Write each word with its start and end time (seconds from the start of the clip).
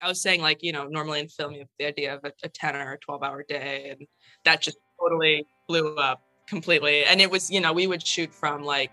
I 0.00 0.08
was 0.08 0.20
saying, 0.22 0.40
like, 0.40 0.62
you 0.62 0.72
know, 0.72 0.86
normally 0.86 1.20
in 1.20 1.28
film, 1.28 1.52
you 1.52 1.60
have 1.60 1.68
the 1.78 1.86
idea 1.86 2.14
of 2.14 2.24
a, 2.24 2.32
a 2.44 2.48
10 2.48 2.76
or 2.76 2.92
a 2.92 2.98
12 2.98 3.22
hour 3.22 3.44
day, 3.48 3.88
and 3.90 4.06
that 4.44 4.60
just 4.60 4.78
totally 5.00 5.46
blew 5.66 5.96
up 5.96 6.22
completely. 6.46 7.04
And 7.04 7.20
it 7.20 7.30
was, 7.30 7.50
you 7.50 7.60
know, 7.60 7.72
we 7.72 7.86
would 7.86 8.06
shoot 8.06 8.32
from 8.32 8.62
like 8.62 8.92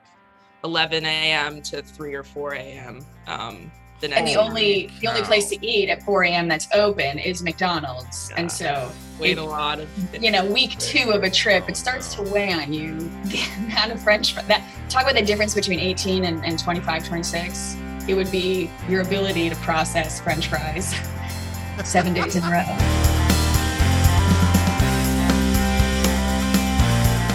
11 0.64 1.06
a.m. 1.06 1.62
to 1.64 1.82
3 1.82 2.14
or 2.14 2.24
4 2.24 2.54
a.m. 2.56 3.06
Um, 3.28 3.72
the 4.02 4.14
and 4.14 4.28
the 4.28 4.36
only 4.36 4.92
the 5.00 5.08
only 5.08 5.22
place 5.22 5.50
to 5.50 5.66
eat 5.66 5.90
at 5.90 6.04
4 6.04 6.24
a.m. 6.24 6.48
that's 6.50 6.68
open 6.74 7.18
is 7.18 7.42
McDonald's, 7.42 8.30
and 8.36 8.52
so 8.52 8.92
wait 9.20 9.38
a 9.38 9.44
lot 9.44 9.80
of 9.80 9.90
you 10.22 10.32
know 10.32 10.46
week 10.46 10.72
two 10.80 11.12
of 11.12 11.24
a 11.24 11.30
trip, 11.30 11.70
it 11.70 11.78
starts 11.78 12.14
to 12.16 12.24
weigh 12.24 12.52
on 12.52 12.74
you. 12.74 12.96
The 13.26 13.42
amount 13.66 13.92
of 13.92 14.02
French 14.02 14.36
that 14.36 14.62
talk 14.90 15.04
about 15.04 15.16
the 15.16 15.22
difference 15.22 15.54
between 15.54 15.80
18 15.80 16.26
and, 16.26 16.46
and 16.46 16.60
25, 16.60 17.08
26. 17.08 17.78
It 18.08 18.14
would 18.14 18.30
be 18.32 18.70
your 18.88 19.02
ability 19.02 19.50
to 19.50 19.56
process 19.58 20.20
French 20.20 20.48
fries 20.48 20.94
seven 21.84 22.14
days 22.14 22.36
in 22.36 22.44
a 22.44 22.52
row. 22.52 22.66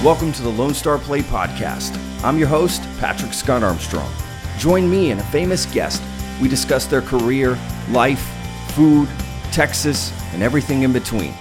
Welcome 0.05 0.33
to 0.33 0.43
the 0.43 0.49
Lone 0.49 0.75
Star 0.75 0.99
Plate 0.99 1.25
Podcast. 1.25 1.99
I'm 2.23 2.39
your 2.39 2.47
host, 2.47 2.83
Patrick 3.01 3.33
Scott 3.33 3.65
Armstrong. 3.65 4.11
Join 4.59 4.89
me 4.89 5.11
and 5.11 5.21
a 5.21 5.25
famous 5.25 5.67
guest 5.67 6.03
we 6.41 6.49
discuss 6.49 6.87
their 6.87 7.03
career, 7.03 7.59
life, 7.91 8.23
food, 8.71 9.09
Texas, 9.51 10.13
and 10.33 10.43
everything 10.43 10.85
in 10.85 10.93
between. 10.93 11.35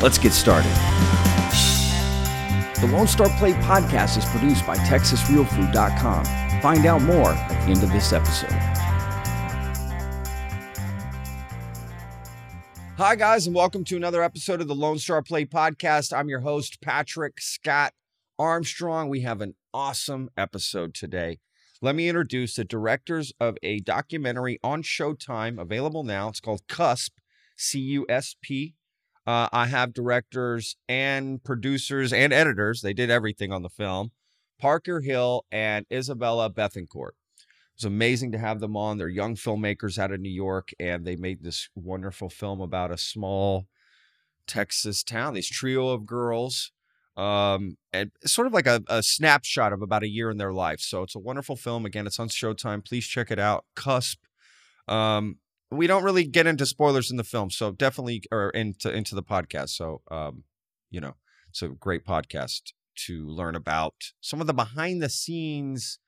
Let's 0.00 0.18
get 0.18 0.32
started. 0.32 0.70
The 2.80 2.88
Lone 2.92 3.06
Star 3.06 3.30
Plate 3.38 3.56
podcast 3.56 4.18
is 4.18 4.24
produced 4.26 4.66
by 4.66 4.76
TexasRealFood.com. 4.76 6.60
Find 6.60 6.86
out 6.86 7.02
more 7.02 7.30
at 7.30 7.64
the 7.64 7.70
end 7.70 7.82
of 7.82 7.90
this 7.90 8.12
episode. 8.12 8.65
Hi, 12.98 13.14
guys, 13.14 13.46
and 13.46 13.54
welcome 13.54 13.84
to 13.84 13.96
another 13.96 14.22
episode 14.22 14.62
of 14.62 14.68
the 14.68 14.74
Lone 14.74 14.98
Star 14.98 15.20
Plate 15.20 15.50
podcast. 15.50 16.16
I'm 16.16 16.30
your 16.30 16.40
host, 16.40 16.80
Patrick 16.80 17.42
Scott 17.42 17.92
Armstrong. 18.38 19.10
We 19.10 19.20
have 19.20 19.42
an 19.42 19.54
awesome 19.74 20.30
episode 20.34 20.94
today. 20.94 21.40
Let 21.82 21.94
me 21.94 22.08
introduce 22.08 22.54
the 22.54 22.64
directors 22.64 23.34
of 23.38 23.58
a 23.62 23.80
documentary 23.80 24.58
on 24.64 24.82
Showtime, 24.82 25.60
available 25.60 26.04
now. 26.04 26.30
It's 26.30 26.40
called 26.40 26.66
Cusp, 26.68 27.10
C 27.54 27.80
U 27.80 28.06
S 28.08 28.34
P. 28.40 28.76
Uh, 29.26 29.50
I 29.52 29.66
have 29.66 29.92
directors 29.92 30.76
and 30.88 31.44
producers 31.44 32.14
and 32.14 32.32
editors. 32.32 32.80
They 32.80 32.94
did 32.94 33.10
everything 33.10 33.52
on 33.52 33.62
the 33.62 33.68
film. 33.68 34.12
Parker 34.58 35.02
Hill 35.02 35.44
and 35.52 35.84
Isabella 35.92 36.48
Bethencourt. 36.48 37.10
It's 37.76 37.84
amazing 37.84 38.32
to 38.32 38.38
have 38.38 38.60
them 38.60 38.76
on. 38.76 38.96
They're 38.96 39.08
young 39.08 39.36
filmmakers 39.36 39.98
out 39.98 40.10
of 40.10 40.20
New 40.20 40.30
York, 40.30 40.70
and 40.80 41.04
they 41.04 41.14
made 41.14 41.42
this 41.42 41.68
wonderful 41.74 42.30
film 42.30 42.60
about 42.60 42.90
a 42.90 42.96
small 42.96 43.66
Texas 44.46 45.02
town. 45.02 45.34
This 45.34 45.48
trio 45.48 45.88
of 45.90 46.06
girls 46.06 46.72
um, 47.16 47.78
and 47.92 48.10
sort 48.24 48.46
of 48.46 48.52
like 48.52 48.66
a, 48.66 48.82
a, 48.88 49.02
snapshot 49.02 49.72
of 49.72 49.80
about 49.80 50.02
a 50.02 50.08
year 50.08 50.30
in 50.30 50.36
their 50.36 50.52
life. 50.52 50.80
So 50.80 51.02
it's 51.02 51.14
a 51.14 51.18
wonderful 51.18 51.56
film. 51.56 51.86
Again, 51.86 52.06
it's 52.06 52.20
on 52.20 52.28
Showtime. 52.28 52.84
Please 52.84 53.06
check 53.06 53.30
it 53.30 53.38
out. 53.38 53.64
Cusp. 53.74 54.18
Um, 54.86 55.38
we 55.70 55.86
don't 55.86 56.04
really 56.04 56.26
get 56.26 56.46
into 56.46 56.66
spoilers 56.66 57.10
in 57.10 57.16
the 57.16 57.24
film, 57.24 57.50
so 57.50 57.72
definitely 57.72 58.22
or 58.30 58.50
into 58.50 58.94
into 58.94 59.14
the 59.14 59.22
podcast. 59.22 59.70
So 59.70 60.02
um, 60.10 60.44
you 60.90 61.00
know, 61.00 61.16
it's 61.48 61.62
a 61.62 61.68
great 61.68 62.04
podcast 62.04 62.72
to 63.06 63.26
learn 63.26 63.56
about 63.56 63.94
some 64.20 64.40
of 64.40 64.46
the 64.46 64.54
behind 64.54 65.02
the 65.02 65.08
scenes 65.08 65.98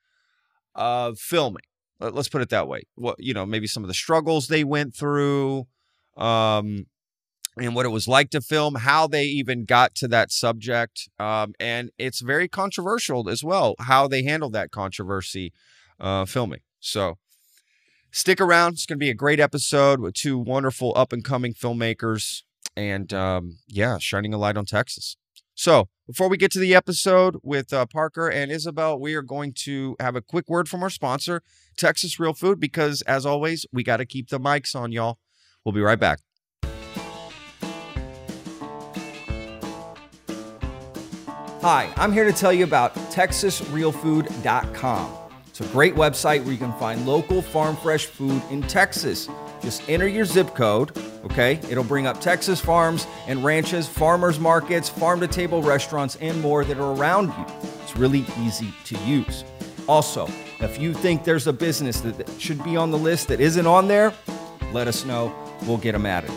of 0.75 1.19
filming. 1.19 1.63
Let's 1.99 2.29
put 2.29 2.41
it 2.41 2.49
that 2.49 2.67
way. 2.67 2.83
What 2.95 3.17
you 3.19 3.33
know, 3.33 3.45
maybe 3.45 3.67
some 3.67 3.83
of 3.83 3.87
the 3.87 3.93
struggles 3.93 4.47
they 4.47 4.63
went 4.63 4.95
through. 4.95 5.67
Um, 6.17 6.85
and 7.57 7.75
what 7.75 7.85
it 7.85 7.89
was 7.89 8.07
like 8.07 8.29
to 8.31 8.41
film, 8.41 8.75
how 8.75 9.07
they 9.07 9.25
even 9.25 9.65
got 9.65 9.95
to 9.95 10.07
that 10.07 10.31
subject. 10.31 11.09
Um, 11.19 11.53
and 11.59 11.91
it's 11.97 12.21
very 12.21 12.47
controversial 12.47 13.29
as 13.29 13.43
well, 13.43 13.75
how 13.79 14.07
they 14.07 14.23
handled 14.23 14.53
that 14.53 14.71
controversy 14.71 15.51
uh, 15.99 16.25
filming. 16.25 16.61
So 16.79 17.17
stick 18.11 18.39
around. 18.39 18.73
It's 18.73 18.85
going 18.85 18.97
to 18.97 19.03
be 19.03 19.09
a 19.09 19.15
great 19.15 19.39
episode 19.39 19.99
with 19.99 20.13
two 20.13 20.37
wonderful 20.37 20.93
up 20.95 21.11
and 21.11 21.23
coming 21.23 21.53
filmmakers. 21.53 22.43
And 22.75 23.11
um, 23.13 23.57
yeah, 23.67 23.97
shining 23.97 24.33
a 24.33 24.37
light 24.37 24.57
on 24.57 24.65
Texas. 24.65 25.17
So 25.59 25.89
before 26.07 26.29
we 26.29 26.37
get 26.37 26.53
to 26.53 26.59
the 26.59 26.73
episode 26.73 27.35
with 27.43 27.73
uh, 27.73 27.85
Parker 27.85 28.29
and 28.29 28.49
Isabel, 28.49 28.97
we 28.97 29.13
are 29.15 29.21
going 29.21 29.51
to 29.65 29.97
have 29.99 30.15
a 30.15 30.21
quick 30.21 30.47
word 30.47 30.69
from 30.69 30.81
our 30.81 30.89
sponsor, 30.89 31.41
Texas 31.77 32.17
Real 32.17 32.33
Food, 32.33 32.61
because 32.61 33.01
as 33.01 33.25
always, 33.25 33.65
we 33.73 33.83
got 33.83 33.97
to 33.97 34.05
keep 34.05 34.29
the 34.29 34.39
mics 34.39 34.73
on, 34.73 34.93
y'all. 34.93 35.19
We'll 35.65 35.73
be 35.73 35.81
right 35.81 35.99
back. 35.99 36.19
Hi, 41.61 41.91
I'm 41.97 42.13
here 42.13 42.23
to 42.23 42.31
tell 42.31 42.53
you 42.53 42.63
about 42.63 42.95
TexasRealFood.com. 42.95 45.17
It's 45.49 45.59
a 45.59 45.65
great 45.65 45.95
website 45.95 46.45
where 46.45 46.53
you 46.53 46.57
can 46.57 46.71
find 46.79 47.05
local 47.05 47.41
farm 47.41 47.75
fresh 47.75 48.05
food 48.05 48.41
in 48.49 48.61
Texas. 48.61 49.27
Just 49.61 49.87
enter 49.89 50.07
your 50.07 50.25
zip 50.25 50.55
code, 50.55 50.97
okay? 51.25 51.59
It'll 51.69 51.83
bring 51.83 52.07
up 52.07 52.21
Texas 52.21 52.59
farms 52.59 53.05
and 53.27 53.43
ranches, 53.43 53.87
farmers 53.87 54.39
markets, 54.39 54.89
farm 54.89 55.19
to 55.19 55.27
table 55.27 55.61
restaurants, 55.61 56.15
and 56.17 56.41
more 56.41 56.63
that 56.65 56.77
are 56.77 56.95
around 56.95 57.27
you. 57.27 57.45
It's 57.83 57.95
really 57.97 58.25
easy 58.39 58.73
to 58.85 58.97
use. 58.99 59.43
Also, 59.87 60.27
if 60.59 60.79
you 60.79 60.93
think 60.93 61.23
there's 61.23 61.47
a 61.47 61.53
business 61.53 62.01
that 62.01 62.29
should 62.39 62.63
be 62.63 62.77
on 62.77 62.91
the 62.91 62.97
list 62.97 63.27
that 63.27 63.39
isn't 63.39 63.67
on 63.67 63.87
there, 63.87 64.13
let 64.71 64.87
us 64.87 65.05
know. 65.05 65.33
We'll 65.65 65.77
get 65.77 65.93
them 65.93 66.05
added. 66.05 66.31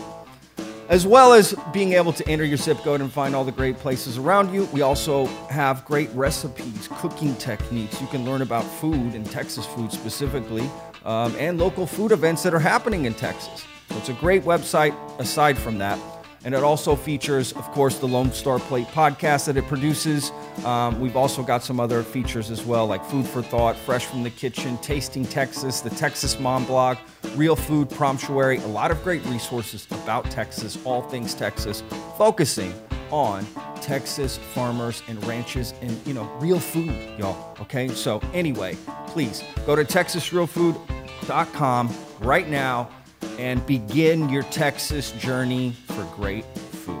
As 0.89 1.07
well 1.07 1.31
as 1.33 1.55
being 1.71 1.93
able 1.93 2.11
to 2.13 2.27
enter 2.27 2.43
your 2.43 2.57
zip 2.57 2.77
code 2.79 2.99
and 2.99 3.11
find 3.11 3.33
all 3.35 3.45
the 3.45 3.51
great 3.51 3.77
places 3.77 4.17
around 4.17 4.53
you, 4.53 4.65
we 4.65 4.81
also 4.81 5.25
have 5.49 5.85
great 5.85 6.09
recipes, 6.09 6.89
cooking 6.95 7.35
techniques. 7.37 8.01
You 8.01 8.07
can 8.07 8.25
learn 8.25 8.41
about 8.41 8.63
food 8.63 9.15
and 9.15 9.25
Texas 9.25 9.65
food 9.65 9.91
specifically, 9.93 10.69
um, 11.05 11.33
and 11.37 11.57
local 11.57 11.87
food 11.87 12.11
events 12.11 12.43
that 12.43 12.53
are 12.53 12.59
happening 12.59 13.05
in 13.05 13.13
Texas. 13.13 13.65
So 13.89 13.97
it's 13.97 14.09
a 14.09 14.13
great 14.13 14.43
website 14.43 14.93
aside 15.19 15.57
from 15.57 15.77
that. 15.77 15.99
And 16.45 16.53
it 16.53 16.61
also 16.63 16.95
features, 16.95 17.51
of 17.53 17.71
course, 17.71 17.97
the 17.99 18.07
Lone 18.07 18.33
Star 18.33 18.59
Plate 18.59 18.87
podcast 18.87 19.45
that 19.45 19.55
it 19.55 19.65
produces. 19.67 20.33
Um, 20.65 20.99
we've 20.99 21.15
also 21.15 21.41
got 21.41 21.63
some 21.63 21.79
other 21.79 22.03
features 22.03 22.51
as 22.51 22.65
well, 22.65 22.85
like 22.85 23.01
Food 23.05 23.25
for 23.25 23.41
Thought, 23.41 23.77
Fresh 23.77 24.07
from 24.07 24.23
the 24.23 24.29
Kitchen, 24.29 24.77
Tasting 24.79 25.23
Texas, 25.25 25.79
the 25.79 25.91
Texas 25.91 26.37
Mom 26.39 26.65
Blog, 26.65 26.97
Real 27.35 27.55
Food 27.55 27.89
Promptuary, 27.89 28.57
a 28.57 28.67
lot 28.67 28.91
of 28.91 29.01
great 29.03 29.23
resources 29.25 29.87
about 29.91 30.29
Texas, 30.29 30.77
all 30.83 31.03
things 31.03 31.33
Texas, 31.33 31.81
focusing 32.17 32.73
on 33.09 33.47
Texas 33.81 34.37
farmers 34.53 35.01
and 35.07 35.25
ranches 35.25 35.73
and, 35.81 35.97
you 36.05 36.13
know, 36.13 36.25
real 36.39 36.59
food, 36.59 36.93
y'all. 37.17 37.55
Okay. 37.61 37.87
So, 37.89 38.21
anyway, 38.33 38.75
please 39.07 39.41
go 39.65 39.75
to 39.75 39.83
TexasRealFood.com 39.85 41.95
right 42.19 42.49
now 42.49 42.89
and 43.37 43.65
begin 43.65 44.29
your 44.29 44.43
Texas 44.43 45.11
journey 45.13 45.75
for 46.03 46.15
great 46.15 46.45
food. 46.55 46.99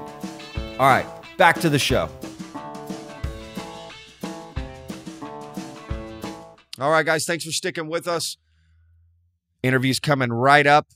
All 0.79 0.87
right, 0.87 1.05
back 1.37 1.59
to 1.61 1.69
the 1.69 1.79
show. 1.79 2.09
All 6.79 6.91
right, 6.91 7.05
guys, 7.05 7.25
thanks 7.25 7.45
for 7.45 7.51
sticking 7.51 7.87
with 7.87 8.07
us. 8.07 8.37
Interviews 9.61 9.99
coming 9.99 10.31
right 10.31 10.67
up. 10.67 10.87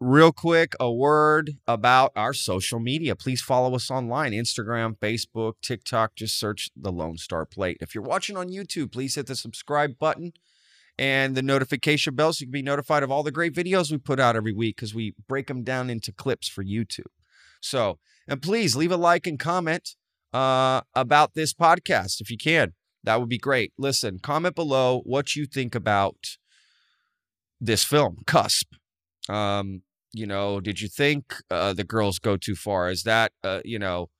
Real 0.00 0.30
quick, 0.30 0.74
a 0.78 0.92
word 0.92 1.56
about 1.66 2.12
our 2.14 2.32
social 2.32 2.78
media. 2.78 3.16
Please 3.16 3.40
follow 3.40 3.74
us 3.74 3.90
online 3.90 4.30
Instagram, 4.30 4.96
Facebook, 4.98 5.54
TikTok. 5.60 6.14
Just 6.14 6.38
search 6.38 6.70
the 6.76 6.92
Lone 6.92 7.16
Star 7.16 7.44
Plate. 7.44 7.78
If 7.80 7.96
you're 7.96 8.04
watching 8.04 8.36
on 8.36 8.48
YouTube, 8.48 8.92
please 8.92 9.16
hit 9.16 9.26
the 9.26 9.34
subscribe 9.34 9.98
button 9.98 10.34
and 10.96 11.34
the 11.34 11.42
notification 11.42 12.14
bell 12.14 12.32
so 12.32 12.42
you 12.42 12.46
can 12.46 12.52
be 12.52 12.62
notified 12.62 13.02
of 13.02 13.10
all 13.10 13.24
the 13.24 13.32
great 13.32 13.54
videos 13.54 13.90
we 13.90 13.98
put 13.98 14.20
out 14.20 14.36
every 14.36 14.52
week 14.52 14.76
because 14.76 14.94
we 14.94 15.14
break 15.26 15.48
them 15.48 15.64
down 15.64 15.90
into 15.90 16.12
clips 16.12 16.46
for 16.48 16.62
YouTube. 16.62 17.06
So, 17.60 17.98
and 18.26 18.42
please 18.42 18.76
leave 18.76 18.92
a 18.92 18.96
like 18.96 19.26
and 19.26 19.38
comment 19.38 19.96
uh, 20.32 20.82
about 20.94 21.34
this 21.34 21.54
podcast 21.54 22.20
if 22.20 22.30
you 22.30 22.36
can. 22.36 22.74
That 23.04 23.20
would 23.20 23.28
be 23.28 23.38
great. 23.38 23.72
Listen, 23.78 24.18
comment 24.18 24.54
below 24.54 25.02
what 25.04 25.36
you 25.36 25.46
think 25.46 25.74
about 25.74 26.36
this 27.60 27.84
film, 27.84 28.18
Cusp. 28.26 28.66
Um, 29.28 29.82
you 30.12 30.26
know, 30.26 30.60
did 30.60 30.80
you 30.80 30.88
think 30.88 31.34
uh, 31.50 31.72
the 31.72 31.84
girls 31.84 32.18
go 32.18 32.36
too 32.36 32.54
far? 32.54 32.90
Is 32.90 33.02
that, 33.04 33.32
uh, 33.44 33.60
you 33.64 33.78
know, 33.78 34.10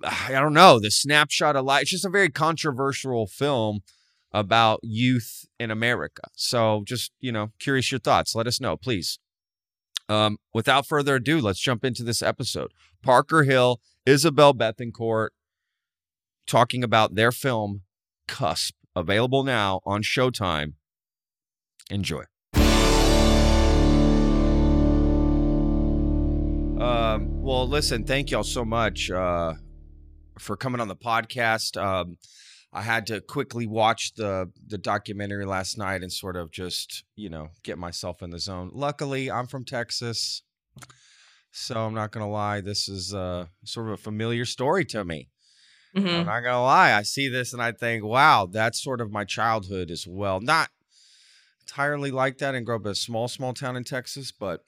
I 0.04 0.32
don't 0.32 0.54
know, 0.54 0.78
the 0.78 0.90
snapshot 0.90 1.56
of 1.56 1.64
life? 1.64 1.82
It's 1.82 1.90
just 1.90 2.04
a 2.04 2.10
very 2.10 2.30
controversial 2.30 3.26
film 3.26 3.80
about 4.32 4.80
youth 4.82 5.46
in 5.58 5.70
America. 5.70 6.22
So 6.34 6.82
just, 6.86 7.12
you 7.20 7.32
know, 7.32 7.52
curious 7.58 7.90
your 7.90 7.98
thoughts. 7.98 8.34
Let 8.34 8.46
us 8.46 8.60
know, 8.60 8.76
please. 8.76 9.18
Um, 10.08 10.38
without 10.54 10.86
further 10.86 11.16
ado, 11.16 11.40
let's 11.40 11.60
jump 11.60 11.84
into 11.84 12.02
this 12.02 12.22
episode. 12.22 12.72
Parker 13.02 13.42
Hill, 13.42 13.80
Isabel 14.06 14.54
Bethencourt, 14.54 15.28
talking 16.46 16.82
about 16.82 17.14
their 17.14 17.30
film 17.30 17.82
Cusp, 18.26 18.72
available 18.96 19.44
now 19.44 19.80
on 19.84 20.02
Showtime. 20.02 20.74
Enjoy. 21.90 22.24
Um, 26.80 27.42
well, 27.42 27.68
listen, 27.68 28.04
thank 28.04 28.30
y'all 28.30 28.44
so 28.44 28.64
much 28.64 29.10
uh, 29.10 29.54
for 30.38 30.56
coming 30.56 30.80
on 30.80 30.88
the 30.88 30.96
podcast. 30.96 31.80
Um, 31.82 32.16
I 32.72 32.82
had 32.82 33.06
to 33.06 33.20
quickly 33.20 33.66
watch 33.66 34.14
the 34.14 34.50
the 34.66 34.78
documentary 34.78 35.46
last 35.46 35.78
night 35.78 36.02
and 36.02 36.12
sort 36.12 36.36
of 36.36 36.50
just 36.50 37.04
you 37.16 37.30
know 37.30 37.48
get 37.62 37.78
myself 37.78 38.22
in 38.22 38.30
the 38.30 38.38
zone. 38.38 38.70
Luckily, 38.74 39.30
I'm 39.30 39.46
from 39.46 39.64
Texas, 39.64 40.42
so 41.50 41.86
I'm 41.86 41.94
not 41.94 42.12
gonna 42.12 42.28
lie. 42.28 42.60
This 42.60 42.88
is 42.88 43.14
uh, 43.14 43.46
sort 43.64 43.86
of 43.86 43.92
a 43.94 43.96
familiar 43.96 44.44
story 44.44 44.84
to 44.86 45.04
me. 45.04 45.28
I'm 45.94 46.02
Mhm. 46.04 46.26
not 46.26 46.40
gonna 46.40 46.62
lie. 46.62 46.92
I 46.92 47.02
see 47.02 47.28
this 47.28 47.52
and 47.54 47.62
I 47.62 47.72
think, 47.72 48.04
wow, 48.04 48.46
that's 48.46 48.82
sort 48.82 49.00
of 49.00 49.10
my 49.10 49.24
childhood 49.24 49.90
as 49.90 50.06
well. 50.06 50.40
Not 50.40 50.70
entirely 51.62 52.10
like 52.10 52.38
that 52.38 52.54
and 52.54 52.64
grew 52.66 52.76
up 52.76 52.84
in 52.84 52.92
a 52.92 52.94
small, 52.94 53.28
small 53.28 53.54
town 53.54 53.76
in 53.76 53.84
Texas, 53.84 54.30
but 54.30 54.64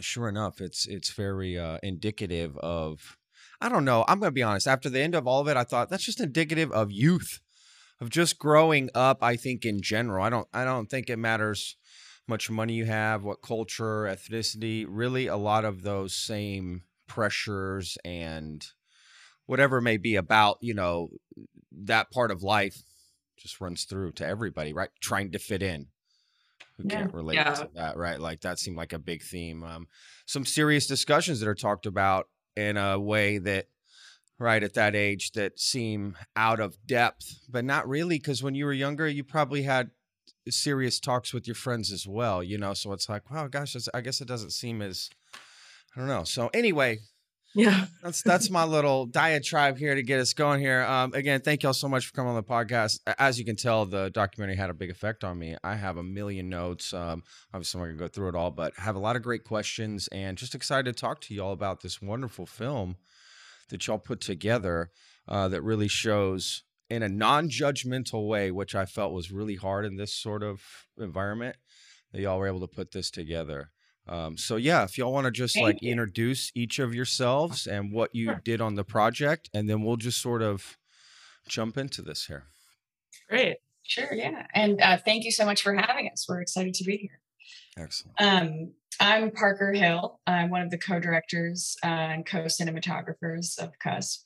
sure 0.00 0.28
enough, 0.28 0.60
it's 0.60 0.86
it's 0.86 1.10
very 1.12 1.58
uh, 1.58 1.78
indicative 1.82 2.56
of. 2.58 3.16
I 3.62 3.68
don't 3.68 3.84
know. 3.84 4.04
I'm 4.08 4.18
gonna 4.18 4.32
be 4.32 4.42
honest. 4.42 4.66
After 4.66 4.90
the 4.90 5.00
end 5.00 5.14
of 5.14 5.26
all 5.26 5.40
of 5.40 5.48
it, 5.48 5.56
I 5.56 5.64
thought 5.64 5.88
that's 5.88 6.04
just 6.04 6.20
indicative 6.20 6.72
of 6.72 6.90
youth, 6.90 7.40
of 8.00 8.10
just 8.10 8.38
growing 8.38 8.90
up. 8.94 9.18
I 9.22 9.36
think 9.36 9.64
in 9.64 9.80
general, 9.80 10.24
I 10.24 10.30
don't. 10.30 10.48
I 10.52 10.64
don't 10.64 10.90
think 10.90 11.08
it 11.08 11.16
matters 11.18 11.76
much 12.26 12.50
money 12.50 12.74
you 12.74 12.86
have, 12.86 13.22
what 13.22 13.40
culture, 13.42 14.02
ethnicity. 14.04 14.84
Really, 14.88 15.28
a 15.28 15.36
lot 15.36 15.64
of 15.64 15.82
those 15.82 16.14
same 16.14 16.82
pressures 17.06 17.96
and 18.04 18.66
whatever 19.46 19.78
it 19.78 19.82
may 19.82 19.96
be 19.98 20.16
about 20.16 20.56
you 20.60 20.72
know 20.74 21.08
that 21.70 22.10
part 22.10 22.30
of 22.30 22.42
life 22.42 22.82
just 23.36 23.60
runs 23.60 23.84
through 23.84 24.12
to 24.12 24.26
everybody 24.26 24.72
right 24.72 24.88
trying 25.00 25.30
to 25.30 25.38
fit 25.38 25.62
in 25.62 25.88
who 26.78 26.84
Yeah. 26.86 27.00
can't 27.00 27.12
relate 27.12 27.34
Yeah. 27.34 27.54
to 27.54 27.68
that 27.74 27.96
right 27.98 28.18
like 28.18 28.40
that 28.42 28.58
seemed 28.58 28.78
like 28.78 28.94
a 28.94 28.98
big 28.98 29.22
theme 29.22 29.62
um 29.62 29.88
some 30.26 30.46
serious 30.46 30.86
discussions 30.86 31.40
that 31.40 31.48
are 31.48 31.54
talked 31.54 31.84
about 31.84 32.28
in 32.56 32.76
a 32.76 32.98
way 32.98 33.38
that 33.38 33.66
right 34.38 34.62
at 34.62 34.74
that 34.74 34.96
age 34.96 35.32
that 35.32 35.58
seem 35.58 36.16
out 36.34 36.60
of 36.60 36.76
depth 36.86 37.40
but 37.48 37.64
not 37.64 37.88
really 37.88 38.18
because 38.18 38.42
when 38.42 38.54
you 38.54 38.64
were 38.64 38.72
younger 38.72 39.06
you 39.06 39.22
probably 39.22 39.62
had 39.62 39.90
serious 40.48 40.98
talks 40.98 41.32
with 41.32 41.46
your 41.46 41.54
friends 41.54 41.92
as 41.92 42.06
well 42.06 42.42
you 42.42 42.58
know 42.58 42.74
so 42.74 42.92
it's 42.92 43.08
like 43.08 43.30
wow 43.30 43.46
gosh 43.46 43.76
i 43.94 44.00
guess 44.00 44.20
it 44.20 44.26
doesn't 44.26 44.50
seem 44.50 44.82
as 44.82 45.08
i 45.94 46.00
don't 46.00 46.08
know 46.08 46.24
so 46.24 46.50
anyway 46.52 46.98
Yeah. 47.54 47.86
that's 48.02 48.22
that's 48.22 48.50
my 48.50 48.64
little 48.64 49.06
diatribe 49.06 49.76
here 49.76 49.94
to 49.94 50.02
get 50.02 50.20
us 50.20 50.32
going 50.32 50.60
here. 50.60 50.82
Um, 50.82 51.12
again, 51.12 51.40
thank 51.40 51.62
y'all 51.62 51.74
so 51.74 51.88
much 51.88 52.06
for 52.06 52.12
coming 52.14 52.30
on 52.30 52.36
the 52.36 52.42
podcast. 52.42 53.00
As 53.18 53.38
you 53.38 53.44
can 53.44 53.56
tell, 53.56 53.84
the 53.84 54.10
documentary 54.10 54.56
had 54.56 54.70
a 54.70 54.74
big 54.74 54.90
effect 54.90 55.22
on 55.22 55.38
me. 55.38 55.56
I 55.62 55.74
have 55.74 55.96
a 55.96 56.02
million 56.02 56.48
notes. 56.48 56.94
Um, 56.94 57.22
obviously, 57.52 57.80
I'm 57.80 57.86
not 57.86 57.92
gonna 57.92 58.08
go 58.08 58.12
through 58.12 58.28
it 58.30 58.34
all, 58.34 58.50
but 58.50 58.74
have 58.76 58.96
a 58.96 59.00
lot 59.00 59.16
of 59.16 59.22
great 59.22 59.44
questions 59.44 60.08
and 60.12 60.38
just 60.38 60.54
excited 60.54 60.84
to 60.94 60.98
talk 60.98 61.20
to 61.22 61.34
y'all 61.34 61.52
about 61.52 61.82
this 61.82 62.00
wonderful 62.00 62.46
film 62.46 62.96
that 63.68 63.86
y'all 63.86 63.98
put 63.98 64.20
together 64.20 64.90
uh, 65.28 65.48
that 65.48 65.62
really 65.62 65.88
shows 65.88 66.62
in 66.88 67.02
a 67.02 67.08
non-judgmental 67.08 68.26
way, 68.28 68.50
which 68.50 68.74
I 68.74 68.84
felt 68.86 69.12
was 69.12 69.32
really 69.32 69.56
hard 69.56 69.84
in 69.84 69.96
this 69.96 70.14
sort 70.14 70.42
of 70.42 70.62
environment. 70.98 71.56
That 72.12 72.20
y'all 72.20 72.38
were 72.38 72.46
able 72.46 72.60
to 72.60 72.66
put 72.66 72.92
this 72.92 73.10
together. 73.10 73.70
Um, 74.08 74.36
so 74.36 74.56
yeah, 74.56 74.82
if 74.84 74.98
y'all 74.98 75.12
want 75.12 75.26
to 75.26 75.30
just 75.30 75.54
Thank 75.54 75.64
like 75.64 75.82
you. 75.82 75.92
introduce 75.92 76.50
each 76.54 76.78
of 76.78 76.94
yourselves 76.94 77.66
and 77.66 77.92
what 77.92 78.14
you 78.14 78.34
did 78.44 78.60
on 78.60 78.74
the 78.74 78.84
project, 78.84 79.48
and 79.54 79.68
then 79.68 79.82
we'll 79.82 79.96
just 79.96 80.20
sort 80.20 80.42
of 80.42 80.76
jump 81.48 81.76
into 81.76 82.02
this 82.02 82.26
here. 82.26 82.44
Great. 83.28 83.58
Sure, 83.84 84.12
yeah. 84.12 84.46
And 84.54 84.80
uh, 84.80 84.96
thank 84.98 85.24
you 85.24 85.32
so 85.32 85.44
much 85.44 85.62
for 85.62 85.74
having 85.74 86.08
us. 86.12 86.26
We're 86.28 86.40
excited 86.40 86.74
to 86.74 86.84
be 86.84 86.96
here. 86.96 87.20
Excellent. 87.76 88.20
Um, 88.20 88.72
I'm 89.00 89.30
Parker 89.30 89.72
Hill. 89.72 90.20
I'm 90.26 90.50
one 90.50 90.62
of 90.62 90.70
the 90.70 90.78
co-directors 90.78 91.76
uh, 91.82 91.86
and 91.86 92.26
co-cinematographers 92.26 93.58
of 93.58 93.70
CUSP 93.84 94.18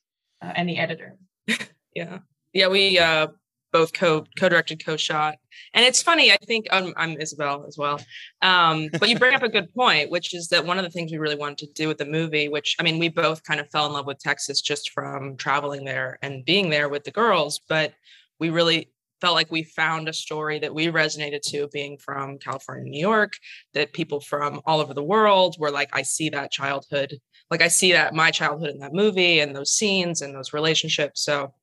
uh, 0.42 0.52
and 0.56 0.68
the 0.68 0.78
editor. 0.78 1.18
Yeah. 1.94 2.18
Yeah, 2.52 2.68
we 2.68 2.98
uh 2.98 3.28
both 3.72 3.92
co 3.92 4.24
co-directed, 4.38 4.84
co-shot. 4.84 5.36
And 5.74 5.84
it's 5.84 6.02
funny, 6.02 6.32
I 6.32 6.36
think 6.46 6.66
um, 6.70 6.92
I'm 6.96 7.20
Isabel 7.20 7.64
as 7.66 7.76
well. 7.78 8.00
Um, 8.42 8.88
but 8.98 9.08
you 9.08 9.18
bring 9.18 9.34
up 9.34 9.42
a 9.42 9.48
good 9.48 9.72
point, 9.74 10.10
which 10.10 10.34
is 10.34 10.48
that 10.48 10.64
one 10.64 10.78
of 10.78 10.84
the 10.84 10.90
things 10.90 11.12
we 11.12 11.18
really 11.18 11.36
wanted 11.36 11.58
to 11.58 11.72
do 11.74 11.88
with 11.88 11.98
the 11.98 12.06
movie, 12.06 12.48
which 12.48 12.76
I 12.78 12.82
mean, 12.82 12.98
we 12.98 13.08
both 13.08 13.42
kind 13.42 13.60
of 13.60 13.70
fell 13.70 13.86
in 13.86 13.92
love 13.92 14.06
with 14.06 14.18
Texas 14.18 14.60
just 14.60 14.90
from 14.90 15.36
traveling 15.36 15.84
there 15.84 16.18
and 16.22 16.44
being 16.44 16.70
there 16.70 16.88
with 16.88 17.04
the 17.04 17.10
girls, 17.10 17.60
but 17.68 17.94
we 18.38 18.50
really 18.50 18.90
felt 19.20 19.34
like 19.34 19.50
we 19.50 19.62
found 19.62 20.08
a 20.08 20.12
story 20.12 20.58
that 20.58 20.74
we 20.74 20.88
resonated 20.88 21.40
to 21.40 21.68
being 21.72 21.96
from 21.98 22.38
California, 22.38 22.84
New 22.84 23.00
York, 23.00 23.34
that 23.72 23.92
people 23.92 24.20
from 24.20 24.60
all 24.66 24.80
over 24.80 24.92
the 24.92 25.02
world 25.02 25.56
were 25.58 25.70
like, 25.70 25.88
I 25.92 26.02
see 26.02 26.28
that 26.30 26.50
childhood, 26.50 27.18
like 27.50 27.62
I 27.62 27.68
see 27.68 27.92
that 27.92 28.14
my 28.14 28.30
childhood 28.30 28.70
in 28.70 28.78
that 28.80 28.92
movie 28.92 29.40
and 29.40 29.56
those 29.56 29.72
scenes 29.72 30.20
and 30.20 30.34
those 30.34 30.52
relationships. 30.52 31.24
So 31.24 31.54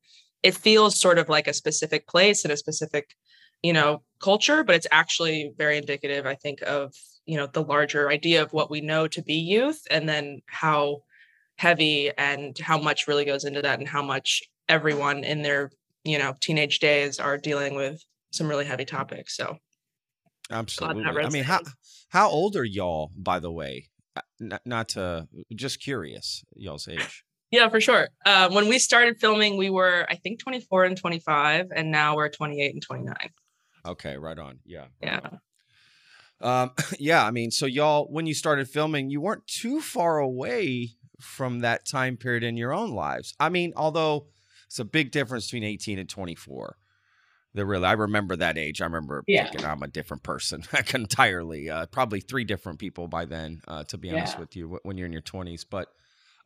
it 0.44 0.54
feels 0.54 1.00
sort 1.00 1.18
of 1.18 1.28
like 1.28 1.48
a 1.48 1.52
specific 1.52 2.06
place 2.06 2.44
and 2.44 2.52
a 2.52 2.56
specific 2.56 3.16
you 3.62 3.72
know 3.72 4.02
culture 4.20 4.62
but 4.62 4.76
it's 4.76 4.86
actually 4.92 5.52
very 5.56 5.76
indicative 5.78 6.26
i 6.26 6.34
think 6.34 6.62
of 6.62 6.92
you 7.26 7.36
know 7.36 7.46
the 7.46 7.62
larger 7.62 8.10
idea 8.10 8.42
of 8.42 8.52
what 8.52 8.70
we 8.70 8.80
know 8.80 9.08
to 9.08 9.22
be 9.22 9.34
youth 9.34 9.82
and 9.90 10.08
then 10.08 10.40
how 10.46 10.98
heavy 11.56 12.10
and 12.18 12.58
how 12.58 12.78
much 12.78 13.08
really 13.08 13.24
goes 13.24 13.44
into 13.44 13.62
that 13.62 13.78
and 13.78 13.88
how 13.88 14.02
much 14.02 14.42
everyone 14.68 15.24
in 15.24 15.42
their 15.42 15.70
you 16.04 16.18
know 16.18 16.34
teenage 16.40 16.78
days 16.78 17.18
are 17.18 17.38
dealing 17.38 17.74
with 17.74 18.00
some 18.30 18.48
really 18.48 18.64
heavy 18.64 18.84
topics 18.84 19.36
so 19.36 19.56
Absolutely. 20.50 21.04
I 21.04 21.28
mean, 21.30 21.44
how 21.44 21.60
how 22.10 22.28
old 22.28 22.56
are 22.56 22.64
y'all, 22.64 23.10
by 23.16 23.38
the 23.38 23.50
way? 23.50 23.88
Uh, 24.16 24.20
Not, 24.38 24.62
not 24.64 24.88
to 24.90 25.26
just 25.54 25.80
curious, 25.80 26.44
y'all's 26.54 26.86
age. 26.86 27.24
Yeah 27.54 27.68
for 27.68 27.80
sure 27.80 28.08
uh, 28.26 28.48
when 28.50 28.68
we 28.68 28.78
started 28.78 29.14
filming 29.20 29.56
we 29.56 29.70
were 29.70 30.06
i 30.08 30.16
think 30.16 30.38
24 30.40 30.84
and 30.84 30.96
25 30.96 31.66
and 31.74 31.90
now 31.90 32.16
we're 32.16 32.28
28 32.28 32.72
and 32.74 32.82
29 32.82 33.14
Okay, 33.86 34.16
right 34.16 34.38
on. 34.38 34.60
Yeah. 34.64 34.86
yeah. 35.02 35.20
Um, 36.40 36.70
yeah. 36.98 37.26
I 37.26 37.30
mean, 37.30 37.50
so 37.50 37.66
y'all, 37.66 38.06
when 38.10 38.26
you 38.26 38.32
started 38.34 38.66
filming, 38.68 39.10
you 39.10 39.20
weren't 39.20 39.46
too 39.46 39.80
far 39.80 40.18
away 40.18 40.90
from 41.20 41.60
that 41.60 41.84
time 41.86 42.16
period 42.16 42.42
in 42.44 42.56
your 42.56 42.72
own 42.72 42.92
lives. 42.92 43.34
I 43.38 43.48
mean, 43.50 43.74
although 43.76 44.28
it's 44.66 44.78
a 44.78 44.84
big 44.84 45.10
difference 45.10 45.46
between 45.46 45.64
18 45.64 45.98
and 45.98 46.08
24. 46.08 46.76
There 47.52 47.66
really, 47.66 47.84
I 47.84 47.92
remember 47.92 48.34
that 48.36 48.56
age. 48.58 48.80
I 48.80 48.86
remember 48.86 49.22
Yeah. 49.28 49.44
thinking 49.44 49.64
I'm 49.64 49.82
a 49.82 49.88
different 49.88 50.22
person 50.22 50.64
like, 50.72 50.94
entirely. 50.94 51.70
Uh, 51.70 51.86
probably 51.86 52.20
three 52.20 52.44
different 52.44 52.78
people 52.78 53.06
by 53.06 53.26
then, 53.26 53.60
uh, 53.68 53.84
to 53.84 53.98
be 53.98 54.10
honest 54.10 54.34
Yeah. 54.36 54.40
with 54.40 54.56
you, 54.56 54.80
when 54.82 54.96
you're 54.96 55.06
in 55.06 55.12
your 55.12 55.22
20s. 55.22 55.64
But 55.68 55.88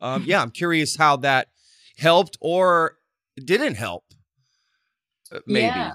um, 0.01 0.23
yeah, 0.25 0.41
I'm 0.41 0.51
curious 0.51 0.95
how 0.95 1.17
that 1.17 1.47
helped 1.97 2.37
or 2.41 2.97
didn't 3.43 3.75
help. 3.75 4.03
Uh, 5.31 5.39
Maybe. 5.45 5.65
Yeah. 5.65 5.93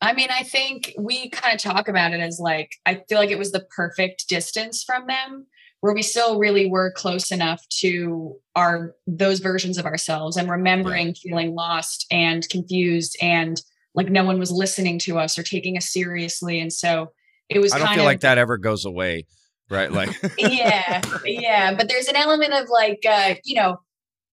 I 0.00 0.14
mean, 0.14 0.28
I 0.30 0.42
think 0.42 0.92
we 0.98 1.30
kind 1.30 1.54
of 1.54 1.60
talk 1.60 1.86
about 1.86 2.12
it 2.12 2.20
as 2.20 2.40
like, 2.40 2.72
I 2.84 3.02
feel 3.08 3.18
like 3.18 3.30
it 3.30 3.38
was 3.38 3.52
the 3.52 3.64
perfect 3.76 4.28
distance 4.28 4.82
from 4.82 5.06
them 5.06 5.46
where 5.80 5.94
we 5.94 6.02
still 6.02 6.38
really 6.38 6.66
were 6.70 6.92
close 6.92 7.30
enough 7.30 7.64
to 7.68 8.36
our 8.54 8.94
those 9.06 9.40
versions 9.40 9.78
of 9.78 9.84
ourselves 9.84 10.36
and 10.36 10.48
remembering 10.48 11.12
feeling 11.12 11.54
lost 11.54 12.06
and 12.10 12.48
confused 12.48 13.16
and 13.20 13.60
like 13.94 14.08
no 14.08 14.24
one 14.24 14.38
was 14.38 14.50
listening 14.50 14.98
to 15.00 15.18
us 15.18 15.36
or 15.38 15.42
taking 15.42 15.76
us 15.76 15.92
seriously. 15.92 16.60
And 16.60 16.72
so 16.72 17.12
it 17.48 17.58
was 17.58 17.72
I 17.72 17.78
don't 17.78 17.86
kind 17.86 17.96
feel 17.96 18.04
of 18.04 18.10
like 18.10 18.20
that 18.20 18.38
ever 18.38 18.58
goes 18.58 18.84
away, 18.84 19.26
right? 19.72 19.90
Like, 19.90 20.10
yeah, 20.38 21.00
yeah. 21.24 21.74
But 21.74 21.88
there's 21.88 22.06
an 22.08 22.16
element 22.16 22.52
of 22.52 22.68
like, 22.68 23.00
uh, 23.08 23.34
you 23.44 23.56
know, 23.56 23.80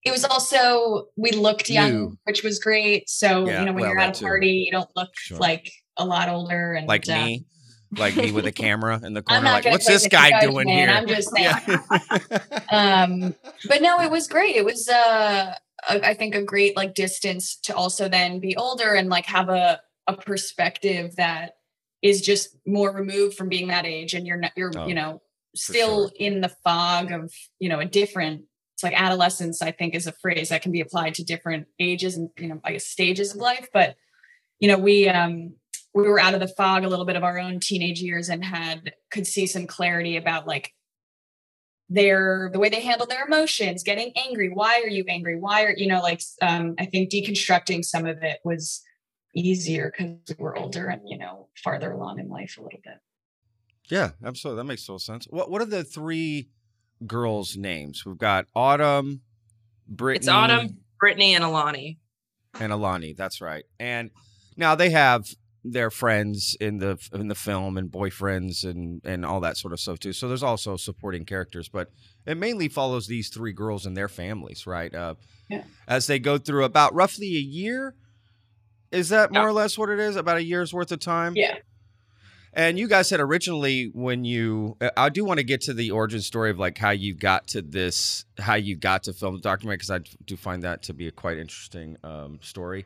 it 0.05 0.11
was 0.11 0.23
also 0.25 1.05
we 1.17 1.31
looked 1.31 1.69
young, 1.69 1.91
New. 1.91 2.17
which 2.25 2.43
was 2.43 2.59
great. 2.59 3.09
So 3.09 3.47
Yeah, 3.47 3.59
you 3.61 3.65
know, 3.65 3.73
when 3.73 3.81
well, 3.81 3.89
you're 3.91 3.99
at 3.99 4.15
a 4.15 4.19
too. 4.19 4.25
party, 4.25 4.63
you 4.65 4.71
don't 4.71 4.89
look 4.95 5.09
Sure. 5.15 5.37
like 5.37 5.71
a 5.97 6.05
lot 6.05 6.29
older 6.29 6.73
and 6.73 6.87
like 6.87 7.09
uh, 7.09 7.15
me, 7.25 7.45
like 7.97 8.15
me 8.15 8.31
with 8.31 8.45
a 8.45 8.51
camera 8.51 9.01
in 9.03 9.13
the 9.13 9.21
corner. 9.29 9.43
Like, 9.45 9.65
what's 9.65 9.87
this 9.87 10.07
guy 10.07 10.39
doing 10.41 10.67
man. 10.67 10.87
here? 10.87 10.89
I'm 10.97 11.07
just 11.07 11.29
saying. 11.35 11.53
Yeah. 12.31 12.39
um 12.71 13.35
but 13.67 13.81
no 13.81 13.99
it 13.99 14.11
was 14.11 14.27
great 14.27 14.55
it 14.55 14.63
was 14.65 14.87
uh 14.87 15.53
a, 15.89 16.07
i 16.07 16.13
think 16.13 16.35
a 16.35 16.43
great 16.43 16.75
like 16.75 16.93
distance 16.93 17.55
to 17.63 17.75
also 17.75 18.07
then 18.07 18.39
be 18.39 18.55
older 18.55 18.93
and 18.93 19.09
like 19.09 19.25
have 19.25 19.49
a 19.49 19.79
a 20.07 20.13
perspective 20.15 21.15
that 21.17 21.53
is 22.01 22.21
just 22.21 22.55
more 22.65 22.91
removed 22.91 23.35
from 23.37 23.49
being 23.49 23.67
that 23.67 23.85
age 23.85 24.13
and 24.13 24.25
you're 24.27 24.37
not 24.37 24.51
you're 24.55 24.71
Oh, 24.75 24.87
you 24.87 24.95
know 24.95 25.21
still 25.55 26.11
in 26.15 26.41
the 26.41 26.49
fog 26.63 27.11
of 27.11 27.33
you 27.59 27.69
know 27.69 27.79
a 27.79 27.85
different 27.85 28.43
it's 28.75 28.83
like 28.83 28.99
adolescence 28.99 29.61
i 29.61 29.71
think 29.71 29.95
is 29.95 30.07
a 30.07 30.11
phrase 30.11 30.49
that 30.49 30.61
can 30.61 30.71
be 30.71 30.81
applied 30.81 31.13
to 31.13 31.23
different 31.23 31.67
ages 31.79 32.15
and 32.15 32.29
you 32.37 32.47
know 32.47 32.59
i 32.63 32.73
guess 32.73 32.85
stages 32.85 33.33
of 33.33 33.41
life. 33.41 33.67
But 33.73 33.95
you 34.59 34.67
know 34.67 34.77
we 34.77 35.09
um 35.09 35.53
we 35.93 36.03
were 36.03 36.19
out 36.19 36.33
of 36.33 36.39
the 36.39 36.47
fog 36.47 36.83
a 36.83 36.89
little 36.89 37.05
bit 37.05 37.15
of 37.15 37.23
our 37.23 37.39
own 37.39 37.59
teenage 37.59 38.01
years 38.01 38.29
and 38.29 38.43
had 38.43 38.93
could 39.11 39.25
see 39.25 39.47
some 39.47 39.65
clarity 39.65 40.17
about 40.17 40.47
like 40.47 40.73
their 41.89 42.49
the 42.53 42.59
way 42.59 42.69
they 42.69 42.81
handle 42.81 43.07
their 43.07 43.25
emotions 43.25 43.83
getting 43.83 44.11
angry 44.15 44.49
why 44.49 44.81
are 44.83 44.89
you 44.89 45.03
angry? 45.09 45.39
Why 45.39 45.63
are 45.63 45.73
you 45.75 45.87
know 45.87 46.01
like 46.01 46.21
um 46.41 46.75
i 46.77 46.85
think 46.85 47.11
deconstructing 47.11 47.83
some 47.83 48.05
of 48.05 48.21
it 48.21 48.39
was 48.43 48.83
easier 49.35 49.91
because 49.91 50.37
we 50.37 50.43
were 50.43 50.57
older 50.57 50.87
and 50.87 51.01
you 51.05 51.17
know 51.17 51.47
farther 51.63 51.91
along 51.91 52.19
in 52.19 52.29
life 52.29 52.57
a 52.57 52.61
little 52.61 52.79
bit 52.83 52.99
yeah, 53.89 54.11
absolutely. 54.23 54.61
That 54.61 54.67
makes 54.67 54.85
total 54.85 54.99
sense. 54.99 55.25
What 55.29 55.49
What 55.49 55.61
are 55.61 55.65
the 55.65 55.83
three 55.83 56.49
girls' 57.05 57.57
names. 57.57 58.05
We've 58.05 58.17
got 58.17 58.45
Autumn, 58.55 59.21
Brittany. 59.87 60.19
It's 60.19 60.27
Autumn, 60.27 60.77
Brittany, 60.99 61.35
and 61.35 61.43
Alani. 61.43 61.99
And 62.59 62.71
Alani, 62.71 63.13
that's 63.13 63.41
right. 63.41 63.63
And 63.79 64.11
now 64.57 64.75
they 64.75 64.89
have 64.89 65.27
their 65.63 65.91
friends 65.91 66.55
in 66.59 66.77
the 66.77 66.97
in 67.13 67.27
the 67.27 67.35
film 67.35 67.77
and 67.77 67.91
boyfriends 67.91 68.63
and 68.63 69.01
and 69.03 69.25
all 69.25 69.41
that 69.41 69.57
sort 69.57 69.73
of 69.73 69.79
stuff 69.79 69.99
too. 69.99 70.13
So 70.13 70.27
there's 70.27 70.43
also 70.43 70.77
supporting 70.77 71.25
characters, 71.25 71.69
but 71.69 71.89
it 72.25 72.37
mainly 72.37 72.69
follows 72.69 73.07
these 73.07 73.29
three 73.29 73.53
girls 73.53 73.85
and 73.85 73.95
their 73.95 74.07
families, 74.07 74.65
right? 74.65 74.93
Uh, 74.93 75.15
yeah. 75.49 75.63
As 75.87 76.07
they 76.07 76.19
go 76.19 76.37
through 76.37 76.63
about 76.63 76.93
roughly 76.93 77.35
a 77.35 77.41
year. 77.41 77.95
Is 78.91 79.09
that 79.09 79.31
more 79.31 79.43
yeah. 79.43 79.49
or 79.49 79.53
less 79.53 79.77
what 79.77 79.89
it 79.89 79.99
is? 79.99 80.15
About 80.15 80.37
a 80.37 80.43
year's 80.43 80.73
worth 80.73 80.91
of 80.91 80.99
time? 80.99 81.33
Yeah. 81.35 81.57
And 82.53 82.79
you 82.79 82.87
guys 82.87 83.07
said 83.07 83.19
originally 83.19 83.91
when 83.93 84.25
you, 84.25 84.75
uh, 84.81 84.89
I 84.97 85.09
do 85.09 85.23
want 85.23 85.39
to 85.39 85.43
get 85.43 85.61
to 85.61 85.73
the 85.73 85.91
origin 85.91 86.21
story 86.21 86.49
of 86.49 86.57
like 86.57 86.77
how 86.77 86.89
you 86.89 87.13
got 87.13 87.47
to 87.49 87.61
this, 87.61 88.25
how 88.37 88.55
you 88.55 88.75
got 88.75 89.03
to 89.03 89.13
film 89.13 89.35
the 89.35 89.41
documentary, 89.41 89.77
because 89.77 89.91
I 89.91 89.99
do 90.25 90.35
find 90.35 90.63
that 90.63 90.83
to 90.83 90.93
be 90.93 91.07
a 91.07 91.11
quite 91.11 91.37
interesting 91.37 91.97
um, 92.03 92.39
story. 92.41 92.85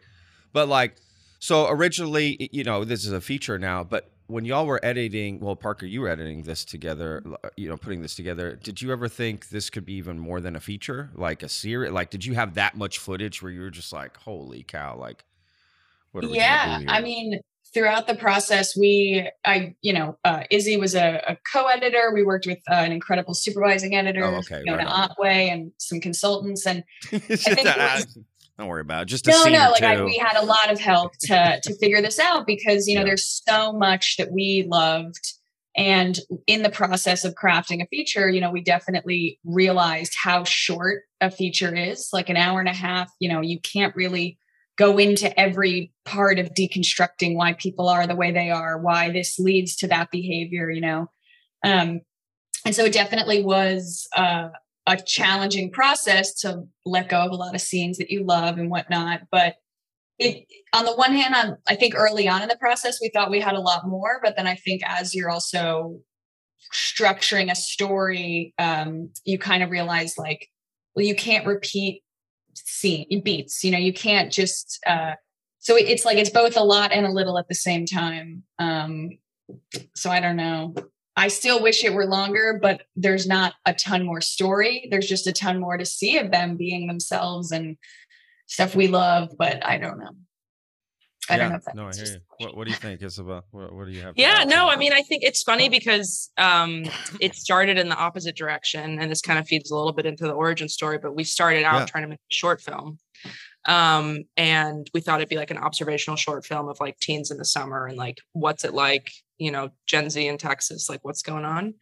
But 0.52 0.68
like, 0.68 0.98
so 1.40 1.68
originally, 1.70 2.50
you 2.52 2.64
know, 2.64 2.84
this 2.84 3.06
is 3.06 3.12
a 3.12 3.22
feature 3.22 3.58
now, 3.58 3.84
but 3.84 4.10
when 4.28 4.46
y'all 4.46 4.66
were 4.66 4.80
editing, 4.84 5.40
well, 5.40 5.56
Parker, 5.56 5.86
you 5.86 6.02
were 6.02 6.10
editing 6.10 6.44
this 6.44 6.64
together, 6.66 7.22
mm-hmm. 7.26 7.34
uh, 7.44 7.50
you 7.58 7.70
know, 7.70 7.78
putting 7.78 8.02
this 8.02 8.16
together. 8.16 8.56
Did 8.56 8.82
you 8.82 8.92
ever 8.92 9.08
think 9.08 9.50
this 9.50 9.70
could 9.70 9.86
be 9.86 9.94
even 9.96 10.18
more 10.18 10.40
than 10.40 10.56
a 10.56 10.60
feature, 10.60 11.10
like 11.16 11.44
a 11.44 11.50
series? 11.50 11.92
Like, 11.92 12.10
did 12.10 12.26
you 12.26 12.34
have 12.34 12.54
that 12.56 12.76
much 12.76 13.00
footage 13.00 13.42
where 13.42 13.52
you 13.52 13.62
were 13.62 13.70
just 13.70 13.92
like, 13.92 14.18
holy 14.18 14.64
cow, 14.64 14.98
like, 14.98 15.24
yeah, 16.14 16.82
I 16.88 17.02
mean, 17.02 17.40
throughout 17.74 18.08
the 18.08 18.16
process, 18.16 18.78
we, 18.78 19.30
I, 19.46 19.76
you 19.82 19.94
know, 19.94 20.18
uh, 20.24 20.44
Izzy 20.50 20.78
was 20.78 20.96
a, 20.96 21.22
a, 21.28 21.38
co-editor. 21.52 22.12
We 22.14 22.24
worked 22.24 22.46
with 22.46 22.60
uh, 22.70 22.76
an 22.76 22.92
incredible 22.92 23.34
supervising 23.34 23.96
editor, 23.96 24.24
oh, 24.24 24.36
okay, 24.36 24.62
Fiona 24.64 24.86
right 24.86 25.10
Otway, 25.10 25.50
and 25.50 25.72
some 25.80 26.00
consultants. 26.00 26.66
And 26.66 26.84
I 27.12 27.18
think 27.18 27.66
was, 27.66 28.18
don't 28.58 28.68
worry 28.68 28.82
about 28.82 29.04
it. 29.04 29.06
Just 29.06 29.28
no, 29.28 29.44
no. 29.46 29.72
Like 29.72 29.84
I, 29.84 30.04
we 30.04 30.18
had 30.18 30.38
a 30.38 30.46
lot 30.46 30.72
of 30.72 30.80
help 30.80 31.14
to 31.22 31.60
to 31.62 31.76
figure 31.78 32.02
this 32.02 32.20
out 32.20 32.46
because 32.46 32.88
you 32.88 32.96
know 32.96 33.02
yeah. 33.02 33.08
there's 33.08 33.42
so 33.48 33.74
much 33.74 34.18
that 34.18 34.32
we 34.32 34.66
loved. 34.70 35.34
And 35.76 36.20
in 36.46 36.62
the 36.62 36.70
process 36.70 37.26
of 37.26 37.34
crafting 37.34 37.82
a 37.82 37.88
feature, 37.88 38.30
you 38.30 38.40
know, 38.40 38.52
we 38.52 38.62
definitely 38.62 39.40
realized 39.44 40.14
how 40.24 40.44
short 40.44 41.02
a 41.20 41.32
feature 41.32 41.76
is. 41.76 42.10
Like 42.14 42.30
an 42.30 42.38
hour 42.38 42.60
and 42.60 42.70
a 42.70 42.74
half, 42.74 43.10
you 43.20 43.28
know, 43.28 43.42
you 43.42 43.60
can't 43.60 43.96
really 43.96 44.38
go 44.78 44.98
into 44.98 45.38
every 45.40 45.92
part 46.06 46.40
of 46.40 46.54
deconstructing 46.54 47.36
why 47.36 47.54
people 47.54 47.90
are 47.90 48.08
the 48.08 48.16
way 48.16 48.32
they 48.32 48.50
are, 48.50 48.80
why 48.80 49.12
this 49.12 49.38
leads 49.38 49.76
to 49.78 49.88
that 49.88 50.10
behavior, 50.12 50.70
you 50.70 50.82
know. 50.82 51.10
Um, 51.64 52.02
and 52.66 52.76
so 52.76 52.86
it 52.86 52.94
definitely 52.94 53.44
was 53.44 54.08
uh, 54.16 54.50
a 54.88 54.98
challenging 54.98 55.72
process 55.72 56.34
to 56.42 56.64
let 56.86 57.10
go 57.10 57.20
of 57.20 57.32
a 57.32 57.36
lot 57.36 57.56
of 57.56 57.62
scenes 57.62 57.98
that 57.98 58.10
you 58.10 58.24
love 58.24 58.58
and 58.58 58.70
whatnot. 58.70 59.22
But 59.32 59.56
it, 60.20 60.46
on 60.74 60.86
the 60.86 60.96
one 60.96 61.14
hand, 61.14 61.36
on, 61.36 61.58
I 61.68 61.76
think 61.76 61.94
early 61.96 62.28
on 62.28 62.42
in 62.42 62.48
the 62.48 62.58
process, 62.58 63.00
we 63.02 63.10
thought 63.14 63.32
we 63.32 63.40
had 63.40 63.56
a 63.56 63.62
lot 63.62 63.88
more. 63.88 64.20
But 64.24 64.36
then 64.38 64.48
I 64.48 64.56
think 64.56 64.82
as 64.86 65.14
you're 65.14 65.30
also 65.30 66.00
structuring 66.74 67.52
a 67.52 67.56
story, 67.56 68.54
um, 68.58 69.10
you 69.26 69.38
kind 69.38 69.64
of 69.64 69.70
realize 69.70 70.18
like, 70.18 70.48
well, 70.96 71.06
you 71.06 71.16
can't 71.16 71.46
repeat 71.46 72.04
scene 72.56 73.22
beats 73.24 73.64
you 73.64 73.72
know 73.72 73.78
you 73.78 73.94
can't 73.94 74.32
just 74.32 74.80
uh 74.88 75.14
so 75.60 75.78
it's 75.78 76.04
like 76.04 76.18
it's 76.18 76.30
both 76.30 76.58
a 76.58 76.64
lot 76.64 76.92
and 76.92 77.06
a 77.06 77.12
little 77.12 77.38
at 77.38 77.48
the 77.48 77.56
same 77.56 77.86
time. 77.86 78.44
Um 78.60 79.12
so 79.96 80.10
i 80.10 80.20
don't 80.20 80.36
know. 80.38 80.76
I 81.16 81.28
still 81.28 81.62
wish 81.62 81.84
it 81.84 81.94
were 81.94 82.06
longer 82.06 82.60
but 82.62 82.84
there's 82.96 83.28
not 83.28 83.54
a 83.66 83.74
ton 83.74 84.06
more 84.06 84.22
story. 84.22 84.88
There's 84.90 85.08
just 85.08 85.28
a 85.28 85.34
ton 85.34 85.60
more 85.60 85.78
to 85.78 85.86
see 85.86 86.18
of 86.18 86.32
them 86.32 86.58
being 86.58 86.88
themselves 86.88 87.52
and 87.52 87.78
stuff 88.48 88.76
we 88.76 88.88
love 88.88 89.30
but 89.38 89.66
i 89.66 89.78
don't 89.78 90.00
know 90.00 90.12
I 91.30 91.36
yeah, 91.36 91.38
don't 91.38 91.50
know 91.50 91.56
if 91.58 91.64
that 91.66 91.76
no, 91.76 91.88
I 91.88 91.94
hear 91.94 92.06
you. 92.06 92.20
What, 92.38 92.58
what 92.58 92.64
do 92.66 92.72
you 92.72 92.78
think, 92.78 93.02
Isabel? 93.02 93.46
What, 93.52 93.74
what 93.74 93.86
do 93.86 93.92
you 93.92 94.02
have? 94.02 94.14
Yeah, 94.18 94.44
no, 94.46 94.68
I 94.68 94.76
mean, 94.76 94.92
I 94.92 95.02
think 95.02 95.24
it's 95.24 95.44
funny 95.44 95.70
because 95.70 96.32
um, 96.38 96.86
it 97.22 97.36
started 97.36 97.78
in 97.78 97.90
the 97.90 97.96
opposite 97.96 98.36
direction, 98.36 99.00
and 99.00 99.10
this 99.10 99.22
kind 99.22 99.40
of 99.40 99.48
feeds 99.48 99.72
a 99.72 99.76
little 99.76 99.94
bit 99.94 100.06
into 100.06 100.26
the 100.26 100.34
origin 100.34 100.68
story. 100.68 100.98
But 100.98 101.16
we 101.16 101.24
started 101.24 101.64
out 101.64 101.80
yeah. 101.80 101.86
trying 101.86 102.04
to 102.04 102.10
make 102.10 102.20
a 102.20 102.34
short 102.34 102.62
film, 102.62 103.00
um, 103.66 104.24
and 104.36 104.90
we 104.94 105.02
thought 105.02 105.20
it'd 105.20 105.30
be 105.30 105.38
like 105.38 105.52
an 105.52 105.58
observational 105.58 106.18
short 106.18 106.46
film 106.46 106.68
of 106.68 106.80
like 106.80 107.00
teens 107.00 107.32
in 107.32 107.38
the 107.38 107.46
summer 107.46 107.88
and 107.88 107.98
like 107.98 108.18
what's 108.34 108.66
it 108.66 108.74
like, 108.74 109.12
you 109.38 109.52
know, 109.52 109.70
Gen 109.88 110.10
Z 110.10 110.26
in 110.26 110.38
Texas, 110.38 110.90
like 110.90 111.04
what's 111.04 111.22
going 111.22 111.46
on, 111.46 111.74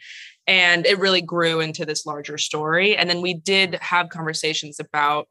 and 0.45 0.85
it 0.85 0.99
really 0.99 1.21
grew 1.21 1.61
into 1.61 1.85
this 1.85 2.05
larger 2.05 2.37
story. 2.37 2.95
And 2.95 3.09
then 3.09 3.21
we 3.21 3.33
did 3.33 3.75
have 3.75 4.09
conversations 4.09 4.79
about 4.79 5.27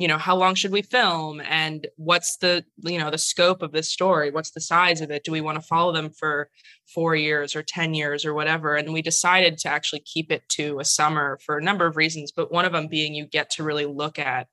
you 0.00 0.08
know 0.08 0.16
how 0.16 0.34
long 0.34 0.54
should 0.54 0.72
we 0.72 0.80
film? 0.80 1.42
And 1.42 1.86
what's 1.96 2.38
the 2.38 2.64
you 2.78 2.98
know 2.98 3.10
the 3.10 3.18
scope 3.18 3.60
of 3.60 3.72
this 3.72 3.92
story? 3.92 4.30
What's 4.30 4.52
the 4.52 4.60
size 4.60 5.02
of 5.02 5.10
it? 5.10 5.24
Do 5.24 5.32
we 5.32 5.42
want 5.42 5.60
to 5.60 5.66
follow 5.66 5.92
them 5.92 6.10
for 6.10 6.48
4 6.94 7.14
years 7.16 7.54
or 7.54 7.62
10 7.62 7.92
years 7.94 8.24
or 8.24 8.32
whatever? 8.32 8.76
And 8.76 8.94
we 8.94 9.02
decided 9.02 9.58
to 9.58 9.68
actually 9.68 10.00
keep 10.00 10.32
it 10.32 10.42
to 10.50 10.80
a 10.80 10.84
summer 10.84 11.38
for 11.44 11.58
a 11.58 11.62
number 11.62 11.86
of 11.86 11.96
reasons 11.96 12.32
but 12.32 12.50
one 12.50 12.64
of 12.64 12.72
them 12.72 12.88
being 12.88 13.14
you 13.14 13.26
get 13.26 13.50
to 13.50 13.62
really 13.62 13.84
look 13.84 14.18
at 14.18 14.48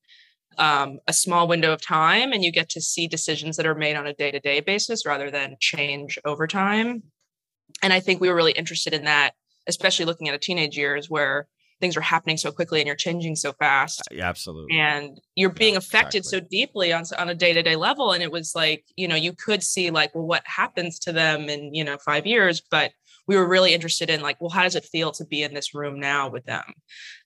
um, 0.57 0.99
a 1.07 1.13
small 1.13 1.47
window 1.47 1.71
of 1.71 1.81
time 1.85 2.31
and 2.33 2.43
you 2.43 2.51
get 2.51 2.69
to 2.69 2.81
see 2.81 3.07
decisions 3.07 3.57
that 3.57 3.67
are 3.67 3.75
made 3.75 3.95
on 3.95 4.07
a 4.07 4.13
day-to-day 4.13 4.59
basis 4.61 5.05
rather 5.05 5.29
than 5.29 5.55
change 5.59 6.19
over 6.25 6.45
time. 6.47 7.03
And 7.81 7.93
i 7.93 7.99
think 7.99 8.19
we 8.19 8.27
were 8.29 8.35
really 8.35 8.53
interested 8.53 8.93
in 8.93 9.05
that 9.05 9.33
especially 9.67 10.05
looking 10.05 10.27
at 10.29 10.35
a 10.35 10.39
teenage 10.39 10.77
years 10.77 11.09
where 11.09 11.47
things 11.79 11.95
are 11.95 12.01
happening 12.01 12.37
so 12.37 12.51
quickly 12.51 12.79
and 12.79 12.87
you're 12.87 12.95
changing 12.95 13.35
so 13.35 13.53
fast. 13.53 14.01
Yeah, 14.11 14.27
absolutely. 14.27 14.77
And 14.77 15.19
you're 15.35 15.51
being 15.51 15.73
yeah, 15.73 15.79
affected 15.79 16.19
exactly. 16.19 16.39
so 16.39 16.47
deeply 16.49 16.93
on 16.93 17.03
on 17.17 17.29
a 17.29 17.35
day-to-day 17.35 17.75
level 17.75 18.11
and 18.11 18.23
it 18.23 18.31
was 18.31 18.53
like, 18.55 18.85
you 18.95 19.07
know, 19.07 19.15
you 19.15 19.33
could 19.33 19.63
see 19.63 19.91
like 19.91 20.13
well 20.15 20.25
what 20.25 20.43
happens 20.45 20.99
to 20.99 21.11
them 21.11 21.49
in, 21.49 21.73
you 21.73 21.83
know, 21.83 21.97
5 21.97 22.25
years, 22.25 22.61
but 22.71 22.91
we 23.27 23.35
were 23.35 23.47
really 23.47 23.73
interested 23.73 24.09
in 24.09 24.21
like 24.21 24.39
well 24.41 24.49
how 24.49 24.63
does 24.63 24.75
it 24.75 24.85
feel 24.85 25.11
to 25.13 25.25
be 25.25 25.43
in 25.43 25.53
this 25.53 25.73
room 25.73 25.99
now 25.99 26.29
with 26.29 26.45
them? 26.45 26.63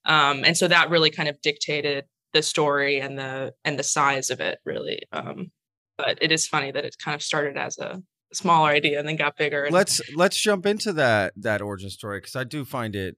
Um 0.05 0.43
and 0.43 0.57
so 0.57 0.67
that 0.67 0.89
really 0.89 1.11
kind 1.11 1.29
of 1.29 1.39
dictated 1.41 2.05
the 2.33 2.41
story 2.41 2.99
and 2.99 3.17
the 3.17 3.53
and 3.63 3.77
the 3.79 3.83
size 3.83 4.29
of 4.29 4.39
it 4.39 4.59
really. 4.65 5.03
Um 5.11 5.51
but 5.97 6.17
it 6.21 6.31
is 6.31 6.47
funny 6.47 6.71
that 6.71 6.85
it 6.85 6.95
kind 7.03 7.15
of 7.15 7.21
started 7.21 7.57
as 7.57 7.77
a 7.77 8.01
smaller 8.33 8.69
idea 8.69 8.97
and 8.97 9.07
then 9.07 9.15
got 9.15 9.37
bigger. 9.37 9.65
And- 9.65 9.73
let's 9.73 10.01
let's 10.15 10.39
jump 10.39 10.65
into 10.65 10.93
that 10.93 11.33
that 11.37 11.61
origin 11.61 11.89
story 11.89 12.19
because 12.19 12.35
I 12.35 12.43
do 12.43 12.65
find 12.65 12.95
it 12.95 13.17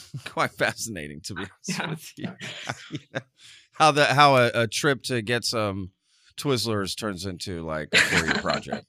quite 0.26 0.52
fascinating 0.52 1.20
to 1.22 1.34
be 1.34 1.44
honest 1.80 2.18
yeah. 2.18 2.30
with 2.30 2.40
you. 3.02 3.20
how 3.72 3.90
the 3.90 4.04
how 4.06 4.36
a, 4.36 4.50
a, 4.54 4.66
trip 4.66 5.02
to 5.04 5.22
get 5.22 5.44
some 5.44 5.90
Twizzlers 6.36 6.96
turns 6.96 7.26
into 7.26 7.64
like 7.64 7.88
a 7.92 7.98
four 7.98 8.24
year 8.24 8.34
project. 8.34 8.86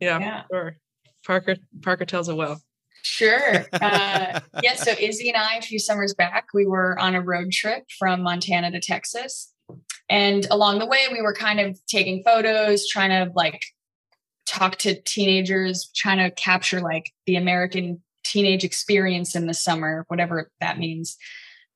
Yeah, 0.00 0.18
yeah, 0.18 0.42
sure. 0.50 0.76
Parker 1.24 1.56
Parker 1.82 2.04
tells 2.04 2.28
it 2.28 2.36
well. 2.36 2.60
Sure. 3.02 3.64
Uh, 3.72 4.40
yeah. 4.62 4.74
So 4.74 4.92
Izzy 4.98 5.28
and 5.28 5.36
I, 5.36 5.56
a 5.56 5.62
few 5.62 5.78
summers 5.78 6.12
back, 6.14 6.46
we 6.52 6.66
were 6.66 6.98
on 6.98 7.14
a 7.14 7.20
road 7.20 7.52
trip 7.52 7.84
from 7.98 8.22
Montana 8.22 8.70
to 8.72 8.80
Texas, 8.80 9.52
and 10.08 10.46
along 10.50 10.80
the 10.80 10.86
way, 10.86 11.00
we 11.12 11.22
were 11.22 11.34
kind 11.34 11.60
of 11.60 11.78
taking 11.86 12.22
photos, 12.24 12.88
trying 12.88 13.10
to 13.10 13.32
like 13.34 13.62
talk 14.46 14.76
to 14.76 15.00
teenagers, 15.02 15.90
trying 15.94 16.18
to 16.18 16.30
capture 16.30 16.80
like 16.80 17.12
the 17.26 17.36
American 17.36 18.02
teenage 18.36 18.64
experience 18.64 19.34
in 19.34 19.46
the 19.46 19.54
summer, 19.54 20.04
whatever 20.08 20.50
that 20.60 20.78
means. 20.78 21.16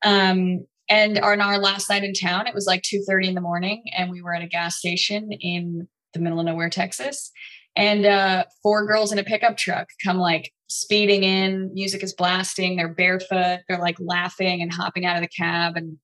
Um, 0.05 0.67
and 0.91 1.19
on 1.19 1.41
our 1.41 1.59
last 1.59 1.89
night 1.89 2.05
in 2.05 2.13
town, 2.13 2.47
it 2.47 2.55
was 2.55 2.67
like 2.67 2.83
2:30 2.83 3.29
in 3.29 3.35
the 3.35 3.41
morning, 3.41 3.85
and 3.97 4.11
we 4.11 4.21
were 4.21 4.35
at 4.35 4.43
a 4.43 4.47
gas 4.47 4.77
station 4.77 5.33
in 5.33 5.89
the 6.13 6.21
middle 6.21 6.39
of 6.41 6.45
nowhere, 6.45 6.69
Texas. 6.69 7.31
And 7.77 8.05
uh, 8.05 8.45
four 8.63 8.87
girls 8.87 9.13
in 9.13 9.19
a 9.19 9.25
pickup 9.25 9.57
truck 9.57 9.89
come 10.05 10.19
like 10.19 10.53
speeding 10.67 11.23
in, 11.23 11.73
music 11.73 12.03
is 12.03 12.13
blasting, 12.13 12.77
they're 12.77 12.93
barefoot, 12.93 13.61
they're 13.69 13.79
like 13.79 13.97
laughing 14.01 14.61
and 14.61 14.73
hopping 14.73 15.07
out 15.07 15.17
of 15.17 15.23
the 15.23 15.29
cab. 15.29 15.77
And 15.77 15.97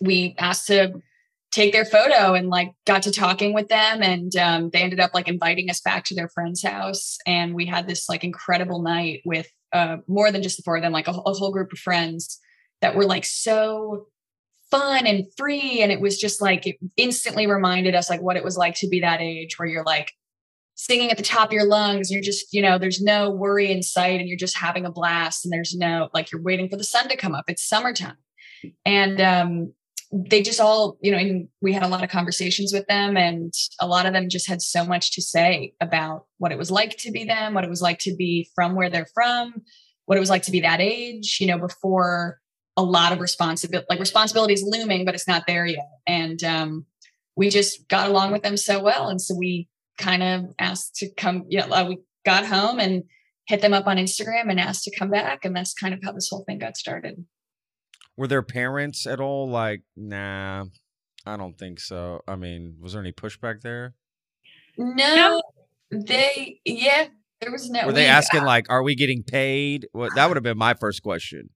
we 0.00 0.34
asked 0.38 0.66
to 0.68 0.94
take 1.52 1.72
their 1.72 1.84
photo 1.84 2.34
and 2.34 2.48
like 2.48 2.72
got 2.86 3.02
to 3.02 3.12
talking 3.12 3.52
with 3.52 3.68
them 3.68 4.02
and 4.02 4.34
um, 4.36 4.70
they 4.70 4.80
ended 4.80 5.00
up 5.00 5.12
like 5.12 5.28
inviting 5.28 5.68
us 5.68 5.80
back 5.80 6.04
to 6.04 6.14
their 6.14 6.28
friend's 6.28 6.62
house 6.62 7.18
and 7.26 7.54
we 7.54 7.66
had 7.66 7.88
this 7.88 8.08
like 8.08 8.22
incredible 8.22 8.80
night 8.80 9.20
with 9.24 9.48
uh, 9.72 9.98
more 10.08 10.30
than 10.30 10.42
just 10.42 10.56
the 10.56 10.62
four 10.62 10.76
of 10.76 10.82
them 10.82 10.92
like 10.92 11.08
a, 11.08 11.12
a 11.12 11.32
whole 11.32 11.52
group 11.52 11.72
of 11.72 11.78
friends 11.78 12.38
that 12.80 12.94
were 12.94 13.04
like 13.04 13.24
so 13.24 14.06
fun 14.70 15.06
and 15.06 15.26
free. 15.36 15.82
And 15.82 15.90
it 15.92 16.00
was 16.00 16.18
just 16.18 16.40
like 16.40 16.66
it 16.66 16.76
instantly 16.96 17.46
reminded 17.46 17.94
us 17.94 18.08
like 18.08 18.22
what 18.22 18.36
it 18.36 18.44
was 18.44 18.56
like 18.56 18.74
to 18.76 18.88
be 18.88 19.00
that 19.00 19.20
age 19.20 19.58
where 19.58 19.68
you're 19.68 19.84
like 19.84 20.10
singing 20.74 21.10
at 21.10 21.18
the 21.18 21.22
top 21.22 21.48
of 21.48 21.52
your 21.52 21.66
lungs 21.66 22.10
you're 22.10 22.22
just 22.22 22.54
you 22.54 22.62
know 22.62 22.78
there's 22.78 23.02
no 23.02 23.30
worry 23.30 23.70
in 23.70 23.82
sight 23.82 24.18
and 24.18 24.26
you're 24.26 24.38
just 24.38 24.56
having 24.56 24.86
a 24.86 24.90
blast 24.90 25.44
and 25.44 25.52
there's 25.52 25.76
no 25.76 26.08
like 26.14 26.32
you're 26.32 26.40
waiting 26.40 26.70
for 26.70 26.76
the 26.76 26.84
sun 26.84 27.06
to 27.08 27.16
come 27.16 27.34
up. 27.34 27.44
It's 27.48 27.68
summertime. 27.68 28.16
And 28.86 29.20
um 29.20 29.74
they 30.12 30.42
just 30.42 30.60
all, 30.60 30.98
you 31.00 31.12
know, 31.12 31.18
and 31.18 31.48
we 31.60 31.72
had 31.72 31.84
a 31.84 31.88
lot 31.88 32.02
of 32.02 32.10
conversations 32.10 32.72
with 32.72 32.86
them, 32.86 33.16
and 33.16 33.52
a 33.80 33.86
lot 33.86 34.06
of 34.06 34.12
them 34.12 34.28
just 34.28 34.48
had 34.48 34.60
so 34.60 34.84
much 34.84 35.12
to 35.12 35.22
say 35.22 35.74
about 35.80 36.26
what 36.38 36.52
it 36.52 36.58
was 36.58 36.70
like 36.70 36.96
to 36.98 37.12
be 37.12 37.24
them, 37.24 37.54
what 37.54 37.64
it 37.64 37.70
was 37.70 37.82
like 37.82 38.00
to 38.00 38.16
be 38.16 38.48
from 38.54 38.74
where 38.74 38.90
they're 38.90 39.06
from, 39.14 39.62
what 40.06 40.16
it 40.16 40.20
was 40.20 40.30
like 40.30 40.42
to 40.42 40.50
be 40.50 40.60
that 40.60 40.80
age, 40.80 41.38
you 41.40 41.46
know, 41.46 41.58
before 41.58 42.40
a 42.76 42.82
lot 42.82 43.12
of 43.12 43.20
responsibility, 43.20 43.86
like 43.88 44.00
responsibility 44.00 44.54
is 44.54 44.64
looming, 44.66 45.04
but 45.04 45.14
it's 45.14 45.28
not 45.28 45.46
there 45.46 45.66
yet. 45.66 45.88
And 46.06 46.42
um, 46.42 46.86
we 47.36 47.50
just 47.50 47.88
got 47.88 48.08
along 48.08 48.32
with 48.32 48.42
them 48.42 48.56
so 48.56 48.82
well. 48.82 49.08
And 49.08 49.20
so 49.20 49.34
we 49.36 49.68
kind 49.98 50.22
of 50.22 50.46
asked 50.58 50.96
to 50.96 51.08
come, 51.14 51.44
you 51.48 51.58
know, 51.58 51.70
uh, 51.70 51.84
we 51.88 51.98
got 52.24 52.46
home 52.46 52.80
and 52.80 53.04
hit 53.46 53.60
them 53.60 53.74
up 53.74 53.86
on 53.86 53.96
Instagram 53.96 54.50
and 54.50 54.58
asked 54.58 54.84
to 54.84 54.98
come 54.98 55.10
back. 55.10 55.44
And 55.44 55.54
that's 55.54 55.74
kind 55.74 55.94
of 55.94 56.00
how 56.02 56.12
this 56.12 56.28
whole 56.30 56.44
thing 56.44 56.58
got 56.58 56.76
started. 56.76 57.24
Were 58.16 58.26
their 58.26 58.42
parents 58.42 59.06
at 59.06 59.20
all 59.20 59.48
like, 59.48 59.82
nah, 59.96 60.64
I 61.24 61.36
don't 61.36 61.58
think 61.58 61.80
so? 61.80 62.22
I 62.28 62.36
mean, 62.36 62.76
was 62.80 62.92
there 62.92 63.00
any 63.00 63.12
pushback 63.12 63.62
there? 63.62 63.94
No, 64.76 65.42
they, 65.90 66.60
yeah, 66.64 67.08
there 67.40 67.50
was 67.50 67.70
no. 67.70 67.86
Were 67.86 67.92
they 67.92 68.06
asking, 68.06 68.42
uh 68.42 68.46
like, 68.46 68.66
are 68.68 68.82
we 68.82 68.94
getting 68.94 69.22
paid? 69.22 69.86
Well, 69.92 70.10
that 70.14 70.28
would 70.28 70.36
have 70.36 70.44
been 70.44 70.58
my 70.58 70.74
first 70.74 71.02
question. 71.02 71.50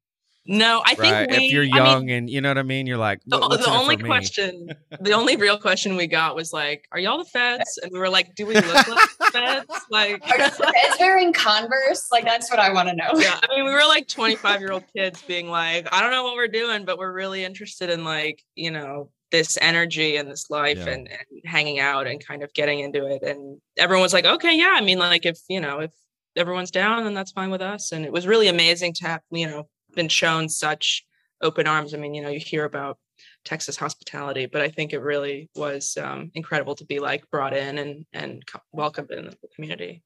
No, 0.47 0.83
I 0.85 0.95
think 0.95 1.13
right? 1.13 1.31
we, 1.31 1.37
if 1.37 1.53
you're 1.53 1.63
I 1.63 1.67
young 1.77 2.07
mean, 2.07 2.15
and 2.17 2.31
you 2.31 2.41
know 2.43 2.51
what 2.51 2.59
I 2.59 2.63
mean, 2.65 2.87
you're 2.87 2.99
like 2.99 3.21
the, 3.27 3.39
what's 3.39 3.65
the 3.65 3.71
only 3.73 3.97
for 3.97 4.03
me?" 4.03 4.09
question, 4.09 4.69
the 5.01 5.13
only 5.13 5.37
real 5.37 5.57
question 5.59 5.97
we 5.97 6.07
got 6.07 6.37
was 6.37 6.53
like, 6.53 6.85
"Are 6.93 6.99
y'all 6.99 7.17
the 7.17 7.25
feds?" 7.25 7.79
And 7.83 7.91
we 7.91 7.99
were 7.99 8.11
like, 8.11 8.35
"Do 8.35 8.45
we 8.47 8.55
look 8.55 8.65
like 8.75 8.85
the 9.19 9.31
feds?" 9.33 9.67
Like, 9.91 10.23
Are 10.31 10.37
the 10.39 10.51
feds 10.51 10.97
wearing 11.01 11.33
Converse? 11.33 12.09
Like, 12.13 12.25
that's 12.25 12.51
what 12.51 12.59
I 12.59 12.73
want 12.73 12.89
to 12.91 12.95
know. 12.95 13.11
yeah, 13.15 13.41
I 13.43 13.55
mean, 13.57 13.65
we 13.65 13.73
were 13.73 13.87
like 13.89 14.07
25 14.07 14.61
year 14.61 14.73
old 14.73 14.85
kids 14.95 15.23
being 15.23 15.49
like, 15.49 15.89
I 15.93 16.03
don't 16.03 16.11
know 16.11 16.25
what 16.25 16.35
we're 16.35 16.49
doing, 16.49 16.85
but 16.85 16.99
we're 16.99 17.13
really 17.13 17.43
interested 17.45 17.89
in 17.89 18.05
like, 18.05 18.43
you 18.55 18.71
know, 18.71 19.11
this 19.33 19.57
energy 19.63 20.17
and 20.17 20.31
this 20.31 20.51
life 20.51 20.77
Yeah. 20.79 20.93
and, 20.93 21.09
and 21.09 21.41
hanging 21.47 21.81
out 21.81 22.07
and 22.07 22.25
kind 22.25 22.43
of 22.43 22.53
getting 22.53 22.81
into 22.81 23.07
it. 23.07 23.23
And 23.23 23.61
everyone 23.79 24.03
was 24.03 24.13
like, 24.13 24.27
okay, 24.27 24.57
yeah. 24.57 24.75
I 24.77 24.83
mean, 24.83 24.99
like, 24.99 25.25
if, 25.25 25.39
you 25.49 25.61
know, 25.61 25.81
if 25.81 25.91
everyone's 26.37 26.71
down, 26.71 27.05
then 27.05 27.15
that's 27.15 27.33
fine 27.33 27.51
with 27.51 27.63
us. 27.63 27.93
And 27.93 28.05
it 28.05 28.13
was 28.13 28.27
really 28.27 28.49
amazing 28.49 28.93
to 28.95 29.07
have, 29.07 29.21
you 29.31 29.47
know, 29.47 29.69
been 29.95 30.09
shown 30.09 30.49
such 30.49 31.05
open 31.43 31.67
arms. 31.67 31.95
I 31.95 31.99
mean, 31.99 32.15
you 32.15 32.23
know, 32.23 32.29
you 32.29 32.41
hear 32.41 32.65
about 32.65 32.99
Texas 33.45 33.77
hospitality, 33.77 34.47
but 34.47 34.63
I 34.63 34.69
think 34.69 34.93
it 34.93 35.01
really 35.01 35.51
was 35.55 35.97
um, 36.01 36.31
incredible 36.35 36.75
to 36.77 36.85
be 36.85 36.99
like 36.99 37.31
brought 37.31 37.55
in 37.55 37.79
and, 37.79 38.07
and 38.13 38.45
co- 38.47 38.61
welcomed 38.73 39.11
in 39.11 39.27
the 39.27 39.37
community. 39.55 40.03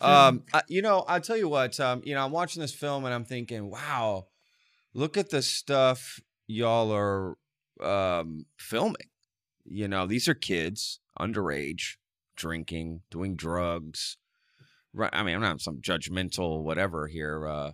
Um, 0.00 0.42
I, 0.52 0.62
you 0.68 0.82
know, 0.82 1.04
I'll 1.06 1.20
tell 1.20 1.36
you 1.36 1.48
what. 1.48 1.78
Um, 1.78 2.02
you 2.04 2.14
know, 2.14 2.24
I'm 2.24 2.32
watching 2.32 2.60
this 2.60 2.74
film 2.74 3.04
and 3.04 3.14
I'm 3.14 3.24
thinking, 3.24 3.70
wow, 3.70 4.26
look 4.94 5.16
at 5.16 5.30
the 5.30 5.42
stuff 5.42 6.20
y'all 6.46 6.92
are 6.92 7.36
um 7.80 8.46
filming. 8.58 9.08
You 9.64 9.88
know, 9.88 10.06
these 10.06 10.28
are 10.28 10.34
kids 10.34 10.98
underage, 11.18 11.96
drinking, 12.36 13.02
doing 13.10 13.36
drugs. 13.36 14.16
Right. 14.92 15.10
I 15.12 15.22
mean, 15.22 15.36
I'm 15.36 15.40
not 15.40 15.60
some 15.60 15.80
judgmental 15.80 16.62
whatever 16.62 17.06
here. 17.06 17.46
Uh, 17.46 17.72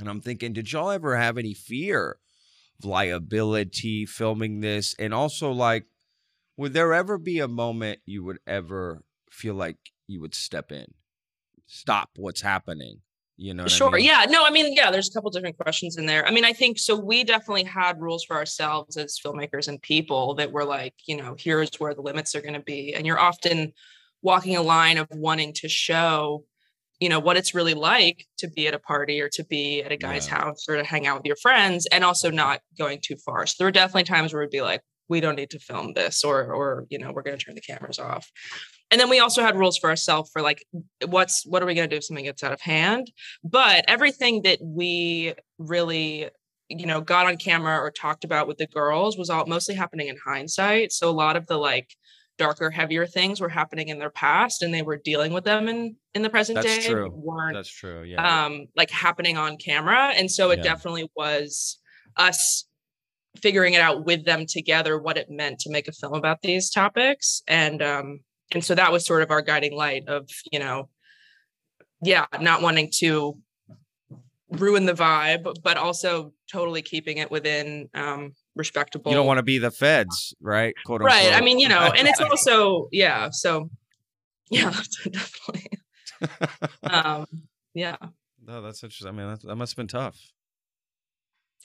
and 0.00 0.08
I'm 0.08 0.20
thinking, 0.20 0.52
did 0.52 0.72
y'all 0.72 0.90
ever 0.90 1.16
have 1.16 1.38
any 1.38 1.54
fear 1.54 2.18
of 2.78 2.84
liability 2.84 4.06
filming 4.06 4.60
this? 4.60 4.94
And 4.98 5.14
also, 5.14 5.52
like, 5.52 5.86
would 6.56 6.72
there 6.74 6.92
ever 6.94 7.18
be 7.18 7.38
a 7.40 7.48
moment 7.48 8.00
you 8.06 8.24
would 8.24 8.38
ever 8.46 9.04
feel 9.30 9.54
like 9.54 9.78
you 10.06 10.20
would 10.20 10.34
step 10.34 10.72
in, 10.72 10.86
stop 11.66 12.10
what's 12.16 12.42
happening? 12.42 13.02
You 13.36 13.54
know, 13.54 13.64
what 13.64 13.72
I 13.74 13.78
Sure. 13.78 13.98
mean? 13.98 14.04
Yeah. 14.04 14.24
No, 14.28 14.44
I 14.44 14.50
mean, 14.50 14.72
yeah, 14.74 14.90
there's 14.90 15.08
a 15.08 15.12
couple 15.12 15.30
different 15.30 15.58
questions 15.58 15.96
in 15.96 16.06
there. 16.06 16.26
I 16.26 16.30
mean, 16.30 16.44
I 16.44 16.52
think 16.52 16.78
so. 16.78 16.96
We 16.96 17.24
definitely 17.24 17.64
had 17.64 18.00
rules 18.00 18.24
for 18.24 18.36
ourselves 18.36 18.96
as 18.96 19.18
filmmakers 19.18 19.68
and 19.68 19.80
people 19.82 20.34
that 20.36 20.50
were 20.50 20.64
like, 20.64 20.94
you 21.06 21.16
know, 21.16 21.36
here's 21.38 21.70
where 21.78 21.94
the 21.94 22.00
limits 22.00 22.34
are 22.34 22.40
going 22.40 22.54
to 22.54 22.60
be. 22.60 22.94
And 22.94 23.06
you're 23.06 23.18
often 23.18 23.72
walking 24.22 24.56
a 24.56 24.62
line 24.62 24.96
of 24.98 25.08
wanting 25.10 25.52
to 25.54 25.68
show, 25.68 26.44
you 27.00 27.08
know, 27.08 27.18
what 27.18 27.36
it's 27.36 27.54
really 27.54 27.74
like 27.74 28.26
to 28.38 28.48
be 28.48 28.68
at 28.68 28.74
a 28.74 28.78
party 28.78 29.20
or 29.20 29.28
to 29.30 29.44
be 29.44 29.82
at 29.82 29.90
a 29.92 29.96
guy's 29.96 30.26
Yeah. 30.28 30.36
house 30.38 30.66
or 30.68 30.76
to 30.76 30.84
hang 30.84 31.06
out 31.06 31.16
with 31.18 31.26
your 31.26 31.36
friends 31.36 31.86
and 31.90 32.04
also 32.04 32.30
not 32.30 32.60
going 32.78 33.00
too 33.02 33.16
far. 33.24 33.46
So 33.46 33.54
there 33.58 33.66
were 33.66 33.72
definitely 33.72 34.04
times 34.04 34.32
where 34.32 34.42
we'd 34.42 34.50
be 34.50 34.60
like, 34.62 34.82
we 35.08 35.20
don't 35.20 35.34
need 35.36 35.50
to 35.50 35.58
film 35.58 35.94
this 35.94 36.22
or, 36.22 36.52
or, 36.54 36.86
you 36.90 36.98
know, 36.98 37.10
we're 37.12 37.22
going 37.22 37.36
to 37.36 37.44
turn 37.44 37.56
the 37.56 37.60
cameras 37.60 37.98
off. 37.98 38.30
And 38.92 39.00
then 39.00 39.08
we 39.08 39.18
also 39.18 39.42
had 39.42 39.56
rules 39.56 39.76
for 39.78 39.90
ourselves 39.90 40.30
for 40.32 40.40
like, 40.42 40.64
what's, 41.06 41.44
what 41.46 41.62
are 41.62 41.66
we 41.66 41.74
going 41.74 41.88
to 41.88 41.92
do 41.94 41.98
if 41.98 42.04
something 42.04 42.24
gets 42.24 42.44
out 42.44 42.52
of 42.52 42.60
hand? 42.60 43.10
but 43.42 43.84
everything 43.88 44.42
that 44.42 44.58
we 44.62 45.34
really 45.58 46.28
you 46.68 46.86
know 46.86 47.00
got 47.00 47.26
on 47.26 47.36
camera 47.36 47.76
or 47.78 47.90
talked 47.90 48.22
about 48.22 48.46
with 48.46 48.58
the 48.58 48.66
girls 48.68 49.18
was 49.18 49.28
all 49.28 49.44
mostly 49.46 49.74
happening 49.74 50.06
in 50.06 50.16
hindsight 50.24 50.92
so 50.92 51.10
a 51.10 51.10
lot 51.10 51.34
of 51.36 51.44
the 51.48 51.56
like 51.56 51.88
darker 52.40 52.70
heavier 52.70 53.06
things 53.06 53.38
were 53.38 53.50
happening 53.50 53.88
in 53.88 53.98
their 53.98 54.10
past 54.10 54.62
and 54.62 54.72
they 54.72 54.80
were 54.80 54.96
dealing 54.96 55.30
with 55.32 55.44
them 55.44 55.68
in 55.68 55.94
in 56.14 56.22
the 56.22 56.30
present 56.30 56.56
day. 56.56 56.62
That's 56.62 56.86
day 56.86 56.92
true. 56.92 57.10
weren't 57.14 57.54
That's 57.54 57.68
true. 57.70 58.02
Yeah. 58.02 58.20
um 58.44 58.66
like 58.80 58.90
happening 58.90 59.36
on 59.36 59.58
camera 59.58 60.12
and 60.16 60.30
so 60.30 60.50
it 60.50 60.56
Yeah. 60.58 60.70
definitely 60.72 61.06
was 61.14 61.78
us 62.16 62.66
figuring 63.42 63.74
it 63.74 63.82
out 63.82 64.06
with 64.06 64.24
them 64.24 64.46
together 64.46 64.98
what 64.98 65.18
it 65.18 65.28
meant 65.30 65.58
to 65.60 65.70
make 65.70 65.86
a 65.86 65.92
film 65.92 66.14
about 66.14 66.40
these 66.42 66.70
topics 66.70 67.42
and 67.46 67.82
um 67.82 68.20
and 68.54 68.64
so 68.64 68.74
that 68.74 68.90
was 68.90 69.04
sort 69.04 69.22
of 69.22 69.30
our 69.30 69.42
guiding 69.42 69.76
light 69.76 70.04
of 70.08 70.26
you 70.50 70.58
know 70.58 70.88
yeah 72.02 72.24
not 72.40 72.62
wanting 72.62 72.88
to 73.02 73.36
ruin 74.64 74.86
the 74.86 74.94
vibe 74.94 75.44
but 75.62 75.76
also 75.76 76.32
totally 76.50 76.82
keeping 76.82 77.18
it 77.18 77.30
within 77.30 77.88
um 77.94 78.32
respectable 78.56 79.10
you 79.10 79.16
don't 79.16 79.26
want 79.26 79.38
to 79.38 79.42
be 79.42 79.58
the 79.58 79.70
feds, 79.70 80.34
right? 80.40 80.74
Quote 80.84 81.02
right 81.02 81.32
i 81.32 81.40
mean 81.40 81.58
you 81.58 81.68
know 81.68 81.92
and 81.96 82.08
it's 82.08 82.20
also 82.30 82.88
yeah 82.92 83.30
so 83.30 83.70
yeah 84.50 84.72
definitely 85.10 85.70
um 86.82 87.26
yeah 87.74 87.96
no, 88.50 88.62
that's 88.62 88.82
interesting. 88.82 89.08
I 89.08 89.12
mean, 89.12 89.28
that, 89.28 89.42
that 89.42 89.56
must 89.56 89.72
have 89.72 89.76
been 89.76 89.86
tough. 89.86 90.18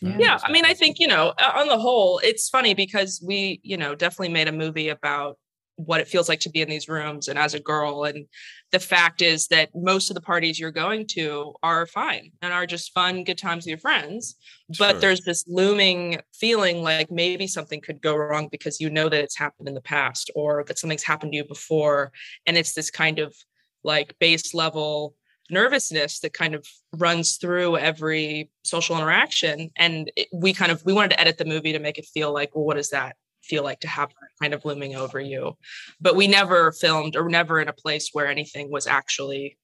Yeah. 0.02 0.18
yeah 0.20 0.40
i 0.44 0.52
mean 0.52 0.66
i 0.66 0.74
think 0.74 1.00
you 1.00 1.08
know 1.08 1.34
uh, 1.40 1.52
on 1.56 1.70
the 1.70 1.80
whole 1.80 2.20
it's 2.22 2.50
funny 2.50 2.74
because 2.74 3.24
we 3.26 3.62
you 3.64 3.78
know 3.78 3.96
definitely 3.96 4.28
made 4.28 4.50
a 4.50 4.52
movie 4.52 4.90
about 4.90 5.38
what 5.78 6.00
it 6.00 6.08
feels 6.08 6.30
like 6.30 6.40
to 6.40 6.50
be 6.50 6.62
in 6.62 6.70
these 6.70 6.88
rooms 6.88 7.28
and 7.28 7.38
as 7.38 7.54
a 7.54 7.60
girl 7.60 8.06
and 8.06 8.26
the 8.72 8.80
fact 8.80 9.22
is 9.22 9.48
that 9.48 9.70
most 9.76 10.10
of 10.10 10.16
the 10.16 10.22
parties 10.22 10.60
you're 10.60 10.72
going 10.72 11.06
to 11.06 11.54
are 11.62 11.86
fine 11.86 12.32
and 12.42 12.54
are 12.54 12.66
just 12.66 12.94
fun 12.94 13.24
good 13.24 13.38
times 13.38 13.66
with 13.66 13.70
your 13.70 13.78
friends 13.78 14.36
but 14.80 14.92
Sure. 14.92 15.00
there's 15.02 15.22
this 15.22 15.44
looming 15.48 16.20
feeling 16.34 16.82
like 16.82 17.12
maybe 17.12 17.46
something 17.46 17.82
could 17.82 18.02
go 18.02 18.16
wrong 18.16 18.48
because 18.52 18.80
you 18.80 18.90
know 18.90 19.10
that 19.10 19.24
it's 19.24 19.38
happened 19.38 19.68
in 19.68 19.74
the 19.74 19.82
past 19.82 20.32
or 20.34 20.64
that 20.68 20.80
something's 20.80 21.04
happened 21.04 21.34
to 21.34 21.38
you 21.38 21.46
before 21.46 22.12
and 22.46 22.58
it's 22.58 22.74
this 22.74 22.90
kind 22.90 23.20
of 23.20 23.36
like 23.84 24.18
base 24.20 24.54
level 24.54 25.16
nervousness 25.52 26.20
that 26.22 26.34
kind 26.34 26.56
of 26.56 26.66
runs 26.94 27.38
through 27.38 27.78
every 27.78 28.50
social 28.64 28.96
interaction 28.98 29.70
and 29.76 30.12
it, 30.16 30.28
we 30.34 30.54
kind 30.54 30.72
of 30.72 30.84
we 30.86 30.94
wanted 30.94 31.12
to 31.12 31.20
edit 31.20 31.38
the 31.38 31.46
movie 31.46 31.72
to 31.74 31.80
make 31.80 31.98
it 31.98 32.06
feel 32.06 32.34
like 32.34 32.56
well 32.56 32.66
what 32.66 32.78
does 32.78 32.90
that 32.90 33.16
feel 33.46 33.64
like 33.64 33.80
to 33.80 33.88
have 33.88 34.12
kind 34.42 34.54
of 34.54 34.66
looming 34.66 34.96
over 34.96 35.20
you 35.20 35.58
but 36.00 36.16
we 36.16 36.28
never 36.28 36.72
filmed 36.72 37.16
or 37.16 37.30
never 37.30 37.60
in 37.60 37.68
a 37.68 37.74
place 37.74 38.10
where 38.14 38.28
anything 38.28 38.72
was 38.72 38.88
actually 38.88 39.58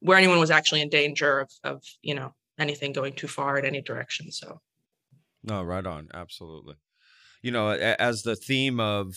where 0.00 0.18
anyone 0.18 0.40
was 0.40 0.50
actually 0.50 0.82
in 0.82 0.88
danger 0.88 1.40
of 1.40 1.50
of 1.64 1.82
you 2.02 2.14
know 2.14 2.34
anything 2.58 2.92
going 2.92 3.14
too 3.14 3.28
far 3.28 3.58
in 3.58 3.64
any 3.64 3.82
direction 3.82 4.30
so 4.32 4.60
No, 5.42 5.62
right 5.62 5.84
on. 5.86 6.08
Absolutely. 6.14 6.76
You 7.42 7.52
know, 7.52 7.70
as 7.70 8.22
the 8.22 8.36
theme 8.36 8.80
of, 8.80 9.16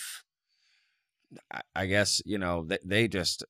I- 1.76 1.86
guess, 1.88 2.22
you 2.26 2.38
know, 2.38 2.66
they, 2.66 2.80
they 2.84 3.08
just 3.08 3.44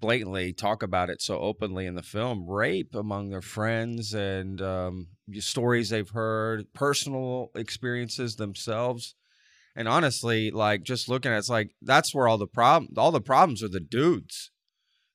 blatantly 0.00 0.52
talk 0.52 0.82
about 0.82 1.10
it 1.10 1.22
so 1.22 1.38
openly 1.38 1.86
in 1.86 1.94
the 1.94 2.02
film 2.02 2.48
rape 2.48 2.94
among 2.94 3.30
their 3.30 3.42
friends 3.42 4.14
and 4.14 4.60
um, 4.60 5.08
stories 5.38 5.90
they've 5.90 6.10
heard, 6.10 6.72
personal 6.74 7.50
experiences 7.54 8.36
themselves. 8.36 9.14
And 9.74 9.88
honestly, 9.88 10.50
like 10.50 10.82
just 10.82 11.08
looking 11.08 11.32
at 11.32 11.36
it, 11.36 11.38
it's 11.38 11.48
like 11.48 11.70
that's 11.80 12.14
where 12.14 12.28
all 12.28 12.38
the 12.38 12.46
problem, 12.46 12.92
all 12.96 13.10
the 13.10 13.20
problems 13.20 13.62
are 13.62 13.68
the 13.68 13.80
dudes. 13.80 14.50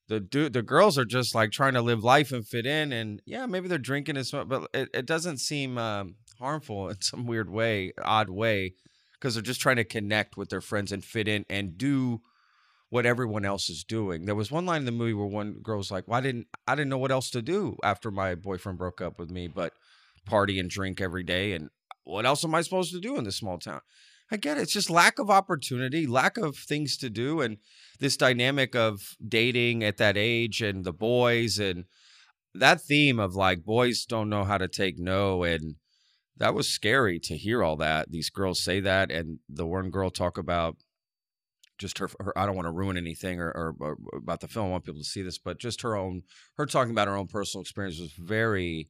The 0.08 0.20
dude, 0.20 0.54
the 0.54 0.62
girls 0.62 0.98
are 0.98 1.06
just 1.06 1.36
like 1.36 1.52
trying 1.52 1.74
to 1.74 1.82
live 1.82 2.04
life 2.04 2.32
and 2.32 2.48
fit 2.48 2.66
in, 2.66 2.94
and 2.94 3.22
yeah, 3.26 3.46
maybe 3.46 3.68
they're 3.68 3.78
drinking 3.78 4.16
as 4.16 4.30
smoke, 4.30 4.48
but 4.48 4.70
it, 4.74 4.90
it 4.94 5.06
doesn't 5.06 5.40
seem 5.40 5.78
um, 5.78 6.16
harmful 6.40 6.90
in 6.90 7.02
some 7.02 7.28
weird 7.28 7.50
way, 7.50 7.92
odd 8.02 8.30
way, 8.30 8.74
because 9.14 9.34
they're 9.34 9.44
just 9.44 9.60
trying 9.62 9.76
to 9.76 9.84
connect 9.84 10.38
with 10.38 10.50
their 10.50 10.62
friends 10.62 10.94
and 10.94 11.04
fit 11.04 11.28
in 11.28 11.46
and 11.50 11.78
do 11.78 12.22
what 12.90 13.06
everyone 13.06 13.44
else 13.44 13.70
is 13.70 13.84
doing. 13.84 14.26
There 14.26 14.34
was 14.34 14.50
one 14.50 14.66
line 14.66 14.82
in 14.82 14.86
the 14.86 14.92
movie 14.94 15.14
where 15.14 15.28
one 15.28 15.60
girl's 15.62 15.92
like, 15.92 16.08
"Why 16.08 16.22
didn't 16.22 16.48
I 16.66 16.76
didn't 16.76 16.90
know 16.90 16.98
what 16.98 17.12
else 17.12 17.30
to 17.32 17.42
do 17.42 17.76
after 17.84 18.10
my 18.10 18.34
boyfriend 18.34 18.78
broke 18.78 19.02
up 19.02 19.20
with 19.20 19.30
me, 19.30 19.50
but 19.50 19.74
party 20.26 20.58
and 20.58 20.70
drink 20.70 21.02
every 21.02 21.24
day, 21.24 21.52
and 21.52 21.70
what 22.06 22.26
else 22.26 22.46
am 22.46 22.56
I 22.56 22.62
supposed 22.62 22.94
to 22.94 23.02
do 23.02 23.18
in 23.18 23.26
this 23.26 23.36
small 23.36 23.60
town?" 23.60 23.82
I 24.30 24.38
get 24.38 24.58
it. 24.58 24.62
It's 24.62 24.74
just 24.74 24.90
lack 24.90 25.20
of 25.20 25.30
opportunity, 25.30 26.06
lack 26.06 26.38
of 26.38 26.58
things 26.58 26.98
to 26.98 27.10
do, 27.10 27.40
and 27.42 27.58
this 28.00 28.18
dynamic 28.18 28.76
of 28.76 29.16
dating 29.26 29.84
at 29.84 29.98
that 29.98 30.18
age 30.18 30.62
and 30.62 30.84
the 30.84 30.94
boys 30.94 31.60
and 31.60 31.86
that 32.54 32.82
theme 32.82 33.20
of 33.20 33.36
like 33.36 33.64
boys 33.64 34.06
don't 34.06 34.30
know 34.30 34.44
how 34.44 34.58
to 34.58 34.68
take 34.68 34.98
no 34.98 35.44
and 35.44 35.76
that 36.38 36.54
was 36.54 36.68
scary 36.70 37.20
to 37.20 37.38
hear 37.38 37.64
all 37.64 37.76
that 37.76 38.12
these 38.12 38.30
girls 38.30 38.62
say 38.62 38.80
that 38.80 39.12
and 39.12 39.40
the 39.50 39.66
one 39.66 39.90
girl 39.90 40.10
talk 40.10 40.38
about 40.38 40.76
just 41.78 42.00
her, 42.00 42.10
her 42.20 42.38
I 42.38 42.46
don't 42.46 42.56
want 42.56 42.68
to 42.68 42.72
ruin 42.72 42.98
anything 42.98 43.40
or, 43.40 43.52
or, 43.52 43.76
or, 43.80 43.98
about 44.18 44.42
the 44.42 44.48
film. 44.48 44.68
I 44.68 44.70
want 44.72 44.86
people 44.86 45.02
to 45.02 45.08
see 45.08 45.22
this, 45.22 45.38
but 45.38 45.60
just 45.60 45.82
her 45.82 45.96
own, 45.96 46.24
her 46.56 46.66
talking 46.66 46.92
about 46.92 47.08
her 47.08 47.16
own 47.16 47.28
personal 47.28 47.62
experience 47.62 48.00
was 48.00 48.14
very 48.14 48.90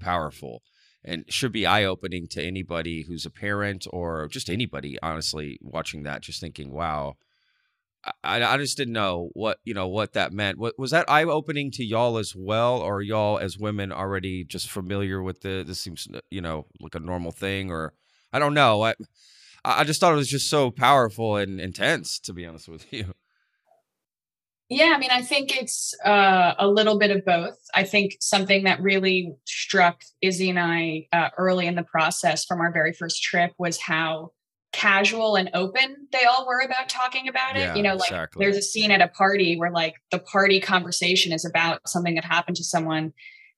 powerful 0.00 0.62
and 1.04 1.24
should 1.28 1.52
be 1.52 1.66
eye 1.66 1.84
opening 1.84 2.26
to 2.28 2.42
anybody 2.42 3.02
who's 3.02 3.26
a 3.26 3.30
parent 3.30 3.86
or 3.92 4.28
just 4.28 4.48
anybody, 4.48 4.98
honestly, 5.02 5.58
watching 5.62 6.02
that, 6.04 6.22
just 6.22 6.40
thinking, 6.40 6.72
wow. 6.72 7.16
I, 8.22 8.42
I 8.42 8.58
just 8.58 8.76
didn't 8.76 8.92
know 8.92 9.30
what 9.32 9.60
you 9.64 9.72
know 9.72 9.88
what 9.88 10.12
that 10.12 10.30
meant. 10.30 10.58
What 10.58 10.78
was 10.78 10.90
that 10.90 11.08
eye 11.08 11.24
opening 11.24 11.70
to 11.70 11.84
y'all 11.84 12.18
as 12.18 12.34
well, 12.36 12.78
or 12.78 13.00
y'all 13.00 13.38
as 13.38 13.56
women 13.56 13.92
already 13.92 14.44
just 14.44 14.70
familiar 14.70 15.22
with 15.22 15.40
the? 15.40 15.64
This 15.66 15.80
seems 15.80 16.06
uh, 16.12 16.20
you 16.30 16.42
know 16.42 16.66
like 16.80 16.94
a 16.94 17.00
normal 17.00 17.32
thing, 17.32 17.70
or 17.70 17.94
I 18.30 18.38
don't 18.38 18.52
know. 18.52 18.82
I 18.82 18.94
I 19.64 19.84
just 19.84 20.00
thought 20.00 20.12
it 20.12 20.16
was 20.16 20.28
just 20.28 20.50
so 20.50 20.70
powerful 20.70 21.36
and 21.36 21.58
intense, 21.58 22.18
to 22.20 22.34
be 22.34 22.44
honest 22.44 22.68
with 22.68 22.86
you. 22.92 23.14
Yeah, 24.70 24.92
I 24.94 24.98
mean, 24.98 25.10
I 25.10 25.20
think 25.20 25.54
it's 25.54 25.94
uh, 26.04 26.54
a 26.58 26.66
little 26.66 26.98
bit 26.98 27.10
of 27.10 27.24
both. 27.24 27.58
I 27.74 27.84
think 27.84 28.16
something 28.20 28.64
that 28.64 28.80
really 28.80 29.34
struck 29.44 30.00
Izzy 30.22 30.48
and 30.48 30.58
I 30.58 31.06
uh, 31.12 31.28
early 31.36 31.66
in 31.66 31.74
the 31.74 31.82
process 31.82 32.44
from 32.44 32.60
our 32.60 32.72
very 32.72 32.92
first 32.92 33.22
trip 33.22 33.52
was 33.58 33.78
how 33.78 34.32
casual 34.72 35.36
and 35.36 35.48
open 35.54 36.08
they 36.12 36.24
all 36.24 36.46
were 36.48 36.60
about 36.60 36.88
talking 36.88 37.28
about 37.28 37.56
it. 37.56 37.60
Yeah, 37.60 37.74
you 37.74 37.82
know, 37.82 37.94
like 37.94 38.08
exactly. 38.08 38.44
there's 38.44 38.56
a 38.56 38.62
scene 38.62 38.90
at 38.90 39.00
a 39.00 39.08
party 39.08 39.56
where 39.56 39.70
like 39.70 39.94
the 40.10 40.18
party 40.18 40.60
conversation 40.60 41.32
is 41.32 41.44
about 41.44 41.86
something 41.86 42.16
that 42.16 42.24
happened 42.24 42.56
to 42.56 42.64
someone 42.64 43.12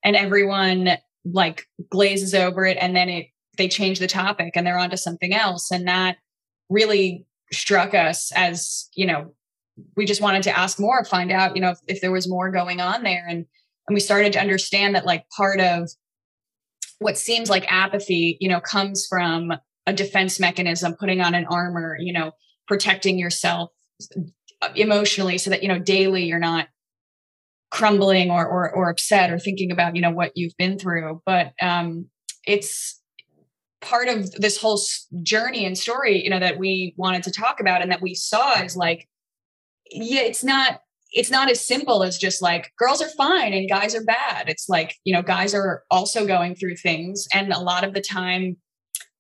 and 0.05 0.15
everyone 0.15 0.99
like 1.25 1.67
glazes 1.91 2.35
over 2.35 2.67
it 2.67 2.77
and 2.81 2.95
then 2.95 3.09
it 3.09 3.27
they 3.57 3.69
change 3.69 3.99
the 3.99 4.07
topic 4.07 4.53
and 4.55 4.67
they're 4.67 4.79
onto 4.79 4.97
something 4.97 5.33
else 5.33 5.71
and 5.71 5.89
that 5.89 6.19
really 6.69 7.25
struck 7.51 7.95
us 7.95 8.31
as 8.37 8.89
you 8.95 9.07
know 9.07 9.33
we 9.97 10.07
just 10.07 10.21
wanted 10.21 10.43
to 10.45 10.59
ask 10.59 10.81
more 10.81 11.05
find 11.05 11.31
out 11.31 11.55
you 11.55 11.63
know 11.63 11.71
if, 11.71 11.79
if 11.87 12.01
there 12.01 12.13
was 12.13 12.29
more 12.29 12.51
going 12.51 12.81
on 12.81 13.03
there. 13.03 13.27
And 13.29 13.47
and 13.89 13.95
we 13.95 14.01
started 14.01 14.33
to 14.33 14.41
understand 14.41 14.95
that 14.95 15.07
like 15.07 15.29
part 15.37 15.61
of 15.61 15.89
what 16.99 17.19
seems 17.19 17.51
like 17.51 17.71
apathy 17.71 18.37
you 18.41 18.49
know 18.49 18.61
comes 18.61 19.07
from 19.09 19.53
a 19.87 19.93
defense 19.93 20.41
mechanism 20.41 20.95
putting 20.99 21.21
on 21.21 21.35
an 21.35 21.47
armor 21.47 21.97
you 22.01 22.13
know 22.13 22.33
protecting 22.67 23.19
yourself 23.19 23.71
emotionally 24.75 25.39
so 25.39 25.51
that 25.51 25.63
you 25.63 25.69
know 25.69 25.79
daily 25.79 26.25
you're 26.25 26.39
not 26.39 26.69
crumbling 27.71 28.31
or, 28.31 28.47
or 28.47 28.71
or 28.75 28.91
upset 28.91 29.31
or 29.31 29.39
thinking 29.39 29.71
about 29.71 29.97
you 29.97 30.03
know 30.03 30.11
what 30.11 30.33
you've 30.35 30.57
been 30.57 30.79
through. 30.79 31.21
But 31.27 31.53
um 31.61 32.09
it's 32.47 33.01
part 33.81 34.09
of 34.09 34.31
this 34.33 34.57
whole 34.57 34.81
journey 35.23 35.67
and 35.67 35.77
story 35.77 36.23
you 36.23 36.31
know 36.31 36.41
that 36.41 36.59
we 36.59 36.95
wanted 36.97 37.23
to 37.25 37.31
talk 37.31 37.61
about 37.61 37.83
and 37.83 37.91
that 37.91 38.01
we 38.01 38.15
saw 38.15 38.63
is 38.63 38.77
like 38.77 39.09
yeah 39.91 40.23
it's 40.23 40.45
not 40.45 40.81
it's 41.13 41.31
not 41.31 41.51
as 41.51 41.65
simple 41.65 42.03
as 42.03 42.19
just 42.19 42.43
like 42.43 42.73
girls 42.79 43.01
are 43.01 43.09
fine 43.11 43.55
and 43.55 43.71
guys 43.71 43.95
are 43.95 44.05
bad. 44.05 44.49
It's 44.49 44.69
like 44.69 44.97
you 45.05 45.15
know 45.15 45.23
guys 45.23 45.55
are 45.55 45.85
also 45.91 46.27
going 46.27 46.55
through 46.55 46.77
things 46.77 47.27
and 47.33 47.53
a 47.53 47.59
lot 47.59 47.85
of 47.85 47.95
the 47.95 48.01
time 48.01 48.57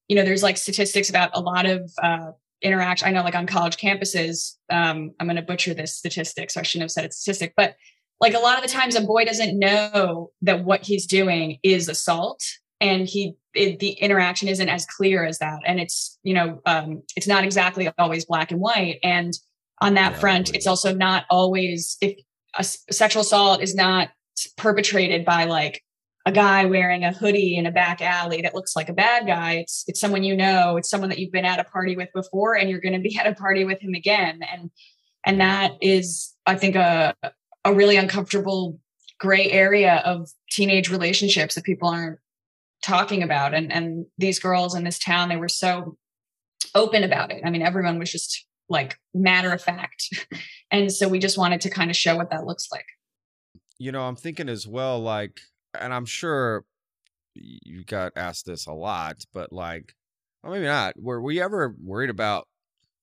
you 0.08 0.16
know 0.16 0.24
there's 0.24 0.42
like 0.42 0.56
statistics 0.56 1.10
about 1.10 1.30
a 1.34 1.40
lot 1.40 1.66
of 1.66 1.90
uh 2.02 2.30
interaction 2.62 3.06
i 3.06 3.10
know 3.10 3.22
like 3.22 3.34
on 3.34 3.46
college 3.46 3.76
campuses 3.76 4.54
um 4.70 5.10
i'm 5.20 5.26
going 5.26 5.36
to 5.36 5.42
butcher 5.42 5.74
this 5.74 5.94
statistic 5.96 6.50
so 6.50 6.60
i 6.60 6.62
shouldn't 6.62 6.84
have 6.84 6.90
said 6.90 7.04
it's 7.04 7.18
statistic 7.18 7.52
but 7.56 7.76
like 8.20 8.34
a 8.34 8.38
lot 8.38 8.56
of 8.56 8.62
the 8.62 8.70
times 8.70 8.94
a 8.94 9.00
boy 9.02 9.24
doesn't 9.24 9.58
know 9.58 10.30
that 10.40 10.64
what 10.64 10.84
he's 10.84 11.06
doing 11.06 11.58
is 11.62 11.88
assault 11.88 12.42
and 12.80 13.06
he 13.06 13.34
it, 13.54 13.78
the 13.78 13.90
interaction 13.92 14.48
isn't 14.48 14.68
as 14.68 14.86
clear 14.86 15.24
as 15.24 15.38
that 15.38 15.60
and 15.66 15.80
it's 15.80 16.18
you 16.22 16.34
know 16.34 16.60
um, 16.66 17.02
it's 17.14 17.26
not 17.26 17.44
exactly 17.44 17.90
always 17.98 18.24
black 18.24 18.50
and 18.50 18.60
white 18.60 18.98
and 19.02 19.34
on 19.80 19.94
that 19.94 20.12
yeah, 20.12 20.18
front 20.18 20.54
it's 20.54 20.66
also 20.66 20.94
not 20.94 21.24
always 21.30 21.96
if 22.00 22.18
a 22.58 22.64
sexual 22.64 23.22
assault 23.22 23.62
is 23.62 23.74
not 23.74 24.08
perpetrated 24.56 25.24
by 25.24 25.44
like 25.44 25.82
a 26.24 26.32
guy 26.32 26.64
wearing 26.64 27.04
a 27.04 27.12
hoodie 27.12 27.56
in 27.56 27.66
a 27.66 27.70
back 27.70 28.00
alley 28.02 28.42
that 28.42 28.54
looks 28.54 28.74
like 28.74 28.88
a 28.88 28.94
bad 28.94 29.26
guy 29.26 29.54
it's 29.54 29.84
it's 29.86 30.00
someone 30.00 30.24
you 30.24 30.36
know 30.36 30.76
it's 30.76 30.90
someone 30.90 31.08
that 31.08 31.18
you've 31.18 31.32
been 31.32 31.44
at 31.44 31.60
a 31.60 31.64
party 31.64 31.96
with 31.96 32.08
before 32.14 32.54
and 32.56 32.68
you're 32.68 32.80
going 32.80 32.94
to 32.94 33.00
be 33.00 33.16
at 33.20 33.26
a 33.26 33.34
party 33.34 33.64
with 33.64 33.80
him 33.80 33.94
again 33.94 34.40
and 34.50 34.70
and 35.24 35.40
that 35.40 35.72
is 35.80 36.34
i 36.46 36.54
think 36.54 36.74
a 36.76 37.14
a 37.64 37.74
really 37.74 37.96
uncomfortable 37.96 38.78
gray 39.18 39.50
area 39.50 40.02
of 40.04 40.28
teenage 40.50 40.90
relationships 40.90 41.54
that 41.54 41.64
people 41.64 41.88
aren't 41.88 42.18
talking 42.82 43.22
about 43.22 43.54
and 43.54 43.72
and 43.72 44.06
these 44.18 44.38
girls 44.38 44.74
in 44.74 44.84
this 44.84 44.98
town 44.98 45.28
they 45.28 45.36
were 45.36 45.48
so 45.48 45.96
open 46.74 47.04
about 47.04 47.30
it. 47.30 47.42
I 47.44 47.50
mean 47.50 47.62
everyone 47.62 47.98
was 47.98 48.12
just 48.12 48.45
like 48.68 48.98
matter 49.14 49.52
of 49.52 49.62
fact 49.62 50.26
and 50.70 50.90
so 50.92 51.08
we 51.08 51.18
just 51.18 51.38
wanted 51.38 51.60
to 51.60 51.70
kind 51.70 51.90
of 51.90 51.96
show 51.96 52.16
what 52.16 52.30
that 52.30 52.46
looks 52.46 52.68
like 52.70 52.86
you 53.78 53.92
know 53.92 54.02
i'm 54.02 54.16
thinking 54.16 54.48
as 54.48 54.66
well 54.66 55.00
like 55.00 55.40
and 55.78 55.92
i'm 55.92 56.06
sure 56.06 56.64
you 57.34 57.84
got 57.84 58.12
asked 58.16 58.46
this 58.46 58.66
a 58.66 58.72
lot 58.72 59.24
but 59.32 59.52
like 59.52 59.94
well, 60.42 60.52
maybe 60.52 60.66
not 60.66 60.94
were 61.00 61.20
we 61.20 61.40
ever 61.40 61.74
worried 61.82 62.10
about 62.10 62.48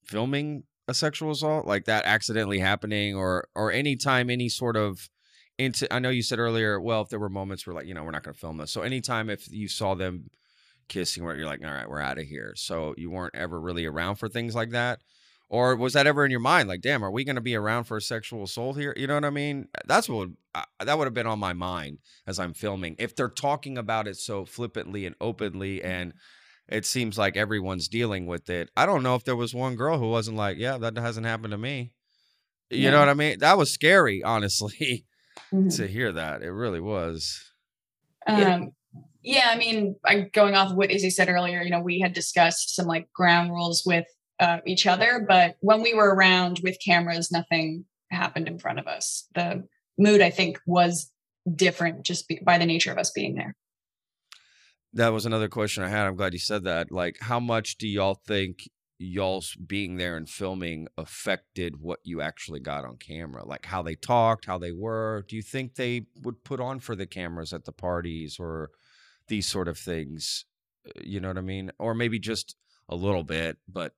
filming 0.04 0.64
a 0.88 0.94
sexual 0.94 1.30
assault 1.30 1.66
like 1.66 1.84
that 1.86 2.04
accidentally 2.04 2.58
happening 2.58 3.14
or 3.14 3.48
or 3.54 3.72
anytime 3.72 4.28
any 4.28 4.48
sort 4.48 4.76
of 4.76 5.08
into 5.58 5.92
I 5.92 5.98
know 5.98 6.10
you 6.10 6.22
said 6.22 6.38
earlier, 6.38 6.80
well, 6.80 7.02
if 7.02 7.08
there 7.08 7.18
were 7.18 7.28
moments 7.28 7.66
where 7.66 7.74
like, 7.74 7.86
you 7.86 7.94
know, 7.94 8.02
we're 8.02 8.10
not 8.10 8.22
gonna 8.22 8.34
film 8.34 8.56
this. 8.58 8.70
So 8.70 8.82
anytime 8.82 9.30
if 9.30 9.50
you 9.50 9.68
saw 9.68 9.94
them 9.94 10.30
kissing 10.88 11.24
where 11.24 11.36
you're 11.36 11.46
like, 11.46 11.60
all 11.64 11.72
right, 11.72 11.88
we're 11.88 12.00
out 12.00 12.18
of 12.18 12.24
here. 12.24 12.54
So 12.56 12.94
you 12.96 13.10
weren't 13.10 13.34
ever 13.34 13.60
really 13.60 13.86
around 13.86 14.16
for 14.16 14.28
things 14.28 14.54
like 14.54 14.70
that. 14.70 15.00
Or 15.54 15.76
was 15.76 15.92
that 15.92 16.08
ever 16.08 16.24
in 16.24 16.32
your 16.32 16.40
mind? 16.40 16.68
Like, 16.68 16.80
damn, 16.80 17.04
are 17.04 17.12
we 17.12 17.22
going 17.22 17.36
to 17.36 17.40
be 17.40 17.54
around 17.54 17.84
for 17.84 17.96
a 17.96 18.00
sexual 18.00 18.42
assault 18.42 18.76
here? 18.76 18.92
You 18.96 19.06
know 19.06 19.14
what 19.14 19.24
I 19.24 19.30
mean? 19.30 19.68
That's 19.86 20.08
what 20.08 20.30
uh, 20.52 20.64
that 20.84 20.98
would 20.98 21.04
have 21.04 21.14
been 21.14 21.28
on 21.28 21.38
my 21.38 21.52
mind 21.52 21.98
as 22.26 22.40
I'm 22.40 22.54
filming. 22.54 22.96
If 22.98 23.14
they're 23.14 23.28
talking 23.28 23.78
about 23.78 24.08
it 24.08 24.16
so 24.16 24.44
flippantly 24.44 25.06
and 25.06 25.14
openly, 25.20 25.80
and 25.80 26.12
it 26.68 26.84
seems 26.84 27.16
like 27.16 27.36
everyone's 27.36 27.86
dealing 27.86 28.26
with 28.26 28.50
it. 28.50 28.68
I 28.76 28.84
don't 28.84 29.04
know 29.04 29.14
if 29.14 29.22
there 29.22 29.36
was 29.36 29.54
one 29.54 29.76
girl 29.76 29.96
who 29.96 30.10
wasn't 30.10 30.36
like, 30.36 30.58
yeah, 30.58 30.76
that 30.78 30.98
hasn't 30.98 31.24
happened 31.24 31.52
to 31.52 31.58
me. 31.58 31.92
You 32.68 32.78
yeah. 32.78 32.90
know 32.90 32.98
what 32.98 33.08
I 33.08 33.14
mean? 33.14 33.38
That 33.38 33.56
was 33.56 33.72
scary, 33.72 34.24
honestly 34.24 35.06
mm-hmm. 35.54 35.68
to 35.68 35.86
hear 35.86 36.10
that. 36.10 36.42
It 36.42 36.50
really 36.50 36.80
was. 36.80 37.40
Um, 38.26 38.40
yeah. 38.40 38.60
yeah, 39.22 39.50
I 39.52 39.56
mean, 39.56 39.94
I, 40.04 40.22
going 40.32 40.56
off 40.56 40.72
of 40.72 40.76
what 40.76 40.90
Izzy 40.90 41.10
said 41.10 41.28
earlier, 41.28 41.62
you 41.62 41.70
know, 41.70 41.80
we 41.80 42.00
had 42.00 42.12
discussed 42.12 42.74
some 42.74 42.86
like 42.86 43.12
ground 43.12 43.52
rules 43.52 43.84
with 43.86 44.06
uh, 44.40 44.58
each 44.66 44.86
other, 44.86 45.24
but 45.26 45.56
when 45.60 45.82
we 45.82 45.94
were 45.94 46.14
around 46.14 46.60
with 46.62 46.76
cameras, 46.84 47.30
nothing 47.30 47.84
happened 48.10 48.48
in 48.48 48.58
front 48.58 48.78
of 48.78 48.86
us. 48.86 49.28
The 49.34 49.66
mood, 49.98 50.20
I 50.20 50.30
think, 50.30 50.58
was 50.66 51.10
different 51.52 52.04
just 52.04 52.28
be, 52.28 52.40
by 52.44 52.58
the 52.58 52.66
nature 52.66 52.92
of 52.92 52.98
us 52.98 53.10
being 53.10 53.34
there. 53.34 53.56
That 54.92 55.12
was 55.12 55.26
another 55.26 55.48
question 55.48 55.82
I 55.82 55.88
had. 55.88 56.06
I'm 56.06 56.16
glad 56.16 56.32
you 56.32 56.38
said 56.38 56.64
that. 56.64 56.92
Like, 56.92 57.16
how 57.20 57.40
much 57.40 57.78
do 57.78 57.88
y'all 57.88 58.20
think 58.26 58.68
y'all's 58.98 59.56
being 59.56 59.96
there 59.96 60.16
and 60.16 60.28
filming 60.28 60.86
affected 60.96 61.80
what 61.80 61.98
you 62.04 62.20
actually 62.20 62.60
got 62.60 62.84
on 62.84 62.96
camera 62.96 63.44
like 63.44 63.66
how 63.66 63.82
they 63.82 63.96
talked 63.96 64.46
how 64.46 64.56
they 64.56 64.70
were 64.70 65.24
do 65.28 65.34
you 65.34 65.42
think 65.42 65.74
they 65.74 66.06
would 66.22 66.44
put 66.44 66.60
on 66.60 66.78
for 66.78 66.94
the 66.94 67.06
cameras 67.06 67.52
at 67.52 67.64
the 67.64 67.72
parties 67.72 68.36
or 68.38 68.70
these 69.26 69.46
sort 69.46 69.66
of 69.66 69.76
things 69.76 70.44
uh, 70.88 71.00
you 71.02 71.18
know 71.18 71.28
what 71.28 71.38
i 71.38 71.42
mean 71.42 71.72
or 71.78 71.92
maybe 71.92 72.20
just 72.20 72.54
a 72.88 72.94
little 72.94 73.24
bit 73.24 73.56
but 73.68 73.92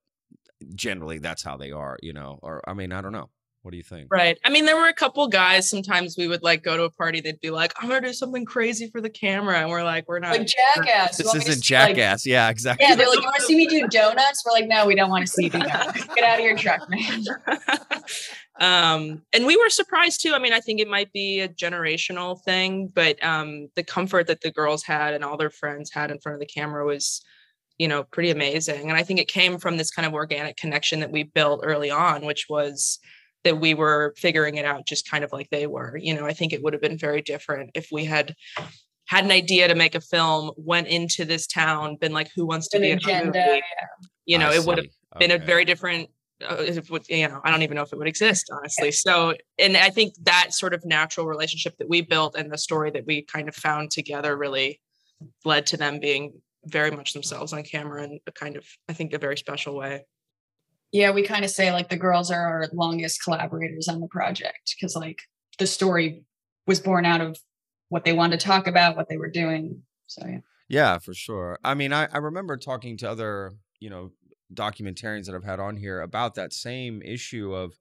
generally 0.75 1.19
that's 1.19 1.42
how 1.42 1.57
they 1.57 1.71
are 1.71 1.99
you 2.03 2.12
know 2.12 2.38
or 2.42 2.62
i 2.69 2.73
mean 2.73 2.92
i 2.92 3.01
don't 3.01 3.12
know 3.12 3.29
what 3.66 3.73
do 3.73 3.79
you 3.79 3.83
think? 3.83 4.07
Right. 4.12 4.38
I 4.45 4.51
mean, 4.51 4.64
there 4.64 4.77
were 4.77 4.87
a 4.87 4.95
couple 4.95 5.27
guys. 5.27 5.69
Sometimes 5.69 6.14
we 6.16 6.29
would 6.29 6.45
like 6.45 6.62
go 6.62 6.77
to 6.77 6.85
a 6.85 6.90
party. 6.90 7.21
They'd 7.21 7.40
be 7.40 7.51
like, 7.51 7.75
"I'm 7.77 7.88
gonna 7.88 8.07
do 8.07 8.12
something 8.12 8.45
crazy 8.45 8.88
for 8.88 9.01
the 9.01 9.11
camera," 9.11 9.59
and 9.59 9.69
we're 9.69 9.83
like, 9.83 10.07
"We're 10.07 10.21
not 10.21 10.38
like 10.38 10.47
jackass." 10.47 11.16
This 11.16 11.35
isn't 11.35 11.64
jackass. 11.64 12.25
Like, 12.25 12.31
yeah, 12.31 12.49
exactly. 12.49 12.87
Yeah, 12.88 12.95
they're 12.95 13.09
like, 13.09 13.19
"You 13.19 13.25
want 13.25 13.35
to 13.38 13.42
see 13.42 13.57
me 13.57 13.66
do 13.66 13.88
donuts?" 13.88 14.45
We're 14.47 14.53
like, 14.53 14.69
"No, 14.69 14.87
we 14.87 14.95
don't 14.95 15.11
want 15.11 15.27
to 15.27 15.33
see 15.33 15.45
you 15.47 15.51
do 15.51 15.59
donuts. 15.59 16.05
Get 16.14 16.23
out 16.23 16.38
of 16.38 16.45
your 16.45 16.57
truck, 16.57 16.88
man." 16.88 17.25
um, 18.61 19.23
and 19.33 19.47
we 19.47 19.57
were 19.57 19.69
surprised 19.69 20.23
too. 20.23 20.33
I 20.33 20.38
mean, 20.38 20.53
I 20.53 20.61
think 20.61 20.79
it 20.79 20.87
might 20.87 21.12
be 21.12 21.40
a 21.40 21.49
generational 21.49 22.40
thing, 22.45 22.87
but 22.95 23.21
um, 23.25 23.66
the 23.75 23.83
comfort 23.83 24.29
that 24.29 24.42
the 24.42 24.53
girls 24.53 24.85
had 24.85 25.12
and 25.12 25.25
all 25.25 25.37
their 25.37 25.51
friends 25.51 25.90
had 25.92 26.12
in 26.12 26.21
front 26.21 26.35
of 26.35 26.40
the 26.40 26.47
camera 26.47 26.87
was 26.87 27.21
you 27.78 27.88
know 27.88 28.04
pretty 28.04 28.30
amazing 28.30 28.88
and 28.88 28.98
i 28.98 29.02
think 29.02 29.20
it 29.20 29.28
came 29.28 29.58
from 29.58 29.76
this 29.76 29.90
kind 29.90 30.06
of 30.06 30.14
organic 30.14 30.56
connection 30.56 31.00
that 31.00 31.10
we 31.10 31.22
built 31.22 31.60
early 31.62 31.90
on 31.90 32.24
which 32.24 32.46
was 32.48 32.98
that 33.46 33.60
we 33.60 33.74
were 33.74 34.12
figuring 34.16 34.56
it 34.56 34.64
out 34.64 34.84
just 34.86 35.08
kind 35.08 35.22
of 35.22 35.30
like 35.32 35.48
they 35.50 35.68
were. 35.68 35.96
You 35.96 36.14
know, 36.14 36.26
I 36.26 36.32
think 36.32 36.52
it 36.52 36.64
would 36.64 36.72
have 36.72 36.82
been 36.82 36.98
very 36.98 37.22
different 37.22 37.70
if 37.74 37.88
we 37.92 38.04
had 38.04 38.34
had 39.06 39.24
an 39.24 39.30
idea 39.30 39.68
to 39.68 39.76
make 39.76 39.94
a 39.94 40.00
film, 40.00 40.50
went 40.56 40.88
into 40.88 41.24
this 41.24 41.46
town, 41.46 41.94
been 41.94 42.12
like, 42.12 42.28
who 42.34 42.44
wants 42.44 42.66
to 42.70 42.78
an 42.78 42.82
be 42.82 42.90
agenda, 42.90 43.40
a 43.40 43.46
movie? 43.46 43.62
You 44.24 44.38
know, 44.38 44.48
I 44.48 44.56
it 44.56 44.62
see. 44.62 44.66
would 44.66 44.78
have 44.78 44.86
been 45.20 45.30
a 45.30 45.38
very 45.38 45.64
different 45.64 46.10
uh, 46.46 46.60
you 47.08 47.28
know, 47.28 47.40
I 47.44 47.50
don't 47.50 47.62
even 47.62 47.76
know 47.76 47.82
if 47.82 47.92
it 47.94 47.98
would 47.98 48.08
exist, 48.08 48.50
honestly. 48.52 48.92
So, 48.92 49.34
and 49.58 49.74
I 49.74 49.88
think 49.88 50.12
that 50.24 50.52
sort 50.52 50.74
of 50.74 50.84
natural 50.84 51.24
relationship 51.26 51.78
that 51.78 51.88
we 51.88 52.02
built 52.02 52.34
and 52.36 52.52
the 52.52 52.58
story 52.58 52.90
that 52.90 53.06
we 53.06 53.22
kind 53.22 53.48
of 53.48 53.54
found 53.54 53.90
together 53.90 54.36
really 54.36 54.80
led 55.46 55.66
to 55.68 55.78
them 55.78 55.98
being 55.98 56.42
very 56.66 56.90
much 56.90 57.12
themselves 57.12 57.52
on 57.52 57.62
camera 57.62 58.05
in 58.05 58.20
a 58.26 58.33
kind 58.33 58.57
of, 58.57 58.64
I 58.88 58.92
think, 58.92 59.12
a 59.12 59.18
very 59.18 59.37
special 59.37 59.76
way. 59.76 60.05
Yeah, 60.92 61.11
we 61.11 61.22
kind 61.22 61.44
of 61.44 61.50
say 61.50 61.72
like 61.72 61.88
the 61.88 61.96
girls 61.96 62.31
are 62.31 62.40
our 62.40 62.68
longest 62.72 63.22
collaborators 63.22 63.88
on 63.88 64.00
the 64.00 64.09
project 64.09 64.74
because 64.74 64.94
like 64.94 65.20
the 65.59 65.66
story 65.66 66.24
was 66.66 66.81
born 66.81 67.05
out 67.05 67.20
of 67.20 67.37
what 67.88 68.05
they 68.05 68.12
wanted 68.12 68.40
to 68.40 68.46
talk 68.46 68.66
about, 68.66 68.96
what 68.96 69.09
they 69.09 69.16
were 69.16 69.31
doing. 69.31 69.83
So 70.07 70.26
yeah. 70.26 70.38
Yeah, 70.68 70.98
for 70.98 71.14
sure. 71.14 71.59
I 71.62 71.74
mean, 71.74 71.92
I, 71.92 72.09
I 72.12 72.18
remember 72.18 72.57
talking 72.57 72.96
to 72.98 73.11
other, 73.11 73.55
you 73.79 73.88
know, 73.88 74.12
documentarians 74.52 75.26
that 75.26 75.35
I've 75.35 75.44
had 75.44 75.61
on 75.61 75.76
here 75.76 76.00
about 76.00 76.35
that 76.35 76.52
same 76.52 77.02
issue 77.02 77.55
of 77.55 77.74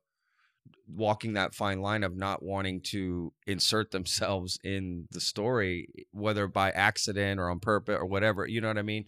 walking 0.88 1.34
that 1.34 1.56
fine 1.56 1.82
line 1.82 2.04
of 2.04 2.16
not 2.16 2.44
wanting 2.44 2.80
to 2.80 3.34
insert 3.48 3.92
themselves 3.92 4.60
in 4.64 5.08
the 5.12 5.20
story 5.20 5.88
whether 6.12 6.48
by 6.48 6.70
accident 6.72 7.40
or 7.40 7.50
on 7.50 7.60
purpose 7.60 7.98
or 8.00 8.06
whatever 8.06 8.46
you 8.48 8.62
know 8.62 8.68
what 8.68 8.78
i 8.78 8.84
mean? 8.84 9.06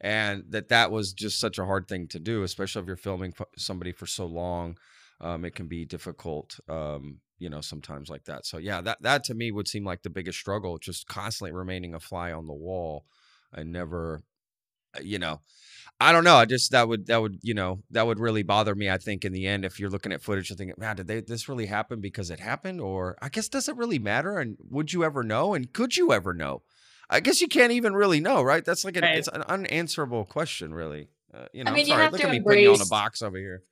And 0.00 0.44
that 0.50 0.68
that 0.68 0.90
was 0.90 1.12
just 1.12 1.40
such 1.40 1.58
a 1.58 1.64
hard 1.64 1.88
thing 1.88 2.08
to 2.08 2.18
do 2.18 2.42
especially 2.42 2.82
if 2.82 2.86
you're 2.86 2.96
filming 2.96 3.32
somebody 3.56 3.92
for 3.92 4.06
so 4.06 4.26
long 4.26 4.76
um, 5.20 5.44
it 5.44 5.54
can 5.54 5.66
be 5.66 5.84
difficult 5.86 6.58
um, 6.68 7.20
you 7.38 7.48
know 7.48 7.60
sometimes 7.60 8.08
like 8.10 8.24
that. 8.24 8.46
So 8.46 8.58
yeah 8.58 8.80
that 8.82 9.02
that 9.02 9.24
to 9.24 9.34
me 9.34 9.50
would 9.50 9.68
seem 9.68 9.84
like 9.84 10.02
the 10.02 10.10
biggest 10.10 10.38
struggle 10.38 10.78
just 10.78 11.06
constantly 11.06 11.52
remaining 11.52 11.94
a 11.94 12.00
fly 12.00 12.32
on 12.32 12.46
the 12.46 12.54
wall 12.54 13.06
and 13.52 13.72
never 13.72 14.22
uh, 14.96 15.00
you 15.02 15.18
know 15.18 15.40
I 16.00 16.12
don't 16.12 16.24
know. 16.24 16.36
I 16.36 16.44
just 16.44 16.72
that 16.72 16.88
would 16.88 17.06
that 17.06 17.20
would 17.22 17.38
you 17.42 17.54
know 17.54 17.80
that 17.90 18.06
would 18.06 18.18
really 18.18 18.42
bother 18.42 18.74
me. 18.74 18.90
I 18.90 18.98
think 18.98 19.24
in 19.24 19.32
the 19.32 19.46
end, 19.46 19.64
if 19.64 19.78
you're 19.78 19.90
looking 19.90 20.12
at 20.12 20.22
footage 20.22 20.50
and 20.50 20.58
thinking, 20.58 20.74
man, 20.78 20.96
did 20.96 21.06
they, 21.06 21.20
this 21.20 21.48
really 21.48 21.66
happen 21.66 22.00
because 22.00 22.30
it 22.30 22.40
happened, 22.40 22.80
or 22.80 23.16
I 23.22 23.28
guess 23.28 23.48
does 23.48 23.68
it 23.68 23.76
really 23.76 23.98
matter? 23.98 24.38
And 24.38 24.56
would 24.70 24.92
you 24.92 25.04
ever 25.04 25.22
know? 25.22 25.54
And 25.54 25.72
could 25.72 25.96
you 25.96 26.12
ever 26.12 26.34
know? 26.34 26.62
I 27.10 27.20
guess 27.20 27.40
you 27.40 27.48
can't 27.48 27.72
even 27.72 27.94
really 27.94 28.20
know, 28.20 28.42
right? 28.42 28.64
That's 28.64 28.84
like 28.84 28.96
an, 28.96 29.02
right. 29.02 29.18
it's 29.18 29.28
an 29.28 29.42
unanswerable 29.42 30.24
question, 30.24 30.72
really. 30.72 31.08
Uh, 31.32 31.46
you 31.52 31.64
know, 31.64 31.70
I 31.70 31.74
mean, 31.74 31.86
sorry, 31.86 32.08
look 32.08 32.24
at 32.24 32.30
me 32.30 32.40
putting 32.40 32.64
you 32.64 32.72
on 32.72 32.80
a 32.80 32.86
box 32.86 33.20
over 33.22 33.36
here. 33.36 33.62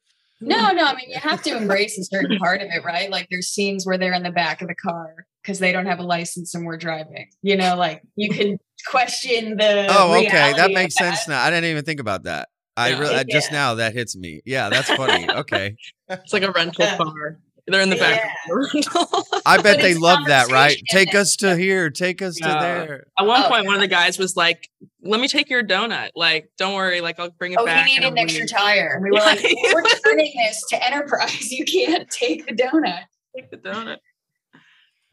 No, 0.42 0.72
no. 0.72 0.84
I 0.84 0.94
mean, 0.94 1.10
you 1.10 1.18
have 1.18 1.42
to 1.42 1.56
embrace 1.56 1.98
a 1.98 2.04
certain 2.04 2.38
part 2.38 2.60
of 2.60 2.68
it, 2.70 2.84
right? 2.84 3.10
Like 3.10 3.28
there's 3.30 3.48
scenes 3.48 3.86
where 3.86 3.96
they're 3.98 4.12
in 4.12 4.22
the 4.22 4.30
back 4.30 4.62
of 4.62 4.68
the 4.68 4.74
car 4.74 5.26
because 5.42 5.58
they 5.58 5.72
don't 5.72 5.86
have 5.86 5.98
a 5.98 6.04
license 6.04 6.54
and 6.54 6.66
we're 6.66 6.76
driving. 6.76 7.28
You 7.42 7.56
know, 7.56 7.76
like 7.76 8.02
you 8.16 8.30
can 8.30 8.58
question 8.86 9.56
the. 9.56 9.86
Oh, 9.88 10.14
okay, 10.14 10.52
that 10.54 10.72
makes 10.72 10.94
sense 10.94 11.28
now. 11.28 11.42
I 11.42 11.50
didn't 11.50 11.70
even 11.70 11.84
think 11.84 12.00
about 12.00 12.24
that. 12.24 12.48
I 12.76 12.90
yeah. 12.90 12.98
really 12.98 13.24
just 13.24 13.50
yeah. 13.50 13.58
now 13.58 13.74
that 13.74 13.92
hits 13.92 14.16
me. 14.16 14.40
Yeah, 14.44 14.70
that's 14.70 14.88
funny. 14.88 15.30
okay, 15.30 15.76
it's 16.08 16.32
like 16.32 16.42
a 16.42 16.52
rental 16.52 16.86
car. 16.96 17.38
They're 17.68 17.80
in 17.80 17.90
the 17.90 17.96
back. 17.96 18.20
Yeah. 18.48 19.40
I 19.46 19.62
bet 19.62 19.80
they 19.80 19.94
love 19.94 20.26
that, 20.26 20.50
right? 20.50 20.76
Take 20.90 21.14
us 21.14 21.36
to 21.36 21.56
here. 21.56 21.90
Take 21.90 22.20
us 22.20 22.34
to 22.36 22.48
there. 22.48 23.06
At 23.16 23.24
one 23.24 23.44
oh, 23.44 23.48
point, 23.48 23.66
one 23.66 23.76
of 23.76 23.80
the 23.80 23.88
guys 23.88 24.18
was 24.18 24.34
like, 24.34 24.68
"Let 25.00 25.20
me 25.20 25.28
take 25.28 25.48
your 25.48 25.62
donut. 25.62 26.10
Like, 26.16 26.50
don't 26.58 26.74
worry. 26.74 27.00
Like, 27.00 27.20
I'll 27.20 27.30
bring 27.30 27.52
it 27.52 27.58
oh, 27.60 27.64
back." 27.64 27.86
Oh, 27.86 27.88
he 27.88 27.94
needed 27.94 28.12
an 28.12 28.18
extra 28.18 28.46
tire. 28.48 29.00
We 29.00 29.10
were 29.10 29.18
like, 29.18 29.40
"We're 29.72 29.84
turning 30.04 30.32
this 30.36 30.64
to 30.70 30.84
Enterprise. 30.84 31.52
You 31.52 31.64
can't 31.64 32.08
take 32.10 32.46
the 32.46 32.54
donut. 32.54 33.02
Take 33.36 33.50
the 33.50 33.58
donut." 33.58 33.98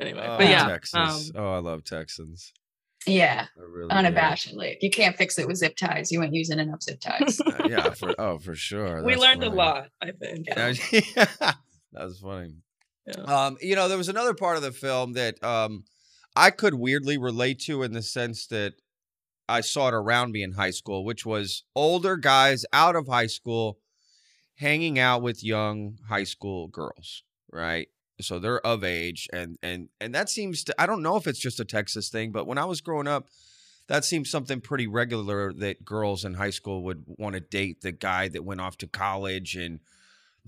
Anyway, 0.01 0.25
oh, 0.25 0.37
but 0.37 0.47
yeah, 0.47 0.67
Texas. 0.67 1.31
Um, 1.35 1.41
oh, 1.43 1.53
I 1.53 1.59
love 1.59 1.83
Texans. 1.83 2.51
Yeah, 3.05 3.45
really 3.57 3.89
unabashedly. 3.89 4.75
If 4.75 4.83
you 4.83 4.89
can't 4.89 5.15
fix 5.15 5.37
it 5.37 5.47
with 5.47 5.57
zip 5.57 5.75
ties, 5.75 6.11
you 6.11 6.23
ain't 6.23 6.33
using 6.33 6.59
enough 6.59 6.81
zip 6.81 6.99
ties. 6.99 7.39
uh, 7.41 7.67
yeah, 7.69 7.91
for, 7.91 8.15
oh, 8.17 8.39
for 8.39 8.55
sure. 8.55 9.03
we 9.03 9.15
learned 9.15 9.41
funny. 9.41 9.53
a 9.53 9.55
lot, 9.55 9.89
I 10.01 10.11
think. 10.11 10.47
Yeah. 10.47 11.53
That 11.93 12.03
was 12.03 12.19
funny. 12.19 12.55
Yeah. 13.05 13.23
Um, 13.23 13.57
you 13.61 13.75
know, 13.75 13.87
there 13.87 13.97
was 13.97 14.09
another 14.09 14.33
part 14.33 14.57
of 14.57 14.63
the 14.63 14.71
film 14.71 15.13
that 15.13 15.43
um, 15.43 15.83
I 16.35 16.51
could 16.51 16.75
weirdly 16.75 17.17
relate 17.17 17.59
to 17.61 17.83
in 17.83 17.93
the 17.93 18.01
sense 18.01 18.47
that 18.47 18.73
I 19.47 19.61
saw 19.61 19.87
it 19.87 19.93
around 19.93 20.31
me 20.31 20.43
in 20.43 20.51
high 20.51 20.71
school, 20.71 21.03
which 21.03 21.25
was 21.25 21.63
older 21.75 22.17
guys 22.17 22.65
out 22.71 22.95
of 22.95 23.07
high 23.07 23.27
school 23.27 23.79
hanging 24.55 24.99
out 24.99 25.21
with 25.21 25.43
young 25.43 25.97
high 26.07 26.25
school 26.25 26.67
girls, 26.67 27.23
right? 27.51 27.87
so 28.21 28.39
they're 28.39 28.65
of 28.65 28.83
age 28.83 29.27
and 29.31 29.57
and 29.63 29.89
and 30.01 30.13
that 30.13 30.29
seems 30.29 30.63
to 30.63 30.81
i 30.81 30.85
don't 30.85 31.01
know 31.01 31.15
if 31.15 31.27
it's 31.27 31.39
just 31.39 31.59
a 31.59 31.65
texas 31.65 32.09
thing 32.09 32.31
but 32.31 32.47
when 32.47 32.57
i 32.57 32.65
was 32.65 32.81
growing 32.81 33.07
up 33.07 33.27
that 33.87 34.05
seems 34.05 34.29
something 34.29 34.61
pretty 34.61 34.87
regular 34.87 35.51
that 35.53 35.83
girls 35.83 36.23
in 36.25 36.35
high 36.35 36.49
school 36.49 36.83
would 36.83 37.03
want 37.07 37.33
to 37.33 37.39
date 37.39 37.81
the 37.81 37.91
guy 37.91 38.27
that 38.27 38.45
went 38.45 38.61
off 38.61 38.77
to 38.77 38.87
college 38.87 39.55
and 39.55 39.79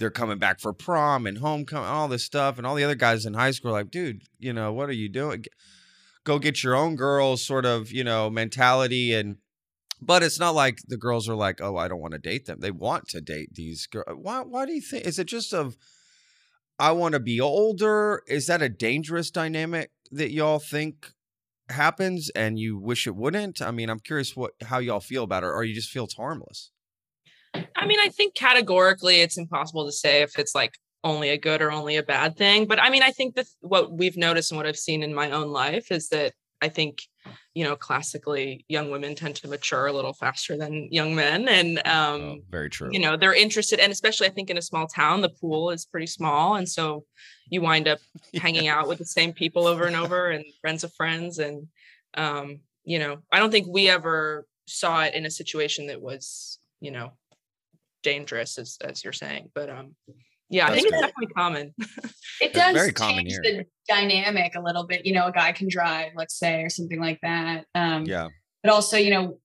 they're 0.02 0.10
coming 0.10 0.38
back 0.38 0.60
for 0.60 0.74
prom 0.74 1.26
and 1.26 1.38
homecoming 1.38 1.88
all 1.88 2.08
this 2.08 2.26
stuff 2.26 2.58
and 2.58 2.68
all 2.68 2.76
the 2.76 2.84
other 2.84 2.96
guys 2.96 3.26
in 3.26 3.34
high 3.34 3.52
school 3.52 3.72
are 3.72 3.80
like 3.80 3.92
dude 3.92 4.24
you 4.40 4.52
know 4.52 4.74
what 4.74 4.90
are 4.90 4.94
you 4.94 5.08
doing 5.08 5.46
go 6.24 6.38
get 6.40 6.64
your 6.64 6.76
own 6.76 6.96
girls 6.96 7.42
sort 7.42 7.66
of 7.66 7.92
you 7.92 8.04
know 8.04 8.30
mentality 8.30 9.14
and 9.14 9.38
but 10.02 10.24
it's 10.24 10.40
not 10.40 10.56
like 10.56 10.80
the 10.88 10.98
girls 10.98 11.30
are 11.30 11.36
like 11.36 11.62
oh 11.62 11.78
i 11.78 11.88
don't 11.88 12.02
want 12.02 12.14
to 12.14 12.20
date 12.20 12.46
them 12.46 12.60
they 12.60 12.72
want 12.72 13.08
to 13.08 13.22
date 13.22 13.54
these 13.54 13.88
girls 13.88 14.06
uh, 14.10 14.16
why, 14.16 14.42
why 14.42 14.66
do 14.66 14.74
you 14.74 14.82
think 14.82 15.06
is 15.06 15.18
it 15.18 15.26
just 15.26 15.54
of 15.54 15.78
I 16.82 16.94
want 16.94 17.14
to 17.14 17.20
be 17.20 17.40
older. 17.40 18.24
Is 18.28 18.48
that 18.48 18.64
a 18.64 18.68
dangerous 18.68 19.30
dynamic 19.30 19.92
that 20.12 20.32
y'all 20.32 20.58
think 20.58 21.12
happens 21.70 22.32
and 22.32 22.58
you 22.58 22.80
wish 22.80 23.06
it 23.06 23.16
wouldn't? 23.16 23.62
I 23.62 23.70
mean, 23.70 23.88
I'm 23.88 24.00
curious 24.00 24.36
what 24.36 24.54
how 24.64 24.80
y'all 24.80 25.00
feel 25.00 25.24
about 25.24 25.44
it, 25.44 25.52
or 25.52 25.64
you 25.64 25.76
just 25.76 25.92
feel 25.92 26.06
it's 26.06 26.16
harmless. 26.16 26.72
I 27.82 27.88
mean, 27.88 28.00
I 28.00 28.10
think 28.10 28.36
categorically 28.36 29.22
it's 29.22 29.38
impossible 29.38 29.86
to 29.88 29.92
say 29.92 30.22
if 30.22 30.38
it's 30.38 30.54
like 30.54 30.78
only 31.04 31.30
a 31.30 31.38
good 31.38 31.64
or 31.64 31.72
only 31.72 31.98
a 31.98 32.04
bad 32.04 32.38
thing. 32.38 32.68
But 32.68 32.80
I 32.80 32.92
mean, 32.92 33.02
I 33.02 33.10
think 33.10 33.36
that 33.36 33.48
what 33.62 33.92
we've 33.92 34.18
noticed 34.18 34.52
and 34.52 34.58
what 34.58 34.68
I've 34.68 34.78
seen 34.78 35.02
in 35.02 35.16
my 35.16 35.32
own 35.32 35.50
life 35.50 35.92
is 35.92 36.10
that 36.10 36.34
I 36.62 36.70
think, 36.70 37.02
you 37.56 37.64
know, 37.64 37.76
classically 37.76 38.66
young 38.70 38.92
women 38.92 39.16
tend 39.16 39.36
to 39.38 39.48
mature 39.48 39.88
a 39.88 39.94
little 39.94 40.14
faster 40.14 40.56
than 40.56 40.90
young 40.92 41.16
men. 41.16 41.48
And, 41.48 41.80
um, 41.88 42.22
oh, 42.22 42.38
very 42.52 42.70
true. 42.70 42.90
You 42.92 43.00
know, 43.00 43.18
they're 43.18 43.34
interested. 43.34 43.80
And 43.80 43.92
especially, 43.92 44.28
I 44.28 44.32
think 44.32 44.52
in 44.52 44.60
a 44.60 44.62
small 44.62 44.86
town, 44.86 45.22
the 45.22 45.30
pool 45.30 45.72
is 45.72 45.86
pretty 45.86 46.06
small. 46.06 46.56
And 46.56 46.70
so 46.70 47.06
you 47.50 47.62
wind 47.62 47.88
up 47.88 47.98
hanging 48.36 48.68
out 48.68 48.88
with 48.88 49.00
the 49.00 49.06
same 49.06 49.34
people 49.34 49.66
over 49.66 49.86
and 49.86 49.96
over 49.96 50.30
and 50.30 50.46
friends 50.62 50.84
of 50.84 50.94
friends. 50.94 51.40
And, 51.40 51.68
um, 52.14 52.60
you 52.84 53.00
know, 53.00 53.18
I 53.32 53.40
don't 53.40 53.50
think 53.50 53.66
we 53.68 53.90
ever 53.90 54.46
saw 54.68 55.02
it 55.02 55.16
in 55.16 55.26
a 55.26 55.32
situation 55.32 55.88
that 55.88 56.00
was, 56.00 56.60
you 56.80 56.92
know, 56.92 57.14
dangerous 58.04 58.58
as, 58.58 58.78
as 58.84 59.04
you're 59.04 59.14
saying, 59.14 59.50
but, 59.54 59.70
um, 59.70 59.96
yeah, 60.52 60.68
That's 60.68 60.72
I 60.72 60.76
think 60.76 60.88
good. 60.88 60.94
it's 60.94 61.02
definitely 61.02 61.34
common. 61.34 61.74
it 62.42 62.54
does 62.54 62.74
very 62.74 62.92
change 62.92 63.34
the 63.38 63.66
dynamic 63.88 64.54
a 64.56 64.62
little 64.62 64.86
bit. 64.86 65.06
You 65.06 65.14
know, 65.14 65.28
a 65.28 65.32
guy 65.32 65.54
can 65.54 65.70
drive, 65.70 66.12
let's 66.16 66.38
say, 66.38 66.62
or 66.62 66.70
something 66.70 67.00
like 67.00 67.20
that. 67.24 67.66
Um, 67.74 68.04
yeah. 68.04 68.28
But 68.62 68.74
also, 68.74 68.98
you 68.98 69.12
know, 69.12 69.38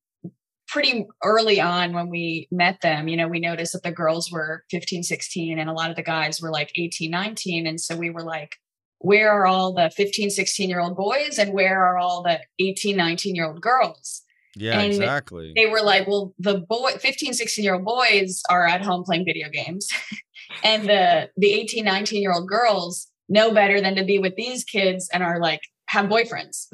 pretty 0.67 1.07
early 1.23 1.61
on 1.61 1.93
when 1.93 2.09
we 2.09 2.49
met 2.51 2.81
them, 2.81 3.07
you 3.07 3.17
know, 3.17 3.29
we 3.29 3.39
noticed 3.39 3.73
that 3.73 3.85
the 3.85 3.93
girls 3.93 4.33
were 4.33 4.65
15, 4.71 5.05
16, 5.05 5.59
and 5.61 5.71
a 5.71 5.73
lot 5.73 5.91
of 5.91 5.97
the 5.97 6.03
guys 6.03 6.41
were 6.41 6.51
like 6.51 6.73
18, 6.77 7.09
19. 7.09 7.69
And 7.69 7.81
so 7.81 7.97
we 7.97 8.11
were 8.11 8.25
like, 8.25 8.57
where 8.99 9.31
are 9.31 9.47
all 9.47 9.75
the 9.75 9.91
15, 9.91 10.31
16 10.31 10.69
year 10.69 10.81
old 10.81 10.97
boys 10.97 11.39
and 11.39 11.53
where 11.53 11.85
are 11.85 11.99
all 11.99 12.23
the 12.23 12.41
18, 12.59 12.97
19 12.97 13.37
year 13.37 13.47
old 13.47 13.61
girls? 13.61 14.23
Yeah, 14.57 14.81
and 14.81 14.93
exactly. 14.93 15.53
They 15.55 15.67
were 15.67 15.83
like, 15.83 16.09
well, 16.09 16.35
the 16.39 16.59
boy 16.59 16.93
15, 16.99 17.35
16 17.35 17.63
year 17.63 17.75
old 17.75 17.85
boys 17.85 18.43
are 18.49 18.67
at 18.67 18.83
home 18.83 19.05
playing 19.05 19.27
video 19.27 19.49
games. 19.51 19.87
and 20.65 20.89
the 20.89 21.31
the 21.37 21.53
18 21.53 21.85
19 21.85 22.21
year 22.23 22.33
old 22.33 22.49
girls 22.49 23.09
know 23.29 23.53
better 23.53 23.81
than 23.81 23.97
to 23.97 24.05
be 24.05 24.19
with 24.19 24.37
these 24.37 24.65
kids 24.65 25.09
and 25.13 25.23
are 25.23 25.41
like 25.41 25.61
have 25.89 26.07
boyfriends 26.07 26.67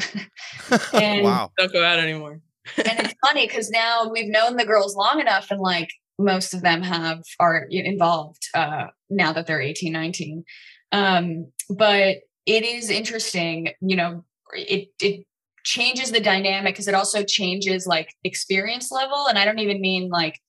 and 0.95 1.25
wow 1.25 1.51
don't 1.59 1.73
go 1.73 1.85
out 1.85 1.99
anymore 1.99 2.41
and 2.77 3.01
it's 3.01 3.15
funny 3.27 3.47
because 3.47 3.71
now 3.71 4.09
we've 4.09 4.31
known 4.31 4.57
the 4.57 4.67
girls 4.67 4.95
long 4.95 5.21
enough 5.21 5.51
and 5.51 5.61
like 5.61 5.89
most 6.19 6.55
of 6.55 6.63
them 6.63 6.83
have 6.83 7.23
are 7.41 7.67
involved 7.71 8.49
uh 8.55 8.87
now 9.11 9.33
that 9.33 9.47
they're 9.47 9.61
18 9.61 9.93
19 9.93 10.45
um 10.93 11.51
but 11.71 12.19
it 12.47 12.65
is 12.65 12.91
interesting 12.91 13.71
you 13.81 13.97
know 13.97 14.25
it 14.53 14.89
it 15.01 15.27
changes 15.65 16.11
the 16.11 16.21
dynamic 16.21 16.75
because 16.75 16.89
it 16.89 16.95
also 16.95 17.23
changes 17.23 17.87
like 17.87 18.15
experience 18.25 18.91
level 18.91 19.27
and 19.29 19.39
i 19.39 19.45
don't 19.45 19.59
even 19.61 19.81
mean 19.81 20.09
like 20.09 20.41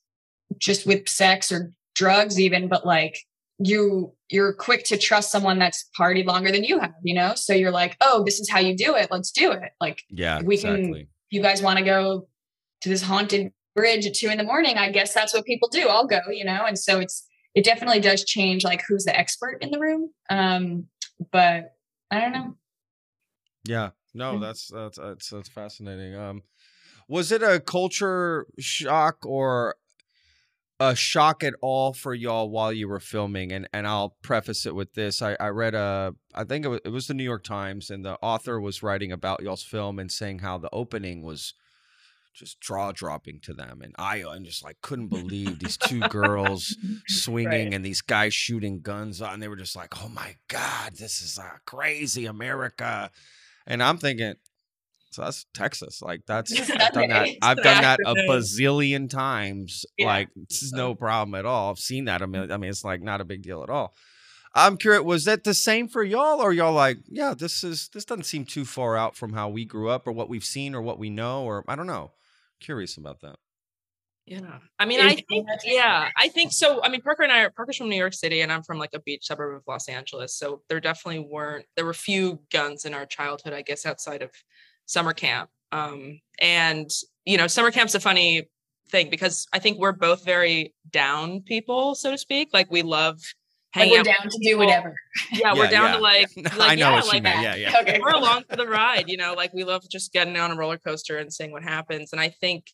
just 0.57 0.85
with 0.85 1.07
sex 1.07 1.51
or 1.51 1.71
drugs 1.95 2.39
even 2.39 2.67
but 2.67 2.85
like 2.85 3.17
you 3.59 4.13
you're 4.29 4.53
quick 4.53 4.83
to 4.83 4.97
trust 4.97 5.31
someone 5.31 5.59
that's 5.59 5.89
party 5.95 6.23
longer 6.23 6.51
than 6.51 6.63
you 6.63 6.79
have 6.79 6.93
you 7.03 7.13
know? 7.13 7.33
So 7.35 7.53
you're 7.53 7.71
like 7.71 7.95
oh 8.01 8.23
this 8.25 8.39
is 8.39 8.49
how 8.49 8.59
you 8.59 8.75
do 8.75 8.95
it 8.95 9.09
let's 9.11 9.31
do 9.31 9.51
it. 9.51 9.71
Like 9.79 10.01
yeah 10.09 10.41
we 10.41 10.55
exactly. 10.55 10.93
can 10.93 11.07
you 11.29 11.41
guys 11.41 11.61
want 11.61 11.79
to 11.79 11.85
go 11.85 12.27
to 12.81 12.89
this 12.89 13.03
haunted 13.03 13.51
bridge 13.75 14.05
at 14.05 14.13
two 14.13 14.29
in 14.29 14.37
the 14.37 14.43
morning 14.43 14.77
i 14.77 14.91
guess 14.91 15.13
that's 15.13 15.33
what 15.33 15.45
people 15.45 15.67
do 15.69 15.87
i'll 15.87 16.07
go 16.07 16.19
you 16.31 16.45
know? 16.45 16.65
And 16.65 16.77
so 16.77 16.99
it's 16.99 17.27
it 17.55 17.63
definitely 17.63 17.99
does 17.99 18.23
change 18.23 18.63
like 18.63 18.83
who's 18.87 19.03
the 19.03 19.17
expert 19.17 19.59
in 19.61 19.69
the 19.69 19.79
room 19.79 20.09
um 20.29 20.85
but 21.31 21.75
i 22.09 22.19
don't 22.19 22.33
know. 22.33 22.55
Yeah 23.65 23.91
no 24.13 24.39
that's 24.39 24.67
that's 24.67 24.97
that's, 24.97 25.29
that's 25.29 25.49
fascinating 25.49 26.15
um 26.15 26.41
was 27.07 27.31
it 27.31 27.43
a 27.43 27.59
culture 27.59 28.47
shock 28.59 29.25
or 29.25 29.75
a 30.79 30.95
shock 30.95 31.43
at 31.43 31.53
all 31.61 31.93
for 31.93 32.13
y'all 32.13 32.49
while 32.49 32.73
you 32.73 32.87
were 32.87 32.99
filming 32.99 33.51
and 33.51 33.69
and 33.73 33.87
I'll 33.87 34.15
preface 34.21 34.65
it 34.65 34.75
with 34.75 34.93
this 34.93 35.21
I, 35.21 35.35
I 35.39 35.49
read 35.49 35.75
a 35.75 36.13
I 36.33 36.43
think 36.43 36.65
it 36.65 36.69
was, 36.69 36.79
it 36.83 36.89
was 36.89 37.07
the 37.07 37.13
New 37.13 37.23
York 37.23 37.43
Times 37.43 37.89
and 37.89 38.03
the 38.03 38.17
author 38.21 38.59
was 38.59 38.81
writing 38.83 39.11
about 39.11 39.41
y'all's 39.43 39.63
film 39.63 39.99
and 39.99 40.11
saying 40.11 40.39
how 40.39 40.57
the 40.57 40.69
opening 40.73 41.21
was 41.21 41.53
just 42.33 42.59
jaw 42.59 42.91
dropping 42.91 43.39
to 43.41 43.53
them. 43.53 43.83
And 43.83 43.93
I, 43.99 44.23
I 44.23 44.39
just 44.39 44.63
like 44.63 44.81
couldn't 44.81 45.09
believe 45.09 45.59
these 45.59 45.77
two 45.77 45.99
girls 45.99 46.75
swinging 47.07 47.47
Right. 47.67 47.73
and 47.73 47.85
these 47.85 48.01
guys 48.01 48.33
shooting 48.33 48.81
guns 48.81 49.21
on. 49.21 49.39
They 49.39 49.47
were 49.47 49.55
just 49.55 49.75
like, 49.75 50.03
oh 50.03 50.09
my 50.09 50.35
God, 50.47 50.95
this 50.95 51.21
is 51.21 51.37
uh, 51.37 51.57
crazy 51.67 52.25
America. 52.25 53.11
And 53.65 53.81
I'm 53.81 53.97
thinking, 53.97 54.35
so 55.11 55.21
that's 55.21 55.45
Texas. 55.53 56.01
Like 56.01 56.21
that's 56.25 56.51
I've 56.59 56.93
done 56.93 57.09
that. 57.09 57.29
I've 57.41 57.57
done 57.57 57.81
that 57.81 57.99
a 58.05 58.15
bazillion 58.15 59.09
times. 59.09 59.85
Yeah. 59.97 60.07
Like 60.07 60.29
this 60.49 60.63
is 60.63 60.71
no 60.71 60.95
problem 60.95 61.35
at 61.35 61.45
all. 61.45 61.69
I've 61.69 61.79
seen 61.79 62.05
that 62.05 62.21
a 62.21 62.27
million. 62.27 62.51
I 62.51 62.57
mean, 62.57 62.69
it's 62.69 62.83
like 62.83 63.01
not 63.01 63.21
a 63.21 63.25
big 63.25 63.43
deal 63.43 63.63
at 63.63 63.69
all. 63.69 63.93
I'm 64.55 64.77
curious, 64.77 65.03
was 65.03 65.25
that 65.25 65.43
the 65.43 65.53
same 65.53 65.87
for 65.87 66.03
y'all, 66.03 66.39
or 66.39 66.53
y'all 66.53 66.73
like, 66.73 66.97
yeah, 67.07 67.33
this 67.33 67.63
is 67.63 67.89
this 67.93 68.05
doesn't 68.05 68.25
seem 68.25 68.45
too 68.45 68.65
far 68.65 68.95
out 68.95 69.15
from 69.15 69.33
how 69.33 69.49
we 69.49 69.65
grew 69.65 69.89
up, 69.89 70.07
or 70.07 70.11
what 70.11 70.29
we've 70.29 70.43
seen, 70.43 70.75
or 70.75 70.81
what 70.81 70.99
we 70.99 71.09
know, 71.09 71.43
or 71.43 71.63
I 71.67 71.75
don't 71.75 71.87
know. 71.87 72.11
Curious 72.59 72.97
about 72.97 73.21
that. 73.21 73.37
Yeah. 74.25 74.59
I 74.79 74.85
mean, 74.85 75.01
I 75.01 75.15
think, 75.15 75.47
yeah, 75.65 76.09
I 76.15 76.29
think 76.29 76.53
so. 76.53 76.81
I 76.81 76.89
mean, 76.89 77.01
Parker 77.01 77.23
and 77.23 77.31
I 77.31 77.41
are, 77.41 77.49
Parker's 77.49 77.75
from 77.75 77.89
New 77.89 77.97
York 77.97 78.13
City 78.13 78.41
and 78.41 78.51
I'm 78.51 78.63
from 78.63 78.77
like 78.77 78.91
a 78.93 79.01
beach 79.01 79.25
suburb 79.25 79.57
of 79.57 79.63
Los 79.67 79.89
Angeles. 79.89 80.37
So 80.37 80.61
there 80.69 80.79
definitely 80.79 81.27
weren't, 81.29 81.65
there 81.75 81.85
were 81.85 81.93
few 81.93 82.39
guns 82.51 82.85
in 82.85 82.93
our 82.93 83.05
childhood, 83.05 83.51
I 83.53 83.63
guess, 83.63 83.85
outside 83.85 84.21
of 84.21 84.31
summer 84.85 85.11
camp. 85.11 85.49
Um, 85.73 86.21
and, 86.39 86.89
you 87.25 87.37
know, 87.37 87.47
summer 87.47 87.71
camp's 87.71 87.95
a 87.95 87.99
funny 87.99 88.47
thing 88.89 89.09
because 89.09 89.45
I 89.51 89.59
think 89.59 89.77
we're 89.77 89.91
both 89.91 90.23
very 90.23 90.73
down 90.89 91.41
people, 91.41 91.93
so 91.95 92.11
to 92.11 92.17
speak. 92.17 92.49
Like 92.53 92.71
we 92.71 92.81
love 92.81 93.15
Like 93.75 93.89
hanging 93.89 93.93
we're 93.93 93.99
out. 93.99 94.05
down 94.05 94.29
to 94.29 94.39
do 94.41 94.57
whatever. 94.57 94.95
Yeah, 95.33 95.53
we're 95.53 95.69
down 95.69 95.89
yeah. 95.91 95.95
to 95.97 96.01
like, 96.01 96.29
I 96.53 96.55
like 96.55 96.79
know 96.79 96.89
yeah, 96.89 96.95
what 96.95 97.03
you 97.05 97.09
like 97.11 97.23
meant. 97.23 97.41
Yeah, 97.41 97.55
yeah. 97.55 97.79
Okay. 97.81 97.99
we're 97.99 98.11
along 98.13 98.43
for 98.49 98.55
the 98.55 98.67
ride, 98.67 99.09
you 99.09 99.17
know, 99.17 99.33
like 99.33 99.53
we 99.53 99.65
love 99.65 99.83
just 99.89 100.13
getting 100.13 100.37
on 100.37 100.51
a 100.51 100.55
roller 100.55 100.77
coaster 100.77 101.17
and 101.17 101.33
seeing 101.33 101.51
what 101.51 101.63
happens. 101.63 102.13
And 102.13 102.21
I 102.21 102.29
think 102.29 102.67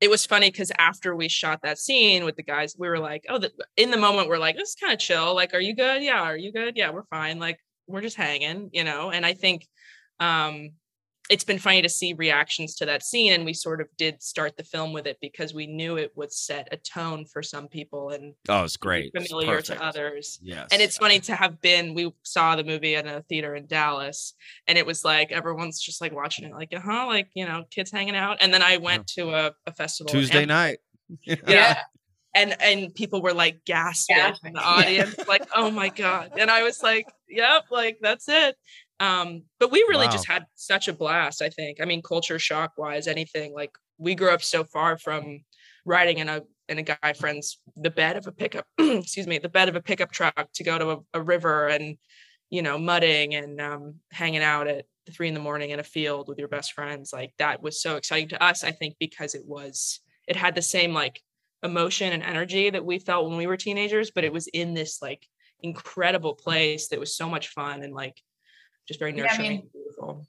it 0.00 0.10
was 0.10 0.26
funny 0.26 0.50
because 0.50 0.70
after 0.78 1.16
we 1.16 1.28
shot 1.28 1.60
that 1.62 1.78
scene 1.78 2.24
with 2.24 2.36
the 2.36 2.42
guys, 2.42 2.76
we 2.78 2.88
were 2.88 2.98
like, 2.98 3.24
oh, 3.28 3.38
the, 3.38 3.50
in 3.76 3.90
the 3.90 3.96
moment, 3.96 4.28
we're 4.28 4.38
like, 4.38 4.56
this 4.56 4.70
is 4.70 4.74
kind 4.74 4.92
of 4.92 4.98
chill. 4.98 5.34
Like, 5.34 5.54
are 5.54 5.60
you 5.60 5.74
good? 5.74 6.02
Yeah. 6.02 6.20
Are 6.20 6.36
you 6.36 6.52
good? 6.52 6.76
Yeah, 6.76 6.90
we're 6.90 7.04
fine. 7.04 7.38
Like, 7.38 7.58
we're 7.86 8.02
just 8.02 8.16
hanging, 8.16 8.70
you 8.72 8.84
know? 8.84 9.10
And 9.10 9.24
I 9.24 9.32
think 9.32 9.66
um, 10.20 10.70
it's 11.28 11.44
been 11.44 11.58
funny 11.58 11.82
to 11.82 11.88
see 11.88 12.12
reactions 12.12 12.74
to 12.76 12.86
that 12.86 13.02
scene. 13.02 13.32
And 13.32 13.44
we 13.44 13.52
sort 13.52 13.80
of 13.80 13.88
did 13.96 14.22
start 14.22 14.56
the 14.56 14.62
film 14.62 14.92
with 14.92 15.06
it 15.06 15.18
because 15.20 15.52
we 15.54 15.66
knew 15.66 15.96
it 15.96 16.12
would 16.16 16.32
set 16.32 16.68
a 16.72 16.76
tone 16.76 17.24
for 17.24 17.42
some 17.42 17.68
people 17.68 18.10
and 18.10 18.34
Oh, 18.48 18.64
it's 18.64 18.76
great. 18.76 19.10
It's 19.14 19.28
familiar 19.28 19.60
to 19.62 19.82
others. 19.82 20.38
Yes. 20.42 20.68
And 20.72 20.80
it's 20.80 20.98
funny 20.98 21.18
to 21.20 21.34
have 21.34 21.60
been, 21.60 21.94
we 21.94 22.12
saw 22.22 22.54
the 22.56 22.64
movie 22.64 22.94
at 22.96 23.06
a 23.06 23.22
theater 23.28 23.56
in 23.56 23.66
Dallas 23.66 24.34
and 24.66 24.78
it 24.78 24.86
was 24.86 25.04
like, 25.04 25.32
everyone's 25.32 25.80
just 25.80 26.00
like 26.00 26.12
watching 26.12 26.44
it 26.44 26.52
like, 26.52 26.72
uh-huh, 26.74 27.06
like, 27.06 27.28
you 27.34 27.44
know, 27.46 27.64
kids 27.70 27.90
hanging 27.90 28.16
out. 28.16 28.38
And 28.40 28.52
then 28.54 28.62
I 28.62 28.76
went 28.76 29.06
to 29.08 29.30
a, 29.30 29.52
a 29.66 29.72
festival. 29.72 30.10
Tuesday 30.12 30.42
Am- 30.42 30.48
night. 30.48 30.78
Yeah. 31.24 31.80
And, 32.38 32.54
and 32.60 32.94
people 32.94 33.22
were 33.22 33.32
like 33.32 33.64
gasping 33.64 34.16
Gasping. 34.16 34.48
in 34.48 34.52
the 34.52 34.60
audience, 34.62 35.16
like, 35.26 35.48
oh 35.56 35.70
my 35.70 35.88
God. 35.88 36.32
And 36.38 36.50
I 36.50 36.64
was 36.64 36.82
like, 36.82 37.06
yep, 37.30 37.64
like 37.70 37.96
that's 38.02 38.28
it. 38.28 38.56
Um, 38.98 39.42
but 39.60 39.70
we 39.70 39.84
really 39.88 40.08
just 40.08 40.26
had 40.26 40.46
such 40.54 40.88
a 40.88 40.92
blast, 40.92 41.42
I 41.42 41.50
think. 41.50 41.80
I 41.80 41.84
mean, 41.84 42.00
culture 42.00 42.38
shock 42.38 42.72
wise, 42.78 43.06
anything 43.06 43.52
like 43.52 43.72
we 43.98 44.14
grew 44.14 44.30
up 44.30 44.42
so 44.42 44.64
far 44.64 44.96
from 44.96 45.40
riding 45.84 46.18
in 46.18 46.28
a 46.28 46.42
in 46.68 46.78
a 46.78 46.82
guy 46.82 47.12
friend's 47.12 47.60
the 47.76 47.90
bed 47.90 48.16
of 48.16 48.26
a 48.26 48.32
pickup 48.32 48.66
excuse 48.78 49.26
me 49.26 49.38
the 49.38 49.48
bed 49.48 49.68
of 49.68 49.76
a 49.76 49.80
pickup 49.80 50.10
truck 50.10 50.48
to 50.52 50.64
go 50.64 50.78
to 50.78 50.90
a, 50.90 50.98
a 51.14 51.22
river 51.22 51.68
and 51.68 51.96
you 52.50 52.60
know 52.60 52.76
mudding 52.76 53.34
and 53.34 53.60
um, 53.60 53.94
hanging 54.12 54.42
out 54.42 54.66
at 54.66 54.84
three 55.12 55.28
in 55.28 55.34
the 55.34 55.40
morning 55.40 55.70
in 55.70 55.78
a 55.78 55.84
field 55.84 56.28
with 56.28 56.38
your 56.38 56.48
best 56.48 56.72
friends 56.72 57.12
like 57.12 57.32
that 57.38 57.62
was 57.62 57.80
so 57.80 57.96
exciting 57.96 58.28
to 58.28 58.42
us 58.42 58.64
i 58.64 58.72
think 58.72 58.96
because 58.98 59.34
it 59.34 59.46
was 59.46 60.00
it 60.26 60.34
had 60.34 60.54
the 60.54 60.62
same 60.62 60.92
like 60.92 61.22
emotion 61.62 62.12
and 62.12 62.22
energy 62.22 62.68
that 62.68 62.84
we 62.84 62.98
felt 62.98 63.28
when 63.28 63.38
we 63.38 63.46
were 63.46 63.56
teenagers 63.56 64.10
but 64.10 64.24
it 64.24 64.32
was 64.32 64.48
in 64.48 64.74
this 64.74 65.00
like 65.00 65.24
incredible 65.62 66.34
place 66.34 66.88
that 66.88 67.00
was 67.00 67.16
so 67.16 67.28
much 67.28 67.48
fun 67.48 67.82
and 67.82 67.94
like 67.94 68.20
just 68.86 69.00
very 69.00 69.16
Yeah, 69.16 69.24
I 69.24 69.26
nurturing 69.28 69.48
mean, 69.48 69.68
beautiful 69.72 70.26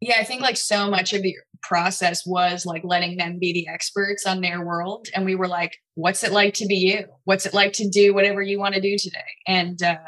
Yeah, 0.00 0.16
I 0.18 0.24
think 0.24 0.42
like 0.42 0.56
so 0.56 0.90
much 0.90 1.12
of 1.12 1.22
the 1.22 1.34
process 1.62 2.26
was 2.26 2.66
like 2.66 2.82
letting 2.84 3.16
them 3.16 3.38
be 3.38 3.52
the 3.52 3.68
experts 3.68 4.26
on 4.26 4.40
their 4.40 4.64
world. 4.64 5.06
And 5.14 5.24
we 5.24 5.34
were 5.34 5.48
like, 5.48 5.76
what's 5.94 6.24
it 6.24 6.32
like 6.32 6.54
to 6.54 6.66
be 6.66 6.76
you? 6.76 7.06
What's 7.24 7.46
it 7.46 7.54
like 7.54 7.72
to 7.74 7.88
do 7.88 8.12
whatever 8.12 8.42
you 8.42 8.58
want 8.58 8.74
to 8.74 8.80
do 8.80 8.96
today? 8.98 9.18
And 9.46 9.80
uh, 9.82 9.98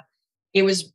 it 0.53 0.63
was 0.63 0.93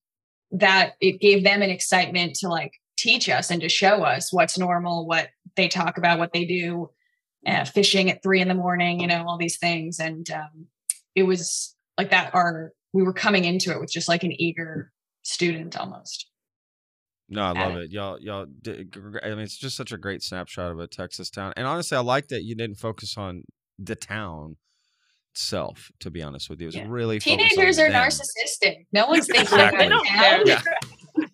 that 0.51 0.93
it 0.99 1.21
gave 1.21 1.43
them 1.43 1.61
an 1.61 1.69
excitement 1.69 2.35
to 2.35 2.49
like 2.49 2.73
teach 2.97 3.29
us 3.29 3.49
and 3.51 3.61
to 3.61 3.69
show 3.69 4.03
us 4.03 4.33
what's 4.33 4.57
normal, 4.57 5.07
what 5.07 5.29
they 5.55 5.67
talk 5.67 5.97
about, 5.97 6.19
what 6.19 6.33
they 6.33 6.45
do, 6.45 6.89
uh, 7.45 7.65
fishing 7.65 8.09
at 8.09 8.21
three 8.21 8.41
in 8.41 8.47
the 8.47 8.53
morning, 8.53 8.99
you 8.99 9.07
know, 9.07 9.25
all 9.27 9.37
these 9.37 9.57
things. 9.57 9.99
And 9.99 10.29
um, 10.31 10.67
it 11.15 11.23
was 11.23 11.75
like 11.97 12.09
that, 12.09 12.33
our, 12.33 12.73
we 12.93 13.03
were 13.03 13.13
coming 13.13 13.45
into 13.45 13.71
it 13.71 13.79
with 13.79 13.91
just 13.91 14.09
like 14.09 14.23
an 14.23 14.33
eager 14.33 14.91
student 15.23 15.77
almost. 15.77 16.28
No, 17.29 17.43
I 17.43 17.51
love 17.51 17.77
it. 17.77 17.91
Y'all, 17.91 18.19
y'all. 18.19 18.45
Did, 18.61 18.91
gr- 18.91 19.09
gr- 19.09 19.17
I 19.23 19.29
mean, 19.29 19.39
it's 19.39 19.57
just 19.57 19.77
such 19.77 19.91
a 19.91 19.97
great 19.97 20.23
snapshot 20.23 20.71
of 20.71 20.79
a 20.79 20.87
Texas 20.87 21.29
town. 21.29 21.53
And 21.55 21.67
honestly, 21.67 21.95
I 21.97 22.01
like 22.01 22.27
that 22.29 22.43
you 22.43 22.55
didn't 22.55 22.77
focus 22.77 23.17
on 23.17 23.43
the 23.77 23.95
town 23.95 24.57
itself. 25.33 25.91
To 25.99 26.09
be 26.09 26.21
honest 26.23 26.49
with 26.49 26.59
you, 26.59 26.65
it 26.65 26.67
was 26.69 26.75
Yeah. 26.75 26.85
really 26.87 27.19
focused 27.19 27.41
on 27.43 27.49
Teenagers 27.49 27.79
are 27.79 27.89
them. 27.91 28.01
narcissistic. 28.09 28.85
No 28.91 29.07
one's 29.07 29.27
thinking 29.31 29.41
Exactly. 29.43 29.85
about 29.87 30.03
They 30.03 30.09
town. 30.09 30.45
don't 30.45 30.47
Yeah. 30.47 30.61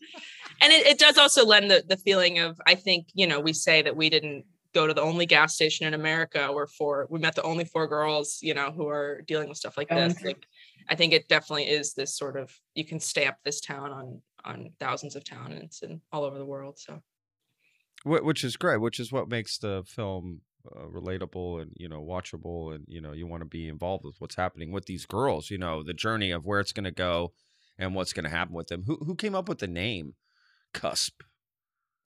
and 0.61 0.71
it, 0.73 0.85
it 0.87 0.99
does 0.99 1.17
also 1.17 1.45
lend 1.45 1.69
the, 1.69 1.83
the 1.87 1.97
feeling 1.97 2.39
of 2.39 2.57
i 2.65 2.73
think 2.75 3.07
you 3.13 3.27
know 3.27 3.39
we 3.41 3.51
say 3.51 3.81
that 3.81 3.95
we 3.95 4.09
didn't 4.09 4.45
go 4.73 4.87
to 4.87 4.93
the 4.93 5.01
only 5.01 5.25
gas 5.25 5.53
station 5.53 5.85
in 5.85 5.93
america 5.93 6.47
or 6.47 6.65
for 6.65 7.07
we 7.09 7.19
met 7.19 7.35
the 7.35 7.43
only 7.43 7.65
four 7.65 7.87
girls 7.87 8.39
you 8.41 8.53
know 8.53 8.71
who 8.71 8.87
are 8.87 9.21
dealing 9.27 9.49
with 9.49 9.57
stuff 9.57 9.75
like 9.77 9.89
Going 9.89 10.07
this 10.09 10.17
through. 10.19 10.29
like 10.29 10.45
i 10.89 10.95
think 10.95 11.13
it 11.13 11.27
definitely 11.27 11.67
is 11.67 11.93
this 11.93 12.17
sort 12.17 12.37
of 12.37 12.51
you 12.73 12.85
can 12.85 12.99
stamp 12.99 13.37
this 13.43 13.61
town 13.61 13.91
on 13.91 14.21
on 14.43 14.69
thousands 14.79 15.15
of 15.15 15.23
towns 15.23 15.81
and 15.83 15.99
all 16.11 16.23
over 16.23 16.37
the 16.37 16.45
world 16.45 16.77
so 16.77 17.01
which 18.05 18.43
is 18.43 18.55
great. 18.55 18.77
Which 18.77 18.99
is 18.99 19.11
what 19.11 19.29
makes 19.29 19.57
the 19.57 19.83
film 19.85 20.41
uh, 20.65 20.85
relatable 20.85 21.61
and 21.61 21.71
you 21.75 21.89
know 21.89 22.03
watchable, 22.03 22.73
and 22.73 22.85
you 22.87 23.01
know 23.01 23.13
you 23.13 23.27
want 23.27 23.41
to 23.41 23.47
be 23.47 23.67
involved 23.67 24.05
with 24.05 24.15
what's 24.19 24.35
happening 24.35 24.71
with 24.71 24.85
these 24.85 25.05
girls. 25.05 25.49
You 25.49 25.57
know 25.57 25.83
the 25.83 25.93
journey 25.93 26.31
of 26.31 26.45
where 26.45 26.59
it's 26.59 26.71
going 26.71 26.85
to 26.85 26.91
go 26.91 27.33
and 27.77 27.95
what's 27.95 28.13
going 28.13 28.23
to 28.23 28.29
happen 28.29 28.53
with 28.53 28.67
them. 28.67 28.83
Who 28.85 28.97
who 28.97 29.15
came 29.15 29.35
up 29.35 29.49
with 29.49 29.59
the 29.59 29.67
name 29.67 30.13
Cusp? 30.73 31.21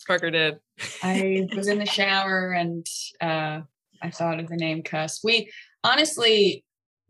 parker 0.07 0.31
did 0.31 0.57
I 1.03 1.45
was 1.53 1.67
in 1.67 1.77
the 1.77 1.85
shower 1.99 2.53
and 2.53 2.87
uh, 3.19 3.59
I 4.01 4.09
thought 4.09 4.39
of 4.39 4.47
the 4.47 4.55
name 4.55 4.81
Cusp. 4.81 5.25
We 5.25 5.51
honestly 5.83 6.63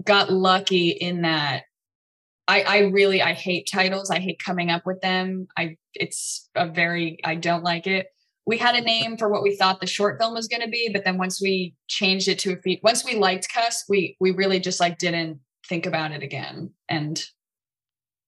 got 0.06 0.32
lucky 0.32 0.90
in 0.90 1.22
that 1.24 1.64
I, 2.50 2.62
I 2.64 2.78
really 2.80 3.22
I 3.22 3.34
hate 3.34 3.70
titles. 3.72 4.10
I 4.10 4.20
hate 4.20 4.42
coming 4.44 4.72
up 4.72 4.82
with 4.86 5.00
them. 5.02 5.48
I 5.56 5.78
it's 5.94 6.50
a 6.56 6.68
very 6.68 7.20
I 7.24 7.36
don't 7.36 7.64
like 7.64 7.86
it. 7.86 8.08
We 8.48 8.58
had 8.58 8.74
a 8.74 8.82
name 8.82 9.18
for 9.18 9.30
what 9.30 9.44
we 9.44 9.56
thought 9.56 9.80
the 9.80 9.86
short 9.86 10.20
film 10.20 10.34
was 10.34 10.48
going 10.48 10.64
to 10.64 10.68
be, 10.68 10.90
but 10.92 11.06
then 11.06 11.20
once 11.20 11.40
we 11.40 11.76
changed 11.88 12.28
it 12.28 12.40
to 12.40 12.54
a 12.54 12.56
feat, 12.56 12.80
once 12.82 13.06
we 13.06 13.16
liked 13.16 13.54
Cusp, 13.54 13.86
we 13.88 14.18
we 14.20 14.32
really 14.32 14.60
just 14.60 14.80
like 14.80 14.98
didn't 14.98 15.40
think 15.68 15.86
about 15.86 16.12
it 16.12 16.24
again, 16.24 16.72
and 16.90 17.24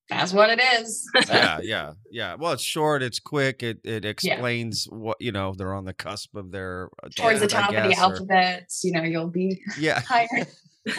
that's 0.07 0.33
what 0.33 0.51
it 0.51 0.61
is. 0.61 1.09
yeah, 1.27 1.59
yeah, 1.63 1.93
yeah. 2.11 2.35
Well, 2.37 2.51
it's 2.51 2.61
short, 2.61 3.01
it's 3.01 3.19
quick, 3.19 3.63
it 3.63 3.79
it 3.83 4.05
explains 4.05 4.85
what 4.85 5.17
you 5.19 5.31
know. 5.31 5.55
They're 5.57 5.73
on 5.73 5.85
the 5.85 5.95
cusp 5.95 6.35
of 6.35 6.51
their 6.51 6.89
uh, 7.03 7.09
Towards 7.15 7.39
the 7.39 7.47
top 7.47 7.69
of 7.69 7.81
the 7.81 7.89
guess, 7.89 7.97
or- 7.97 8.03
alphabets, 8.03 8.83
you 8.83 8.91
know, 8.91 9.01
you'll 9.01 9.31
be 9.31 9.59
yeah. 9.79 9.99
higher 10.07 10.27
on 10.31 10.39
the 10.39 10.45
lists. 10.45 10.70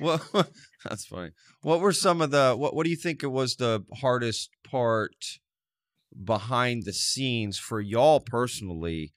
Well, 0.00 0.22
that's 0.84 1.06
funny. 1.06 1.30
What 1.62 1.80
were 1.80 1.92
some 1.92 2.22
of 2.22 2.30
the 2.30 2.54
what? 2.56 2.74
What 2.74 2.84
do 2.84 2.90
you 2.90 2.96
think 2.96 3.22
it 3.22 3.28
was 3.28 3.56
the 3.56 3.84
hardest 4.00 4.50
part 4.64 5.38
behind 6.24 6.84
the 6.84 6.92
scenes 6.92 7.58
for 7.58 7.80
y'all 7.80 8.20
personally 8.20 9.12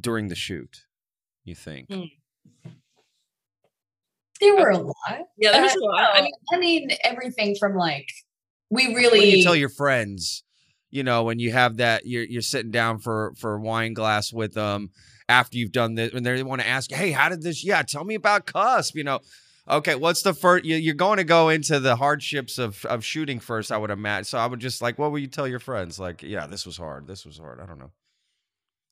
during 0.00 0.28
the 0.28 0.34
shoot? 0.34 0.84
You 1.44 1.54
think? 1.54 1.88
Mm. 1.88 2.10
There 4.40 4.56
were 4.56 4.70
a 4.70 4.78
lot. 4.78 4.94
yeah 5.38 5.52
there 5.52 5.62
was 5.62 5.74
a 5.74 5.84
lot 5.84 6.10
i 6.14 6.20
mean 6.20 6.32
I 6.52 6.58
mean 6.58 6.88
everything 7.04 7.54
from 7.58 7.76
like 7.76 8.08
we 8.68 8.94
really 8.94 9.36
you 9.36 9.42
tell 9.42 9.56
your 9.56 9.68
friends? 9.68 10.42
You 10.90 11.02
know, 11.02 11.22
when 11.24 11.38
you 11.38 11.52
have 11.52 11.78
that, 11.78 12.06
you're 12.06 12.24
you're 12.24 12.42
sitting 12.42 12.70
down 12.70 12.98
for 12.98 13.32
for 13.38 13.54
a 13.54 13.60
wine 13.60 13.94
glass 13.94 14.32
with 14.32 14.54
them 14.54 14.90
after 15.28 15.58
you've 15.58 15.72
done 15.72 15.94
this, 15.94 16.12
and 16.12 16.24
they 16.24 16.42
want 16.42 16.60
to 16.60 16.66
ask 16.68 16.90
"Hey, 16.90 17.12
how 17.12 17.28
did 17.28 17.42
this? 17.42 17.64
Yeah, 17.64 17.82
tell 17.82 18.04
me 18.04 18.14
about 18.14 18.46
Cusp." 18.46 18.94
You 18.94 19.04
know, 19.04 19.20
okay, 19.68 19.94
what's 19.94 20.22
the 20.22 20.34
first? 20.34 20.64
You, 20.64 20.76
you're 20.76 20.94
going 20.94 21.18
to 21.18 21.24
go 21.24 21.48
into 21.48 21.80
the 21.80 21.96
hardships 21.96 22.58
of 22.58 22.84
of 22.86 23.04
shooting 23.04 23.40
first, 23.40 23.72
I 23.72 23.78
would 23.78 23.90
imagine. 23.90 24.24
So 24.24 24.38
I 24.38 24.46
would 24.46 24.60
just 24.60 24.82
like, 24.82 24.98
what 24.98 25.12
would 25.12 25.22
you 25.22 25.28
tell 25.28 25.48
your 25.48 25.60
friends? 25.60 25.98
Like, 25.98 26.22
yeah, 26.22 26.46
this 26.46 26.66
was 26.66 26.76
hard. 26.76 27.06
This 27.06 27.24
was 27.24 27.38
hard. 27.38 27.60
I 27.60 27.66
don't 27.66 27.78
know. 27.78 27.92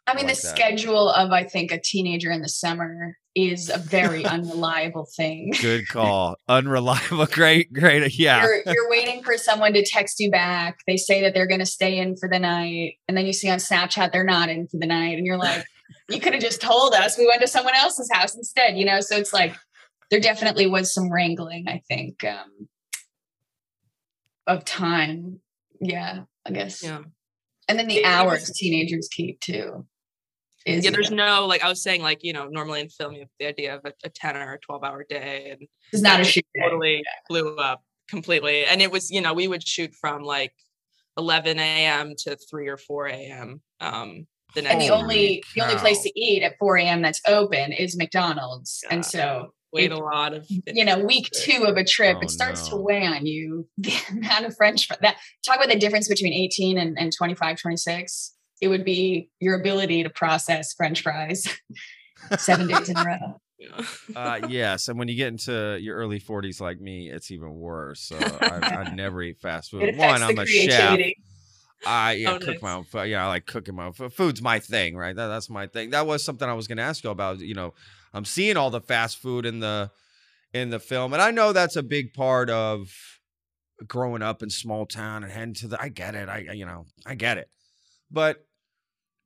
I 0.06 0.14
mean 0.14 0.26
like 0.26 0.36
the 0.36 0.42
that. 0.42 0.56
schedule 0.56 1.10
of 1.10 1.30
I 1.30 1.44
think 1.44 1.70
a 1.70 1.80
teenager 1.80 2.32
in 2.32 2.42
the 2.42 2.48
summer 2.48 3.16
is 3.36 3.70
a 3.70 3.78
very 3.78 4.24
unreliable 4.26 5.06
thing. 5.16 5.52
Good 5.60 5.88
call. 5.88 6.36
Unreliable. 6.48 7.26
Great, 7.30 7.72
great. 7.72 8.18
Yeah. 8.18 8.42
You're 8.42 8.62
you're 8.66 8.90
waiting 8.90 9.22
for 9.22 9.36
someone 9.38 9.72
to 9.74 9.84
text 9.84 10.18
you 10.18 10.30
back. 10.30 10.80
They 10.86 10.96
say 10.96 11.22
that 11.22 11.34
they're 11.34 11.46
going 11.46 11.60
to 11.60 11.66
stay 11.66 11.98
in 11.98 12.16
for 12.16 12.28
the 12.28 12.38
night, 12.38 12.94
and 13.06 13.16
then 13.16 13.26
you 13.26 13.32
see 13.32 13.48
on 13.48 13.58
Snapchat 13.58 14.12
they're 14.12 14.24
not 14.24 14.48
in 14.48 14.66
for 14.66 14.78
the 14.78 14.86
night, 14.86 15.18
and 15.18 15.26
you're 15.26 15.38
like, 15.38 15.64
you 16.08 16.20
could 16.20 16.32
have 16.32 16.42
just 16.42 16.60
told 16.60 16.94
us 16.94 17.16
we 17.18 17.26
went 17.26 17.40
to 17.42 17.48
someone 17.48 17.74
else's 17.74 18.10
house 18.12 18.34
instead, 18.34 18.76
you 18.76 18.84
know? 18.84 19.00
So 19.00 19.16
it's 19.16 19.32
like 19.32 19.54
there 20.10 20.20
definitely 20.20 20.66
was 20.66 20.92
some 20.92 21.10
wrangling, 21.12 21.66
I 21.68 21.82
think, 21.88 22.22
um, 22.24 22.68
of 24.46 24.64
time. 24.64 25.40
Yeah, 25.80 26.24
I 26.46 26.50
guess. 26.52 26.82
Yeah. 26.82 27.00
And 27.68 27.78
then 27.78 27.88
the 27.88 27.98
It- 27.98 28.04
hours 28.04 28.48
was- 28.48 28.56
teenagers 28.58 29.08
keep 29.10 29.40
too. 29.40 29.86
Is 30.64 30.84
yeah, 30.84 30.92
there's 30.92 31.10
no 31.10 31.46
like 31.46 31.64
I 31.64 31.68
was 31.68 31.82
saying, 31.82 32.02
like 32.02 32.20
you 32.22 32.32
know, 32.32 32.46
normally 32.46 32.80
in 32.82 32.88
film 32.88 33.14
you 33.14 33.20
have 33.20 33.28
the 33.40 33.46
idea 33.46 33.74
of 33.74 33.80
a, 33.84 33.92
a 34.04 34.08
ten 34.08 34.36
or 34.36 34.52
a 34.54 34.58
twelve 34.60 34.84
hour 34.84 35.04
day, 35.08 35.50
and 35.50 35.66
it's 35.92 36.02
not 36.02 36.20
a 36.20 36.24
shoot. 36.24 36.46
day. 36.54 36.60
totally 36.62 37.02
blew 37.28 37.56
up 37.56 37.82
completely. 38.08 38.64
And 38.64 38.80
it 38.80 38.92
was, 38.92 39.10
you 39.10 39.20
know, 39.20 39.32
we 39.34 39.48
would 39.48 39.66
shoot 39.66 39.92
from 40.00 40.22
like 40.22 40.52
11 41.18 41.58
a.m. 41.58 42.14
to 42.18 42.36
3 42.36 42.68
or 42.68 42.76
4 42.76 43.06
a.m. 43.08 43.60
Um, 43.80 44.26
the 44.54 44.62
next 44.62 44.72
And 44.72 44.80
the 44.82 44.86
Holy 44.88 45.02
only 45.02 45.44
the 45.54 45.62
only 45.62 45.76
place 45.76 46.02
to 46.02 46.20
eat 46.20 46.42
at 46.42 46.58
4 46.58 46.76
a.m. 46.78 47.02
that's 47.02 47.20
open 47.26 47.72
is 47.72 47.96
McDonald's. 47.96 48.80
Yeah. 48.84 48.94
And 48.94 49.04
so 49.04 49.52
wait 49.72 49.90
it- 49.90 49.98
a 49.98 49.98
lot 49.98 50.34
of 50.34 50.46
you 50.66 50.84
know, 50.84 50.98
week 50.98 51.30
two 51.32 51.64
of 51.64 51.76
a 51.76 51.84
trip, 51.84 52.16
Oh, 52.18 52.22
it 52.24 52.30
starts 52.30 52.70
no. 52.70 52.76
to 52.78 52.82
weigh 52.82 53.06
on 53.06 53.26
you. 53.26 53.66
The 53.78 53.94
amount 54.10 54.46
of 54.46 54.56
French 54.56 54.86
fr- 54.86 54.94
that 55.02 55.16
talk 55.46 55.56
about 55.56 55.68
the 55.68 55.78
difference 55.78 56.08
between 56.08 56.32
18 56.32 56.78
and, 56.78 56.98
and 56.98 57.12
25, 57.16 57.58
26. 57.60 58.34
It 58.60 58.68
would 58.68 58.84
be 58.84 59.28
your 59.40 59.58
ability 59.58 60.02
to 60.04 60.10
process 60.10 60.72
French 60.74 61.02
fries 61.02 61.46
seven 62.38 62.68
days 62.68 62.88
in 62.88 62.96
a 62.96 63.04
row. 63.04 63.40
Uh, 64.16 64.40
yes, 64.48 64.88
and 64.88 64.98
when 64.98 65.06
you 65.08 65.14
get 65.14 65.28
into 65.28 65.78
your 65.80 65.96
early 65.96 66.20
40s 66.20 66.60
like 66.60 66.80
me, 66.80 67.08
it's 67.10 67.30
even 67.30 67.54
worse. 67.54 68.00
So 68.00 68.16
I, 68.18 68.84
I 68.88 68.94
never 68.94 69.22
eat 69.22 69.38
fast 69.40 69.70
food. 69.70 69.96
One, 69.96 70.20
I'm 70.22 70.34
the 70.34 70.42
a 70.42 70.46
chef. 70.46 70.98
I 71.86 72.12
yeah, 72.12 72.32
Oh, 72.32 72.38
cook 72.38 72.48
nice. 72.48 72.62
my 72.62 72.72
own 72.74 72.84
food. 72.84 73.04
Yeah, 73.08 73.24
I 73.24 73.28
like 73.28 73.46
cooking 73.46 73.74
my 73.74 73.86
own 73.86 73.92
food. 73.92 74.12
Food's 74.12 74.40
my 74.42 74.58
thing, 74.58 74.96
right? 74.96 75.14
That, 75.16 75.28
that's 75.28 75.50
my 75.50 75.66
thing. 75.66 75.90
That 75.90 76.06
was 76.06 76.24
something 76.24 76.48
I 76.48 76.54
was 76.54 76.68
going 76.68 76.78
to 76.78 76.84
ask 76.84 77.02
you 77.04 77.10
about. 77.10 77.40
You 77.40 77.54
know, 77.54 77.74
I'm 78.14 78.24
seeing 78.24 78.56
all 78.56 78.70
the 78.70 78.80
fast 78.80 79.18
food 79.18 79.46
in 79.46 79.60
the 79.60 79.90
in 80.52 80.70
the 80.70 80.78
film, 80.78 81.12
and 81.12 81.22
I 81.22 81.30
know 81.30 81.52
that's 81.52 81.76
a 81.76 81.82
big 81.82 82.12
part 82.14 82.50
of 82.50 82.88
growing 83.86 84.22
up 84.22 84.42
in 84.42 84.50
small 84.50 84.86
town 84.86 85.24
and 85.24 85.32
heading 85.32 85.54
to 85.54 85.68
the. 85.68 85.80
I 85.82 85.88
get 85.88 86.14
it. 86.14 86.28
I 86.28 86.38
you 86.52 86.66
know 86.66 86.86
I 87.06 87.14
get 87.14 87.38
it, 87.38 87.48
but 88.10 88.44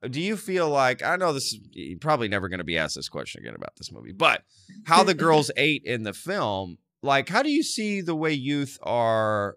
uh, 0.02 0.08
do 0.08 0.20
you 0.20 0.36
feel 0.36 0.68
like 0.70 1.02
I 1.02 1.16
know 1.16 1.32
this 1.32 1.52
is 1.74 1.98
probably 2.00 2.28
never 2.28 2.48
going 2.48 2.58
to 2.58 2.64
be 2.64 2.78
asked 2.78 2.94
this 2.96 3.08
question 3.08 3.42
again 3.42 3.54
about 3.56 3.74
this 3.76 3.92
movie, 3.92 4.12
but 4.12 4.42
how 4.84 5.02
the 5.04 5.14
girls 5.26 5.50
ate 5.56 5.82
in 5.84 6.04
the 6.04 6.12
film? 6.12 6.78
Like, 7.02 7.28
how 7.28 7.42
do 7.42 7.50
you 7.50 7.62
see 7.62 8.00
the 8.00 8.16
way 8.16 8.32
youth 8.32 8.78
are 8.82 9.56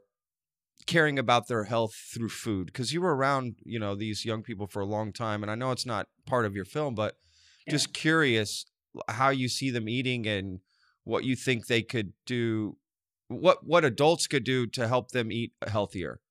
caring 0.89 1.19
about 1.19 1.47
their 1.47 1.65
health 1.65 1.93
through 1.95 2.29
food? 2.29 2.67
Because 2.67 2.93
you 2.93 3.01
were 3.01 3.15
around, 3.15 3.57
you 3.63 3.79
know, 3.79 3.95
these 3.95 4.25
young 4.25 4.43
people 4.43 4.67
for 4.67 4.81
a 4.81 4.85
long 4.85 5.13
time, 5.13 5.43
and 5.43 5.51
I 5.51 5.55
know 5.55 5.71
it's 5.71 5.85
not 5.85 6.07
part 6.25 6.45
of 6.45 6.55
your 6.55 6.65
film, 6.65 6.95
but 6.95 7.17
Yeah. 7.65 7.73
just 7.75 7.93
curious 7.93 8.65
how 9.07 9.29
you 9.29 9.49
see 9.49 9.69
them 9.69 9.87
eating 9.89 10.27
and 10.27 10.61
what 11.03 11.23
you 11.23 11.35
think 11.35 11.67
they 11.67 11.83
could 11.83 12.13
do, 12.25 12.77
what 13.27 13.65
what 13.65 13.85
adults 13.85 14.27
could 14.27 14.43
do 14.43 14.67
to 14.67 14.87
help 14.87 15.11
them 15.11 15.31
eat 15.31 15.53
healthier. 15.67 16.21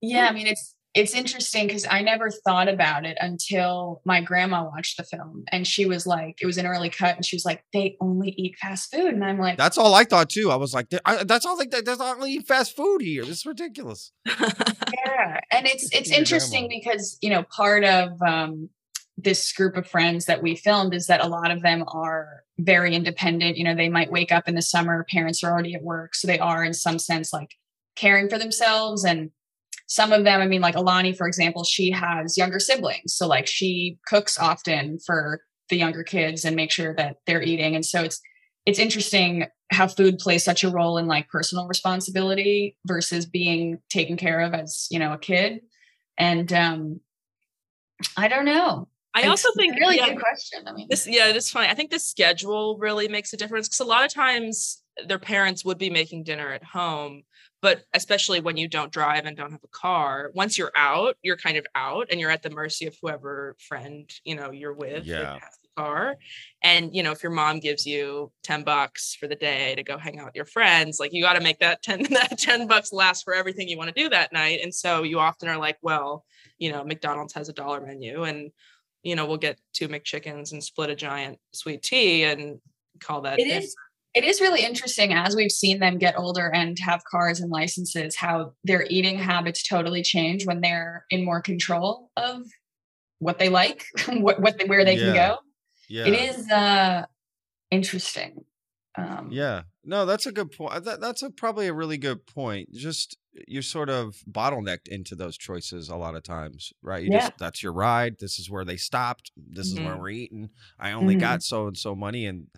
Yeah, 0.00 0.28
I 0.28 0.32
mean 0.32 0.46
it's 0.46 0.74
it's 0.94 1.14
interesting 1.14 1.66
because 1.66 1.86
I 1.90 2.02
never 2.02 2.30
thought 2.30 2.68
about 2.68 3.06
it 3.06 3.16
until 3.20 4.02
my 4.04 4.20
grandma 4.20 4.64
watched 4.64 4.98
the 4.98 5.04
film 5.04 5.44
and 5.50 5.66
she 5.66 5.86
was 5.86 6.06
like, 6.06 6.38
it 6.42 6.46
was 6.46 6.58
an 6.58 6.66
early 6.66 6.90
cut, 6.90 7.16
and 7.16 7.24
she 7.24 7.36
was 7.36 7.44
like, 7.44 7.64
they 7.72 7.96
only 8.00 8.30
eat 8.36 8.56
fast 8.58 8.94
food, 8.94 9.14
and 9.14 9.24
I'm 9.24 9.38
like, 9.38 9.56
That's 9.58 9.78
all 9.78 9.94
I 9.94 10.04
thought 10.04 10.30
too. 10.30 10.50
I 10.50 10.56
was 10.56 10.74
like, 10.74 10.88
I, 11.04 11.24
that's 11.24 11.46
all 11.46 11.56
they. 11.56 11.66
There's 11.66 11.98
not 11.98 12.26
eat 12.26 12.46
fast 12.46 12.76
food 12.76 13.00
here. 13.02 13.24
This 13.24 13.38
is 13.38 13.46
ridiculous. 13.46 14.12
yeah 14.26 15.40
and 15.50 15.66
it's 15.66 15.88
it's 15.92 16.10
interesting 16.10 16.66
grandma. 16.68 16.80
because 16.80 17.18
you 17.20 17.30
know 17.30 17.44
part 17.44 17.84
of 17.84 18.20
um 18.22 18.68
this 19.18 19.52
group 19.52 19.76
of 19.76 19.86
friends 19.86 20.24
that 20.24 20.42
we 20.42 20.56
filmed 20.56 20.94
is 20.94 21.06
that 21.06 21.22
a 21.22 21.28
lot 21.28 21.50
of 21.50 21.62
them 21.62 21.84
are 21.88 22.42
very 22.58 22.94
independent 22.94 23.56
you 23.56 23.64
know 23.64 23.74
they 23.74 23.88
might 23.88 24.10
wake 24.10 24.32
up 24.32 24.48
in 24.48 24.54
the 24.54 24.62
summer 24.62 25.06
parents 25.10 25.42
are 25.42 25.52
already 25.52 25.74
at 25.74 25.82
work 25.82 26.14
so 26.14 26.26
they 26.26 26.38
are 26.38 26.64
in 26.64 26.74
some 26.74 26.98
sense 26.98 27.32
like 27.32 27.50
caring 27.94 28.28
for 28.28 28.38
themselves 28.38 29.04
and 29.04 29.30
some 29.86 30.12
of 30.12 30.24
them 30.24 30.40
i 30.40 30.46
mean 30.46 30.60
like 30.60 30.74
Aaloni 30.74 31.16
for 31.16 31.26
example 31.26 31.64
she 31.64 31.90
has 31.90 32.36
younger 32.38 32.58
siblings. 32.60 33.14
So 33.14 33.26
like 33.26 33.46
she 33.46 33.98
cooks 34.06 34.38
often 34.38 34.98
for 35.06 35.40
the 35.68 35.76
younger 35.76 36.04
kids 36.04 36.44
and 36.44 36.54
make 36.54 36.70
sure 36.70 36.94
that 36.96 37.16
they're 37.26 37.42
eating. 37.42 37.74
And 37.74 37.84
so 37.86 38.02
it's 38.02 38.20
it's 38.66 38.78
interesting 38.78 39.46
how 39.70 39.88
food 39.88 40.18
plays 40.18 40.44
such 40.44 40.62
a 40.64 40.68
role 40.70 40.98
in 40.98 41.06
like 41.06 41.28
personal 41.28 41.66
responsibility 41.66 42.76
versus 42.86 43.26
being 43.26 43.78
taken 43.90 44.16
care 44.16 44.40
of 44.40 44.54
as 44.54 44.86
you 44.90 44.98
know 44.98 45.12
a 45.12 45.18
kid. 45.18 45.60
And 46.18 46.52
um 46.52 47.00
i 48.16 48.28
don't 48.28 48.44
know. 48.44 48.88
I 49.14 49.20
It's 49.20 49.28
also 49.28 49.48
a 49.50 49.52
think 49.52 49.76
really 49.78 49.96
yeah, 49.96 50.08
good 50.10 50.20
question. 50.20 50.60
I 50.66 50.72
mean 50.72 50.86
this 50.90 51.06
yeah 51.06 51.28
it 51.28 51.36
is 51.36 51.50
funny. 51.50 51.68
I 51.68 51.74
think 51.74 51.90
the 51.90 51.98
schedule 51.98 52.78
really 52.78 53.08
makes 53.08 53.32
a 53.32 53.36
difference 53.36 53.68
because 53.68 53.80
a 53.80 53.84
lot 53.84 54.04
of 54.04 54.12
times 54.12 54.82
their 55.06 55.18
parents 55.18 55.64
would 55.64 55.78
be 55.78 55.90
making 55.90 56.24
dinner 56.24 56.52
at 56.52 56.64
home 56.64 57.22
but 57.62 57.84
especially 57.94 58.40
when 58.40 58.56
you 58.56 58.68
don't 58.68 58.92
drive 58.92 59.24
and 59.24 59.36
don't 59.36 59.52
have 59.52 59.64
a 59.64 59.68
car 59.68 60.30
once 60.34 60.58
you're 60.58 60.72
out 60.76 61.16
you're 61.22 61.36
kind 61.36 61.56
of 61.56 61.64
out 61.74 62.08
and 62.10 62.20
you're 62.20 62.30
at 62.30 62.42
the 62.42 62.50
mercy 62.50 62.86
of 62.86 62.96
whoever 63.00 63.56
friend 63.66 64.10
you 64.24 64.34
know 64.34 64.50
you're 64.50 64.74
with 64.74 65.06
Yeah. 65.06 65.34
has 65.34 65.58
the 65.62 65.68
car 65.82 66.16
and 66.62 66.94
you 66.94 67.02
know 67.02 67.12
if 67.12 67.22
your 67.22 67.32
mom 67.32 67.60
gives 67.60 67.86
you 67.86 68.30
10 68.42 68.64
bucks 68.64 69.14
for 69.18 69.26
the 69.28 69.36
day 69.36 69.74
to 69.76 69.82
go 69.82 69.96
hang 69.96 70.18
out 70.18 70.26
with 70.26 70.34
your 70.36 70.44
friends 70.44 70.98
like 71.00 71.12
you 71.14 71.22
got 71.22 71.34
to 71.34 71.40
make 71.40 71.60
that 71.60 71.82
10 71.82 72.02
that 72.10 72.38
10 72.38 72.66
bucks 72.66 72.92
last 72.92 73.24
for 73.24 73.34
everything 73.34 73.68
you 73.68 73.78
want 73.78 73.94
to 73.94 74.02
do 74.02 74.08
that 74.10 74.32
night 74.32 74.60
and 74.62 74.74
so 74.74 75.02
you 75.02 75.18
often 75.18 75.48
are 75.48 75.58
like 75.58 75.78
well 75.80 76.24
you 76.58 76.70
know 76.70 76.84
mcdonald's 76.84 77.32
has 77.32 77.48
a 77.48 77.52
dollar 77.52 77.80
menu 77.80 78.24
and 78.24 78.50
you 79.04 79.16
know, 79.16 79.26
we'll 79.26 79.36
get 79.36 79.58
two 79.72 79.88
McChickens 79.88 80.52
and 80.52 80.62
split 80.62 80.88
a 80.88 80.94
giant 80.94 81.40
sweet 81.52 81.82
tea 81.82 82.22
and 82.22 82.60
call 83.00 83.22
that 83.22 83.40
it 83.40 83.48
is 83.48 83.74
it 84.14 84.24
is 84.24 84.40
really 84.40 84.62
interesting 84.64 85.12
as 85.12 85.34
we've 85.36 85.52
seen 85.52 85.78
them 85.80 85.98
get 85.98 86.18
older 86.18 86.50
and 86.52 86.78
have 86.78 87.04
cars 87.04 87.40
and 87.40 87.50
licenses 87.50 88.16
how 88.16 88.52
their 88.64 88.86
eating 88.90 89.18
habits 89.18 89.66
totally 89.66 90.02
change 90.02 90.46
when 90.46 90.60
they're 90.60 91.06
in 91.10 91.24
more 91.24 91.40
control 91.40 92.10
of 92.16 92.42
what 93.20 93.38
they 93.38 93.48
like 93.48 93.86
what, 94.08 94.40
what 94.40 94.58
they, 94.58 94.66
where 94.66 94.84
they 94.84 94.98
can 94.98 95.12
go 95.12 95.38
Yeah. 95.88 96.04
it 96.04 96.14
is 96.14 96.50
uh 96.50 97.04
interesting 97.70 98.44
um 98.98 99.30
Yeah. 99.30 99.62
No, 99.84 100.04
that's 100.04 100.26
a 100.26 100.32
good 100.32 100.50
point. 100.52 100.84
That, 100.84 101.00
that's 101.00 101.22
a 101.22 101.30
probably 101.30 101.66
a 101.66 101.72
really 101.74 101.96
good 101.98 102.26
point. 102.26 102.70
Just 102.72 103.16
you're 103.48 103.62
sort 103.62 103.88
of 103.88 104.16
bottlenecked 104.30 104.88
into 104.88 105.14
those 105.14 105.38
choices 105.38 105.88
a 105.88 105.96
lot 105.96 106.14
of 106.14 106.22
times, 106.22 106.72
right? 106.82 107.02
You 107.02 107.10
Yeah. 107.10 107.10
just 107.10 107.32
that's 107.38 107.62
your 107.62 107.72
ride. 107.72 108.16
This 108.20 108.38
is 108.38 108.50
where 108.50 108.64
they 108.64 108.76
stopped. 108.76 109.32
This 109.36 109.72
is 109.72 109.80
where 109.80 109.96
Mhm. 109.96 109.98
we're 109.98 110.10
eating. 110.10 110.50
I 110.78 110.92
only 110.92 111.14
Mhm. 111.14 111.16
got 111.16 111.42
so 111.42 111.66
and 111.66 111.76
so 111.76 111.94
money, 111.94 112.26
and 112.26 112.48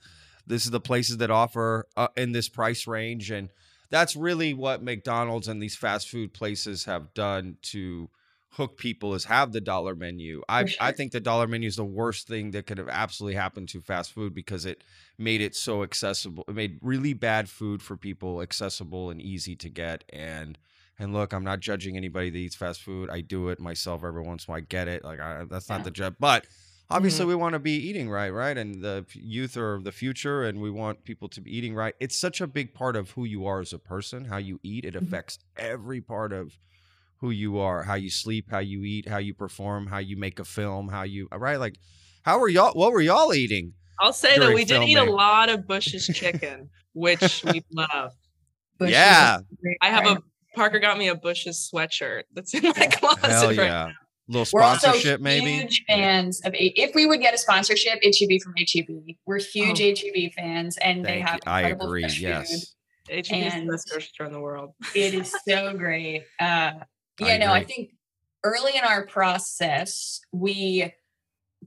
this 0.46 0.64
is 0.64 0.70
the 0.70 0.80
places 0.80 1.18
that 1.18 1.30
offer 1.30 1.86
uh, 1.96 2.08
in 2.16 2.32
this 2.32 2.48
price 2.48 2.86
range, 2.86 3.30
and 3.30 3.48
that's 3.90 4.16
really 4.16 4.54
what 4.54 4.82
McDonald's 4.82 5.48
and 5.48 5.62
these 5.62 5.76
fast 5.76 6.08
food 6.08 6.32
places 6.32 6.84
have 6.84 7.14
done 7.14 7.56
to 7.62 8.08
hook 8.50 8.76
people 8.78 9.14
is 9.14 9.24
have 9.24 9.50
the 9.52 9.60
dollar 9.60 9.96
menu. 9.96 10.40
I 10.48 10.66
I 10.80 10.92
think 10.92 11.10
the 11.12 11.20
dollar 11.20 11.46
menu 11.48 11.66
is 11.66 11.76
the 11.76 11.84
worst 11.84 12.28
thing 12.28 12.52
that 12.52 12.66
could 12.66 12.78
have 12.78 12.88
absolutely 12.88 13.34
happened 13.34 13.68
to 13.70 13.80
fast 13.80 14.12
food 14.12 14.32
because 14.32 14.64
it 14.64 14.84
made 15.18 15.40
it 15.40 15.56
so 15.56 15.82
accessible. 15.82 16.44
It 16.46 16.54
made 16.54 16.78
really 16.80 17.14
bad 17.14 17.48
food 17.48 17.82
for 17.82 17.96
people 17.96 18.40
accessible 18.42 19.10
and 19.10 19.20
easy 19.20 19.56
to 19.56 19.68
get. 19.68 20.04
And 20.12 20.56
and 21.00 21.12
look, 21.12 21.32
I'm 21.32 21.42
not 21.42 21.58
judging 21.58 21.96
anybody 21.96 22.30
that 22.30 22.38
eats 22.38 22.54
fast 22.54 22.80
food. 22.82 23.10
I 23.10 23.22
do 23.22 23.48
it 23.48 23.58
myself 23.58 24.04
every 24.04 24.22
once 24.22 24.46
in 24.46 24.50
a 24.50 24.54
while. 24.54 24.58
I 24.58 24.66
get 24.68 24.86
it. 24.86 25.04
Like 25.04 25.18
I, 25.18 25.44
that's 25.50 25.68
not 25.68 25.80
Yeah. 25.80 25.84
the 25.84 25.90
job, 25.90 26.16
but. 26.20 26.46
Obviously, 26.90 27.24
we 27.24 27.34
want 27.34 27.54
to 27.54 27.58
be 27.58 27.72
eating 27.72 28.10
right, 28.10 28.30
right? 28.30 28.56
And 28.56 28.82
the 28.82 29.06
youth 29.14 29.56
are 29.56 29.80
the 29.82 29.90
future, 29.92 30.44
and 30.44 30.60
we 30.60 30.70
want 30.70 31.04
people 31.04 31.28
to 31.30 31.40
be 31.40 31.56
eating 31.56 31.74
right. 31.74 31.94
It's 31.98 32.16
such 32.16 32.40
a 32.40 32.46
big 32.46 32.74
part 32.74 32.94
of 32.94 33.10
who 33.12 33.24
you 33.24 33.46
are 33.46 33.60
as 33.60 33.72
a 33.72 33.78
person. 33.78 34.26
How 34.26 34.36
you 34.36 34.60
eat, 34.62 34.84
it 34.84 34.94
Mhm. 34.94 35.02
affects 35.02 35.38
every 35.56 36.00
part 36.00 36.32
of 36.32 36.58
who 37.18 37.30
you 37.30 37.58
are, 37.58 37.84
how 37.84 37.94
you 37.94 38.10
sleep, 38.10 38.50
how 38.50 38.58
you 38.58 38.84
eat, 38.84 39.08
how 39.08 39.16
you 39.18 39.32
perform, 39.32 39.86
how 39.86 39.98
you 39.98 40.16
make 40.16 40.38
a 40.38 40.44
film, 40.44 40.88
how 40.88 41.02
you 41.02 41.26
right. 41.32 41.56
Like, 41.58 41.78
how 42.22 42.38
were 42.38 42.48
y'all? 42.48 42.74
What 42.74 42.92
were 42.92 43.00
y'all 43.00 43.32
eating? 43.32 43.72
I'll 44.00 44.12
say 44.12 44.34
that 44.34 44.40
during 44.40 44.54
we 44.54 44.64
did 44.64 44.82
eat 44.82 44.98
a 44.98 45.04
lot 45.04 45.48
of 45.48 45.66
Bush's 45.66 46.06
chicken, 46.14 46.68
which 46.92 47.42
we 47.44 47.62
love. 47.72 48.12
Bush 48.78 48.90
Yeah. 48.90 49.38
I 49.80 49.88
have 49.88 50.06
a 50.06 50.22
Parker 50.54 50.78
got 50.78 50.98
me 50.98 51.08
a 51.08 51.14
Bush's 51.14 51.68
sweatshirt 51.72 52.24
that's 52.32 52.54
in 52.54 52.62
my 52.62 52.72
closet 52.92 53.24
Hell 53.24 53.46
right 53.48 53.56
yeah, 53.56 53.92
little 54.28 54.46
We're 54.52 54.62
also 54.62 54.88
sponsorship 54.88 55.20
maybe. 55.20 55.52
huge 55.52 55.84
fans 55.86 56.40
of 56.44 56.54
A- 56.54 56.80
if 56.80 56.94
we 56.94 57.06
would 57.06 57.20
get 57.20 57.34
a 57.34 57.38
sponsorship, 57.38 57.98
it 58.02 58.14
should 58.14 58.28
be 58.28 58.38
from 58.38 58.54
HEB. 58.56 59.16
We're 59.26 59.38
huge 59.40 59.80
Oh. 59.80 59.84
HEB 59.84 60.32
fans, 60.34 60.76
and 60.78 61.04
they 61.04 61.20
have 61.20 61.36
you. 61.36 61.40
I 61.52 61.60
agree. 61.62 62.02
fresh. 62.02 62.20
Yes. 62.20 62.74
HEB's 63.08 63.30
And- 63.30 63.68
the 63.68 63.72
best 63.72 63.88
grocery 63.90 64.08
store 64.14 64.26
in 64.26 64.32
the 64.32 64.40
world. 64.40 64.72
It 64.94 65.14
is 65.14 65.34
so 65.48 65.74
great. 65.74 66.22
Uh, 66.40 66.44
I 66.44 66.84
yeah, 67.20 67.36
no, 67.38 67.52
I 67.52 67.64
think 67.64 67.90
early 68.44 68.72
in 68.76 68.82
our 68.84 69.06
process, 69.06 70.20
we 70.32 70.92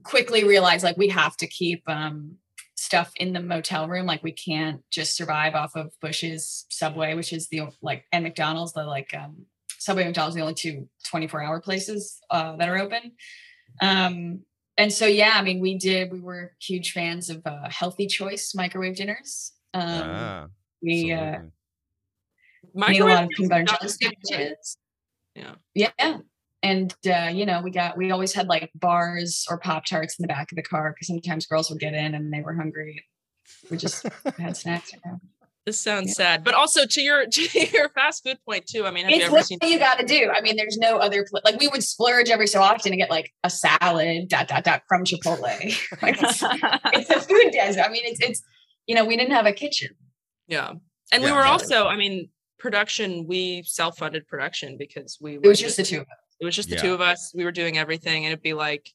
quickly 0.02 0.44
realized 0.44 0.84
like 0.84 0.96
we 0.96 1.08
have 1.08 1.36
to 1.38 1.46
keep 1.46 1.82
um, 1.88 2.36
stuff 2.76 3.12
in 3.16 3.32
the 3.32 3.40
motel 3.40 3.88
room. 3.88 4.06
Like 4.06 4.22
we 4.22 4.32
can't 4.32 4.82
just 4.90 5.16
survive 5.16 5.54
off 5.54 5.74
of 5.76 5.92
Bush's 6.00 6.66
Subway, 6.70 7.14
which 7.14 7.32
is 7.32 7.48
the 7.48 7.62
like 7.82 8.04
and 8.12 8.24
McDonald's, 8.24 8.72
the 8.72 8.84
like 8.84 9.14
um, 9.14 9.46
Subway 9.78 10.02
and 10.02 10.10
McDonald's, 10.10 10.36
are 10.36 10.40
the 10.40 10.42
only 10.42 10.54
two 10.54 10.88
24 11.08 11.42
hour 11.42 11.60
places 11.60 12.20
uh, 12.30 12.56
that 12.56 12.68
are 12.68 12.78
open. 12.78 13.12
Um, 13.80 14.40
and 14.76 14.92
so 14.92 15.06
yeah, 15.06 15.32
I 15.34 15.42
mean, 15.42 15.60
we 15.60 15.76
did. 15.76 16.12
We 16.12 16.20
were 16.20 16.52
huge 16.60 16.92
fans 16.92 17.30
of 17.30 17.42
uh, 17.44 17.68
Healthy 17.68 18.06
Choice 18.06 18.54
microwave 18.54 18.96
dinners. 18.96 19.52
Um, 19.74 19.82
ah, 20.04 20.46
we 20.82 21.12
uh, 21.12 21.16
absolutely. 21.16 21.50
made 22.74 23.00
a 23.00 23.04
lot 23.04 23.24
of 23.24 23.28
Microwave 23.28 23.28
peanut 23.36 23.50
butter 23.50 23.62
is 23.62 23.70
not 23.70 23.80
jelly 23.80 24.16
sandwiches. 24.28 24.76
Yeah. 25.34 25.54
Yeah. 25.74 26.18
And 26.62 26.94
uh, 27.06 27.30
you 27.32 27.46
know, 27.46 27.60
we 27.62 27.70
got 27.70 27.96
we 27.96 28.10
always 28.10 28.32
had 28.32 28.48
like 28.48 28.70
bars 28.74 29.46
or 29.48 29.58
pop 29.58 29.84
tarts 29.84 30.18
in 30.18 30.22
the 30.22 30.28
back 30.28 30.50
of 30.50 30.56
the 30.56 30.62
car 30.62 30.92
because 30.92 31.06
sometimes 31.06 31.46
girls 31.46 31.70
would 31.70 31.78
get 31.78 31.94
in 31.94 32.14
and 32.14 32.32
they 32.32 32.40
were 32.40 32.54
hungry. 32.54 33.04
We 33.70 33.76
just 33.76 34.06
had 34.38 34.56
snacks. 34.56 34.92
around. 35.04 35.20
This 35.68 35.78
sounds 35.78 36.08
Yeah. 36.08 36.14
sad, 36.24 36.44
but 36.44 36.54
also 36.54 36.86
to 36.86 37.00
your 37.02 37.26
to 37.30 37.42
your 37.76 37.90
fast 37.90 38.22
food 38.24 38.38
point 38.48 38.66
too. 38.66 38.86
I 38.86 38.90
mean, 38.90 39.04
have 39.04 39.10
you 39.10 39.16
It's 39.16 39.26
ever 39.26 39.34
what 39.34 39.44
seen? 39.44 39.58
you 39.62 39.78
got 39.78 39.98
to 39.98 40.06
do. 40.06 40.30
I 40.34 40.40
mean, 40.40 40.56
there's 40.56 40.78
no 40.78 40.96
other 40.96 41.26
pla- 41.28 41.42
like 41.44 41.60
we 41.60 41.68
would 41.68 41.84
splurge 41.84 42.30
every 42.30 42.46
so 42.46 42.62
often 42.62 42.90
to 42.92 42.96
get 42.96 43.10
like 43.10 43.30
a 43.44 43.50
salad 43.50 44.28
dot 44.28 44.48
dot 44.48 44.64
dot 44.64 44.80
from 44.88 45.04
Chipotle. 45.04 45.42
like 46.02 46.16
it's, 46.22 46.42
it's 46.94 47.10
a 47.10 47.20
food 47.20 47.52
desert. 47.52 47.82
I 47.84 47.90
mean, 47.90 48.00
it's 48.06 48.18
it's 48.20 48.42
you 48.86 48.94
know 48.94 49.04
we 49.04 49.14
didn't 49.18 49.32
have 49.34 49.44
a 49.44 49.52
kitchen. 49.52 49.90
yeah, 50.46 50.72
and 51.12 51.22
we 51.22 51.30
were 51.30 51.44
no. 51.44 51.50
also. 51.50 51.84
I 51.84 51.96
mean, 51.96 52.30
production. 52.58 53.26
We 53.26 53.62
self 53.66 53.98
funded 53.98 54.26
production 54.26 54.76
because 54.78 55.18
we. 55.20 55.34
It 55.34 55.42
were 55.42 55.50
was 55.50 55.60
just 55.60 55.76
the 55.76 55.82
two 55.82 55.96
of 55.98 56.06
us. 56.06 56.36
It 56.40 56.46
was 56.46 56.56
just 56.56 56.70
the 56.70 56.76
Yeah. 56.76 56.82
two 56.82 56.94
of 56.94 57.02
us. 57.02 57.30
We 57.34 57.44
were 57.44 57.52
doing 57.52 57.76
everything, 57.76 58.24
and 58.24 58.32
it'd 58.32 58.42
be 58.42 58.54
like, 58.54 58.88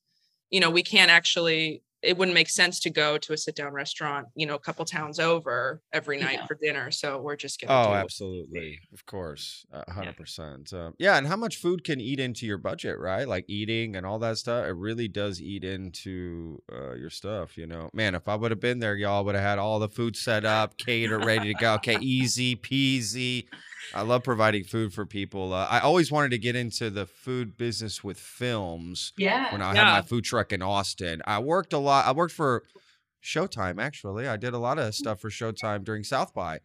you 0.50 0.60
know, 0.60 0.72
we 0.72 0.82
can't 0.82 1.12
actually. 1.12 1.84
It 2.04 2.18
wouldn't 2.18 2.36
make 2.36 2.50
sense 2.50 2.80
to 2.82 2.90
go 2.90 3.18
to 3.18 3.34
a 3.34 3.38
sit 3.38 3.56
down 3.56 3.72
restaurant, 3.74 4.28
you 4.36 4.46
know, 4.46 4.56
a 4.56 4.60
couple 4.60 4.84
towns 4.86 5.20
over 5.20 5.82
every 5.94 6.18
night 6.20 6.40
Yeah. 6.40 6.46
for 6.48 6.56
dinner. 6.56 6.92
So 6.92 7.20
we're 7.22 7.38
just 7.38 7.62
gonna. 7.62 7.74
Oh, 7.74 7.94
absolutely. 7.94 8.80
Of 8.94 9.06
course. 9.06 9.66
A 9.72 9.90
hundred 9.92 10.18
percent. 10.18 10.74
Um, 10.74 10.94
yeah. 11.00 11.18
And 11.18 11.26
how 11.28 11.38
much 11.38 11.58
food 11.58 11.84
can 11.84 12.02
eat 12.02 12.20
into 12.20 12.46
your 12.46 12.58
budget, 12.58 13.00
right? 13.00 13.28
Like 13.28 13.46
eating 13.48 13.96
and 13.96 14.06
all 14.06 14.20
that 14.20 14.38
stuff. 14.38 14.66
It 14.66 14.76
really 14.76 15.08
does 15.08 15.42
eat 15.42 15.64
into 15.64 16.62
uh, 16.72 16.94
your 16.96 17.10
stuff, 17.10 17.58
you 17.58 17.68
know. 17.68 17.90
Man, 17.94 18.16
if 18.16 18.28
I 18.28 18.36
would 18.36 18.52
have 18.52 18.60
been 18.60 18.80
there, 18.80 18.96
y'all 18.96 19.24
would 19.24 19.36
have 19.36 19.44
had 19.44 19.60
all 19.60 19.80
the 19.80 19.90
food 19.90 20.16
set 20.18 20.44
up, 20.46 20.78
catered, 20.78 21.24
ready 21.26 21.54
to 21.54 21.60
go. 21.60 21.76
Okay, 21.76 21.98
easy 22.02 22.56
peasy. 22.56 23.46
I 23.94 24.02
love 24.02 24.24
providing 24.24 24.64
food 24.64 24.94
for 24.94 25.06
people. 25.06 25.54
Uh, 25.54 25.68
I 25.70 25.80
always 25.80 26.12
wanted 26.12 26.32
to 26.32 26.38
get 26.38 26.56
into 26.56 26.90
the 26.90 27.06
food 27.06 27.58
business 27.58 28.04
with 28.04 28.18
films 28.20 29.14
Yeah. 29.18 29.52
when 29.52 29.62
I 29.62 29.76
had 29.76 29.84
my 29.86 30.02
food 30.02 30.24
truck 30.24 30.52
in 30.54 30.62
Austin. 30.62 31.22
I 31.26 31.40
worked 31.40 31.74
a 31.74 31.78
lot. 31.78 32.06
I 32.06 32.12
worked 32.12 32.34
for 32.34 32.64
Showtime 33.24 33.82
actually. 33.82 34.28
I 34.28 34.38
did 34.38 34.54
a 34.54 34.58
lot 34.58 34.78
of 34.80 34.94
stuff 34.96 35.20
for 35.20 35.30
Showtime 35.30 35.84
during 35.84 36.04
South 36.04 36.34
by. 36.34 36.60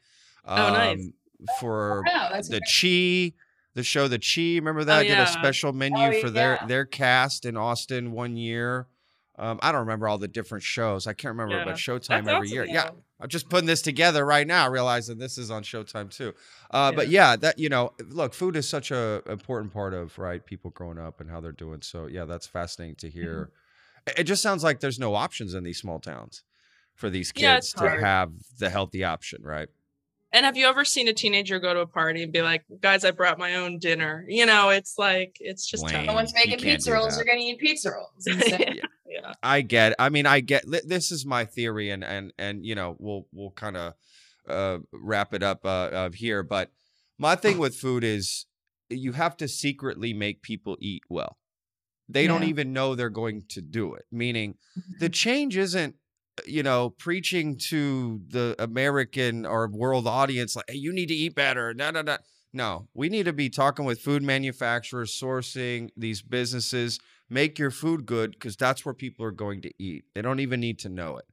Oh, 0.44 0.56
nice. 0.56 0.98
Um, 0.98 1.12
For 1.60 2.02
Wow, 2.06 2.30
that's 2.32 2.48
the 2.48 2.60
great. 2.60 3.32
Chi, 3.32 3.36
the 3.74 3.82
show 3.84 4.08
the 4.08 4.18
Chi. 4.18 4.56
Remember 4.56 4.82
that? 4.84 4.98
I 5.00 5.02
did 5.04 5.18
a 5.18 5.26
special 5.26 5.72
menu 5.72 5.98
Oh, 6.16 6.20
for 6.20 6.30
their 6.30 6.58
their 6.66 6.84
cast 6.84 7.44
in 7.44 7.56
Austin 7.56 8.10
one 8.12 8.36
year. 8.36 8.86
Um, 9.38 9.58
I 9.62 9.70
don't 9.70 9.82
remember 9.82 10.08
all 10.08 10.18
the 10.18 10.26
different 10.28 10.64
shows. 10.64 11.06
I 11.06 11.12
can't 11.12 11.30
remember, 11.32 11.56
Yeah. 11.58 11.64
but 11.64 11.76
Showtime 11.76 12.24
That's 12.24 12.28
every 12.28 12.48
year. 12.48 12.64
Yeah, 12.64 12.90
I'm 13.20 13.28
just 13.28 13.48
putting 13.48 13.66
this 13.66 13.82
together 13.82 14.26
right 14.26 14.46
now, 14.46 14.68
realizing 14.68 15.16
this 15.18 15.38
is 15.38 15.50
on 15.50 15.62
Showtime 15.62 16.10
too. 16.10 16.34
Uh, 16.72 16.90
But 16.92 17.08
yeah, 17.08 17.36
that 17.36 17.58
you 17.58 17.68
know, 17.68 17.92
look, 18.08 18.34
food 18.34 18.56
is 18.56 18.68
such 18.68 18.90
a 18.90 19.22
important 19.28 19.72
part 19.72 19.94
of 19.94 20.18
right 20.18 20.44
people 20.44 20.70
growing 20.72 20.98
up 20.98 21.20
and 21.20 21.30
how 21.30 21.40
they're 21.40 21.52
doing. 21.52 21.82
So 21.82 22.06
yeah, 22.06 22.24
that's 22.24 22.46
fascinating 22.48 22.96
to 22.96 23.08
hear. 23.10 23.50
It- 24.06 24.20
It 24.20 24.24
just 24.24 24.42
sounds 24.42 24.64
like 24.64 24.80
there's 24.80 24.98
no 24.98 25.14
options 25.14 25.54
in 25.54 25.62
these 25.64 25.78
small 25.78 26.00
towns 26.00 26.42
for 26.94 27.08
these 27.10 27.30
kids 27.30 27.74
Yeah, 27.76 27.90
to 27.94 28.00
have 28.00 28.32
the 28.58 28.70
healthy 28.70 29.04
option, 29.04 29.42
right? 29.42 29.68
And 30.32 30.44
have 30.44 30.56
you 30.58 30.66
ever 30.66 30.84
seen 30.84 31.08
a 31.08 31.12
teenager 31.14 31.58
go 31.58 31.72
to 31.72 31.80
a 31.80 31.86
party 31.86 32.22
and 32.22 32.30
be 32.32 32.42
like, 32.42 32.62
guys, 32.82 33.02
I 33.04 33.12
brought 33.12 33.38
my 33.38 33.54
own 33.54 33.78
dinner? 33.78 34.26
You 34.28 34.44
know, 34.46 34.68
it's 34.70 34.98
like, 34.98 35.36
it's 35.40 35.66
just 35.66 35.84
Lame. 35.84 35.94
tough. 35.94 36.06
No 36.06 36.12
one's 36.14 36.34
making 36.34 36.58
pizza 36.58 36.92
rolls. 36.92 37.16
They're 37.16 37.24
going 37.24 37.38
to 37.38 37.44
eat 37.44 37.58
pizza 37.58 37.90
rolls. 37.92 38.26
Yeah. 38.26 38.82
Yeah. 39.28 39.34
I 39.42 39.60
get. 39.60 39.94
I 39.98 40.08
mean, 40.08 40.26
I 40.26 40.40
get. 40.40 40.64
This 40.66 41.10
is 41.10 41.24
my 41.26 41.44
theory, 41.44 41.90
and 41.90 42.04
and 42.04 42.32
and 42.38 42.64
you 42.64 42.74
know, 42.74 42.96
we'll 42.98 43.26
we'll 43.32 43.50
kind 43.50 43.76
of 43.76 43.94
uh, 44.48 44.78
wrap 44.92 45.34
it 45.34 45.42
up 45.42 45.64
uh, 45.64 45.90
of 45.92 46.14
here. 46.14 46.42
But 46.42 46.70
my 47.18 47.36
thing 47.36 47.58
with 47.64 47.76
food 47.76 48.04
is, 48.04 48.46
you 48.88 49.12
have 49.12 49.36
to 49.38 49.48
secretly 49.48 50.12
make 50.12 50.42
people 50.42 50.76
eat 50.80 51.02
well. 51.08 51.36
They 52.08 52.26
don't 52.26 52.44
even 52.44 52.72
know 52.72 52.94
they're 52.94 53.10
going 53.10 53.44
to 53.50 53.60
do 53.60 53.92
it. 53.94 54.06
Meaning, 54.10 54.54
the 54.98 55.10
change 55.10 55.58
isn't, 55.58 55.94
you 56.46 56.62
know, 56.62 56.88
preaching 56.88 57.58
to 57.68 58.22
the 58.28 58.56
American 58.58 59.44
or 59.44 59.68
world 59.68 60.06
audience 60.06 60.56
like, 60.56 60.64
hey, 60.68 60.76
you 60.76 60.92
need 60.92 61.08
to 61.08 61.14
eat 61.14 61.34
better. 61.34 61.74
No, 61.74 61.90
no, 61.90 62.00
no. 62.00 62.16
No, 62.52 62.88
we 62.94 63.08
need 63.08 63.24
to 63.24 63.32
be 63.32 63.50
talking 63.50 63.84
with 63.84 64.00
food 64.00 64.22
manufacturers, 64.22 65.18
sourcing 65.18 65.90
these 65.96 66.22
businesses 66.22 66.98
make 67.30 67.58
your 67.58 67.70
food 67.70 68.06
good 68.06 68.32
because 68.32 68.56
that's 68.56 68.84
where 68.86 68.94
people 68.94 69.24
are 69.26 69.30
going 69.30 69.60
to 69.62 69.70
eat. 69.78 70.04
They 70.14 70.22
don't 70.22 70.40
even 70.40 70.60
need 70.60 70.78
to 70.80 70.88
know 70.88 71.18
it. 71.18 71.26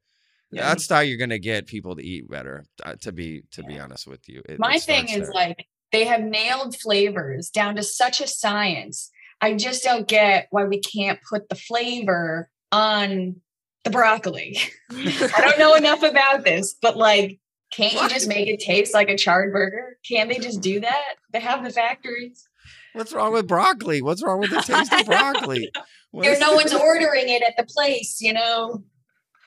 Yeah. 0.51 0.67
That's 0.67 0.89
how 0.89 0.99
you're 0.99 1.17
going 1.17 1.29
to 1.29 1.39
get 1.39 1.67
people 1.67 1.95
to 1.95 2.03
eat 2.05 2.29
better. 2.29 2.65
uh, 2.83 2.95
to 3.01 3.11
be 3.13 3.43
to 3.51 3.63
be 3.63 3.79
honest 3.79 4.05
with 4.07 4.27
you, 4.27 4.41
It- 4.47 4.59
My 4.59 4.75
it 4.75 4.81
thing 4.83 5.07
is 5.09 5.21
there. 5.21 5.31
like 5.33 5.67
they 5.91 6.03
have 6.05 6.21
nailed 6.21 6.75
flavors 6.77 7.49
down 7.49 7.75
to 7.77 7.83
such 7.83 8.19
a 8.21 8.27
science. 8.27 9.09
I 9.41 9.53
just 9.53 9.83
don't 9.83 10.07
get 10.07 10.47
why 10.51 10.65
we 10.65 10.79
can't 10.79 11.19
put 11.29 11.47
the 11.49 11.55
flavor 11.55 12.49
on 12.73 13.37
the 13.85 13.89
broccoli. 13.89 14.57
I 14.91 15.41
don't 15.41 15.59
know 15.59 15.75
enough 15.83 16.03
about 16.03 16.43
this, 16.43 16.73
but 16.81 16.97
like, 16.97 17.39
can't 17.71 17.93
you 17.93 18.09
just 18.09 18.27
make 18.27 18.47
it 18.47 18.59
taste 18.59 18.93
like 18.93 19.09
a 19.09 19.17
charred 19.17 19.51
burger? 19.51 19.97
Can't 20.07 20.29
they 20.29 20.37
just 20.39 20.61
do 20.61 20.79
that? 20.79 21.15
They 21.31 21.39
have 21.39 21.63
the 21.63 21.69
factories. 21.71 22.47
what's 22.93 23.11
wrong 23.13 23.33
with 23.33 23.47
broccoli? 23.47 24.01
What's 24.01 24.23
wrong 24.23 24.39
with 24.39 24.49
the 24.51 24.61
taste 24.61 24.93
of 24.93 25.05
broccoli? 25.05 25.69
What 26.11 26.23
There, 26.23 26.33
is- 26.33 26.39
no 26.39 26.53
one's 26.53 26.73
ordering 26.73 27.27
it 27.29 27.41
at 27.43 27.55
the 27.57 27.65
place, 27.65 28.19
you 28.21 28.33
know. 28.33 28.83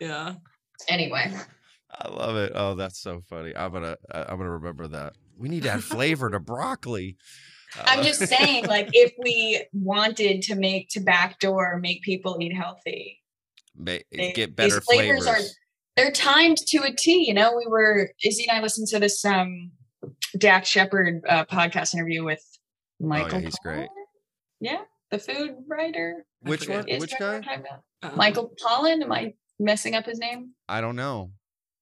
Yeah. 0.01 0.35
Anyway, 0.89 1.33
I 1.91 2.09
love 2.09 2.37
it. 2.37 2.53
Oh, 2.55 2.75
that's 2.75 3.01
so 3.01 3.23
funny. 3.29 3.57
I'm 3.57 3.73
gonna 3.73 3.97
I- 4.12 4.23
I'm 4.25 4.37
gonna 4.39 4.51
remember 4.51 4.89
that. 4.89 5.14
We 5.37 5.49
need 5.49 5.62
to 5.64 5.71
add 5.71 5.85
flavor 5.85 6.29
to 6.31 6.41
broccoli. 6.41 7.16
I'm 7.85 8.03
just 8.03 8.21
saying, 8.27 8.66
like, 8.66 8.89
if 8.93 9.12
we 9.19 9.62
wanted 9.73 10.43
to 10.43 10.55
make 10.55 10.89
to 10.91 11.01
backdoor 11.01 11.79
make 11.83 12.03
people 12.03 12.39
eat 12.41 12.55
healthy, 12.55 13.21
ma- 13.77 13.97
they- 14.12 14.33
get 14.33 14.57
these 14.57 14.71
better 14.75 14.81
flavors 14.81 15.25
flavors. 15.25 15.51
are- 15.51 15.55
they're 15.99 16.12
timed 16.12 16.59
to 16.68 16.78
a 16.84 16.92
T. 16.94 17.26
You 17.26 17.34
know, 17.34 17.55
we 17.57 17.66
were 17.66 18.11
Izzy 18.24 18.46
and 18.49 18.57
I 18.57 18.62
listened 18.62 18.86
to 18.88 19.01
this 19.01 19.24
um 19.24 19.72
Dax 20.38 20.68
Shepard 20.68 21.22
uh, 21.28 21.44
podcast 21.46 21.92
interview 21.92 22.24
with 22.24 22.42
Michael. 23.01 23.38
Oh, 23.38 23.40
he's 23.40 23.59
great. 23.62 23.88
Yeah, 24.61 24.82
the 25.11 25.18
food 25.18 25.57
writer. 25.66 26.24
Which 26.42 26.68
one? 26.68 26.88
Is 26.88 27.01
Which 27.01 27.11
that 27.18 27.20
what 27.20 27.28
I'm 27.28 27.40
guy? 27.40 27.46
talking 27.49 27.64
about? 27.66 28.12
Um, 28.12 28.16
Michael 28.16 28.53
Pollan. 28.64 29.03
Am 29.03 29.12
I 29.12 29.34
messing 29.59 29.96
up 29.96 30.07
his 30.07 30.18
name? 30.18 30.53
I 30.68 30.80
don't 30.80 30.96
know. 30.96 31.32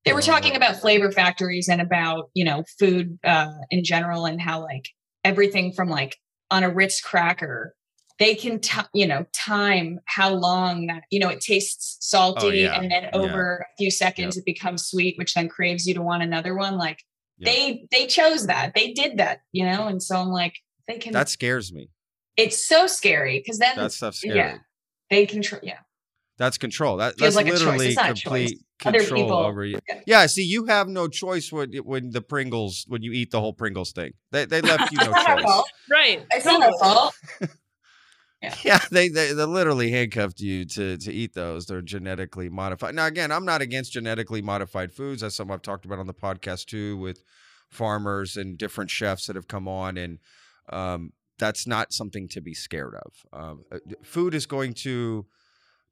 They 0.06 0.14
were 0.14 0.22
talking 0.22 0.52
right. 0.52 0.56
about 0.56 0.76
flavor 0.76 1.12
factories 1.12 1.68
and 1.68 1.82
about 1.82 2.30
you 2.32 2.44
know 2.44 2.64
food 2.78 3.18
uh, 3.22 3.52
in 3.70 3.84
general 3.84 4.24
and 4.24 4.40
how 4.40 4.62
like 4.62 4.88
everything 5.24 5.72
from 5.72 5.90
like 5.90 6.16
on 6.50 6.64
a 6.64 6.70
Ritz 6.70 7.02
cracker 7.02 7.74
they 8.18 8.34
can 8.34 8.60
t- 8.60 8.80
you 8.94 9.06
know 9.06 9.26
time 9.34 9.98
how 10.06 10.32
long 10.32 10.86
that 10.86 11.02
you 11.10 11.18
know 11.20 11.28
it 11.28 11.40
tastes 11.40 11.96
salty 12.00 12.46
Oh, 12.46 12.50
yeah. 12.50 12.80
and 12.80 12.90
then 12.90 13.04
Yeah. 13.04 13.10
over 13.12 13.58
a 13.58 13.76
few 13.78 13.90
seconds 13.90 14.36
Yep. 14.36 14.42
it 14.42 14.46
becomes 14.46 14.86
sweet 14.86 15.16
which 15.18 15.34
then 15.34 15.48
craves 15.48 15.86
you 15.86 15.94
to 15.94 16.02
want 16.02 16.22
another 16.22 16.54
one 16.54 16.76
like 16.78 17.02
Yep. 17.38 17.54
they 17.54 17.86
they 17.90 18.06
chose 18.06 18.46
that 18.46 18.72
they 18.74 18.92
did 18.92 19.18
that 19.18 19.40
you 19.52 19.64
know 19.66 19.86
and 19.88 20.02
so 20.02 20.16
i'm 20.16 20.28
like 20.28 20.54
they 20.88 20.98
can 20.98 21.12
That 21.12 21.28
scares 21.28 21.72
me. 21.72 21.90
it's 22.36 22.66
so 22.66 22.86
scary 22.86 23.38
because 23.40 23.58
then 23.58 23.76
That 23.76 23.92
stuff's 23.92 24.18
scary. 24.18 24.36
yeah 24.38 24.58
they 25.10 25.26
control 25.26 25.60
yeah 25.64 25.78
That's 26.38 26.58
control. 26.58 26.96
That 26.98 27.16
that's 27.18 27.34
like 27.36 27.46
a 27.46 27.50
choice. 27.50 27.60
literally 27.60 27.86
It's 27.88 27.96
not 27.96 28.10
a 28.10 28.14
choice. 28.14 28.22
complete 28.22 28.58
control 28.78 29.22
people- 29.24 29.38
over 29.38 29.64
you. 29.64 29.78
Yeah. 29.88 30.00
Yeah. 30.06 30.26
See, 30.26 30.42
you 30.42 30.66
have 30.66 30.86
no 30.86 31.08
choice 31.08 31.50
when 31.50 31.72
when 31.90 32.10
the 32.10 32.20
Pringles 32.20 32.84
when 32.88 33.02
you 33.02 33.12
eat 33.12 33.30
the 33.30 33.40
whole 33.40 33.54
Pringles 33.54 33.92
thing. 33.92 34.12
They 34.32 34.44
they 34.44 34.60
left 34.60 34.92
you 34.92 34.98
no 34.98 35.04
it's 35.10 35.12
not 35.14 35.28
our 35.30 35.40
choice. 35.42 35.62
Right. 35.90 36.26
it's 36.30 36.44
not 36.44 36.60
our 36.62 36.70
totally. 36.72 36.82
fault 36.82 37.14
Yeah, 38.62 38.78
they, 38.90 39.08
they 39.08 39.32
they 39.32 39.44
literally 39.44 39.90
handcuffed 39.90 40.40
you 40.40 40.64
to 40.66 40.96
to 40.98 41.12
eat 41.12 41.34
those. 41.34 41.66
They're 41.66 41.82
genetically 41.82 42.48
modified. 42.48 42.94
Now, 42.94 43.06
again, 43.06 43.32
I'm 43.32 43.44
not 43.44 43.62
against 43.62 43.92
genetically 43.92 44.42
modified 44.42 44.92
foods. 44.92 45.22
That's 45.22 45.34
something 45.34 45.54
I've 45.54 45.62
talked 45.62 45.84
about 45.84 45.98
on 45.98 46.06
the 46.06 46.14
podcast 46.14 46.66
too, 46.66 46.96
with 46.98 47.22
farmers 47.70 48.36
and 48.36 48.58
different 48.58 48.90
chefs 48.90 49.26
that 49.26 49.36
have 49.36 49.48
come 49.48 49.66
on, 49.66 49.96
and 49.96 50.18
um, 50.68 51.12
that's 51.38 51.66
not 51.66 51.92
something 51.92 52.28
to 52.28 52.40
be 52.40 52.54
scared 52.54 52.94
of. 52.94 53.12
Um, 53.32 53.64
uh, 53.72 53.78
food 54.02 54.34
is 54.34 54.46
going 54.46 54.74
to 54.74 55.26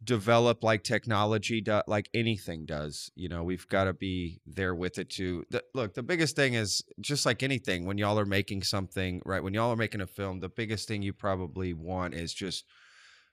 develop 0.04 0.62
like 0.62 0.84
technology, 0.84 1.60
do, 1.60 1.80
like 1.86 2.08
anything 2.14 2.66
does. 2.66 3.10
You 3.14 3.28
know, 3.28 3.42
we've 3.42 3.66
got 3.68 3.84
to 3.84 3.92
be 3.92 4.40
there 4.46 4.74
with 4.74 4.98
it 4.98 5.10
too. 5.10 5.44
The, 5.50 5.64
look, 5.74 5.94
the 5.94 6.02
biggest 6.02 6.36
thing 6.36 6.54
is 6.54 6.84
just 7.00 7.26
like 7.26 7.42
anything. 7.42 7.86
When 7.86 7.98
y'all 7.98 8.18
are 8.18 8.26
making 8.26 8.62
something, 8.62 9.22
right? 9.24 9.42
When 9.42 9.54
y'all 9.54 9.72
are 9.72 9.76
making 9.76 10.00
a 10.00 10.06
film, 10.06 10.40
the 10.40 10.48
biggest 10.48 10.86
thing 10.88 11.02
you 11.02 11.12
probably 11.12 11.72
want 11.72 12.14
is 12.14 12.34
just 12.34 12.64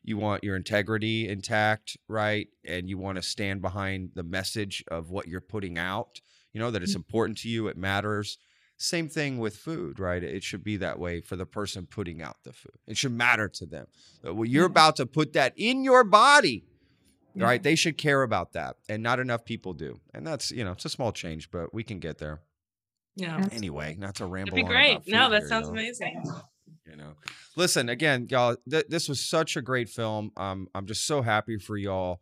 you 0.03 0.17
want 0.17 0.43
your 0.43 0.55
integrity 0.55 1.30
intact, 1.30 1.97
right? 2.07 2.47
And 2.65 2.89
you 2.89 2.97
want 2.97 3.17
to 3.17 3.22
stand 3.22 3.61
behind 3.61 4.11
the 4.15 4.24
message 4.24 4.84
of 4.89 5.11
what 5.11 5.28
you're 5.28 5.41
putting 5.41 5.78
out. 5.78 6.22
You 6.53 6.59
know 6.59 6.72
that 6.72 6.84
it's 6.84 6.93
mm. 6.93 6.97
important 6.97 7.38
to 7.39 7.49
you. 7.49 7.67
It 7.67 7.78
matters. 7.78 8.38
Same 8.82 9.07
thing 9.09 9.38
with 9.38 9.55
food, 9.57 9.99
right? 9.99 10.23
It 10.23 10.43
should 10.43 10.63
be 10.63 10.77
that 10.77 10.97
way 10.99 11.21
for 11.21 11.36
the 11.36 11.45
person 11.45 11.86
putting 11.86 12.21
out 12.21 12.38
the 12.43 12.51
food. 12.53 12.73
It 12.88 12.97
should 12.97 13.11
matter 13.13 13.47
to 13.47 13.65
them. 13.65 13.86
That 14.23 14.34
when 14.36 14.49
you're 14.49 14.65
about 14.65 14.95
to 14.97 15.05
put 15.05 15.34
that 15.34 15.53
in 15.55 15.84
your 15.84 16.03
body, 16.03 16.65
Yeah. 17.36 17.45
right? 17.45 17.61
They 17.63 17.75
should 17.75 17.97
care 17.97 18.23
about 18.23 18.53
that, 18.53 18.77
and 18.89 19.03
not 19.03 19.19
enough 19.19 19.45
people 19.45 19.73
do. 19.73 19.99
And 20.13 20.25
that's 20.25 20.51
you 20.51 20.63
know, 20.63 20.71
it's 20.71 20.86
a 20.86 20.89
small 20.89 21.11
change, 21.11 21.51
but 21.51 21.73
we 21.73 21.84
can 21.84 21.99
get 21.99 22.17
there. 22.17 22.41
Yeah. 23.15 23.36
Absolutely. 23.36 23.57
Anyway, 23.57 23.95
not 23.99 24.15
to 24.15 24.25
ramble. 24.25 24.51
That'd 24.55 24.55
be 24.55 24.61
on 24.63 24.67
great. 24.69 24.91
about 24.93 25.07
No, 25.07 25.29
that 25.29 25.39
here, 25.41 25.47
sounds 25.49 25.63
y'all. 25.67 25.71
amazing. 25.73 26.23
You 26.89 26.95
know, 26.97 27.13
listen 27.55 27.88
again, 27.89 28.27
y'all. 28.29 28.55
Th- 28.69 28.86
this 28.89 29.07
was 29.07 29.19
such 29.23 29.55
a 29.55 29.61
great 29.61 29.89
film. 29.89 30.32
Um, 30.36 30.67
I'm 30.73 30.86
just 30.88 31.05
so 31.05 31.21
happy 31.21 31.57
for 31.57 31.77
y'all. 31.77 32.19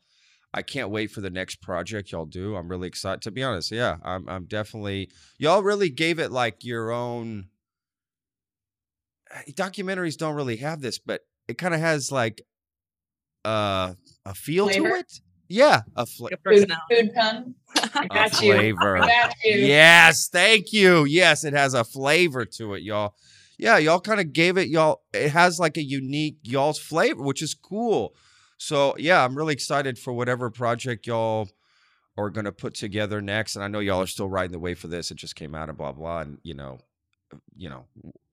I 0.54 0.62
can't 0.64 0.89
wait 0.89 1.12
for 1.12 1.22
the 1.22 1.30
next 1.30 1.62
project 1.62 2.12
y'all 2.12 2.26
do. 2.26 2.56
I'm 2.56 2.68
really 2.70 2.88
excited. 2.88 3.22
To 3.24 3.32
be 3.32 3.43
honest, 3.43 3.72
yeah, 3.72 3.97
I'm. 4.04 4.28
I'm 4.28 4.45
definitely. 4.45 5.10
Y'all 5.38 5.62
really 5.64 5.89
gave 5.89 6.18
it 6.20 6.32
like 6.32 6.64
your 6.66 6.91
own. 6.91 7.50
eh, 9.32 9.52
Documentaries 9.52 10.18
don't 10.18 10.36
really 10.36 10.58
have 10.58 10.82
this, 10.82 10.97
but 10.97 11.22
it 11.47 11.58
kind 11.58 11.74
of 11.74 11.80
has 11.80 12.12
like, 12.12 12.41
uh, 13.45 13.93
a 14.26 14.34
feel 14.34 14.68
Flavor? 14.70 14.89
to 14.89 14.95
it. 14.95 15.12
Yeah, 15.52 15.82
a, 15.95 16.06
fla- 16.06 16.30
Food, 16.45 16.72
food 16.91 17.12
pun. 17.16 17.56
I 17.95 18.04
a 18.06 18.08
got 18.08 18.41
you. 18.41 18.54
flavor. 18.54 18.97
I 18.97 19.08
got 19.08 19.34
you. 19.43 19.56
Yes, 19.56 20.30
thank 20.32 20.72
you. 20.74 21.06
Yes, 21.06 21.43
it 21.43 21.54
has 21.54 21.74
a 21.74 21.84
flavor 21.84 22.45
to 22.45 22.76
it, 22.76 22.84
y'all. 22.84 23.16
Yeah, 23.58 23.78
y'all 23.80 24.00
kind 24.00 24.20
of 24.20 24.32
gave 24.32 24.58
it 24.58 24.68
y'all. 24.70 25.02
It 25.12 25.30
has 25.32 25.60
like 25.60 25.76
a 25.78 25.84
unique 25.84 26.38
y'all's 26.43 26.78
flavor, 26.80 27.24
which 27.24 27.41
is 27.41 27.56
cool. 27.56 28.14
So 28.60 28.93
yeah, 28.97 29.24
I'm 29.24 29.36
really 29.36 29.53
excited 29.53 29.97
for 29.97 30.14
whatever 30.14 30.49
project 30.49 31.07
y'all 31.07 31.49
are 32.18 32.30
gonna 32.30 32.51
put 32.51 32.76
together 32.76 33.22
next. 33.22 33.55
And 33.55 33.64
I 33.64 33.70
know 33.70 33.80
y'all 33.80 34.01
are 34.01 34.07
still 34.07 34.30
riding 34.30 34.51
the 34.51 34.60
way 34.60 34.76
for 34.76 34.88
this. 34.88 35.10
It 35.10 35.16
just 35.16 35.36
came 35.36 35.55
out 35.55 35.70
and 35.70 35.78
blah 35.78 35.93
blah, 35.93 36.20
and 36.20 36.38
you 36.43 36.53
know, 36.53 36.80
you 37.55 37.70
know, 37.70 37.86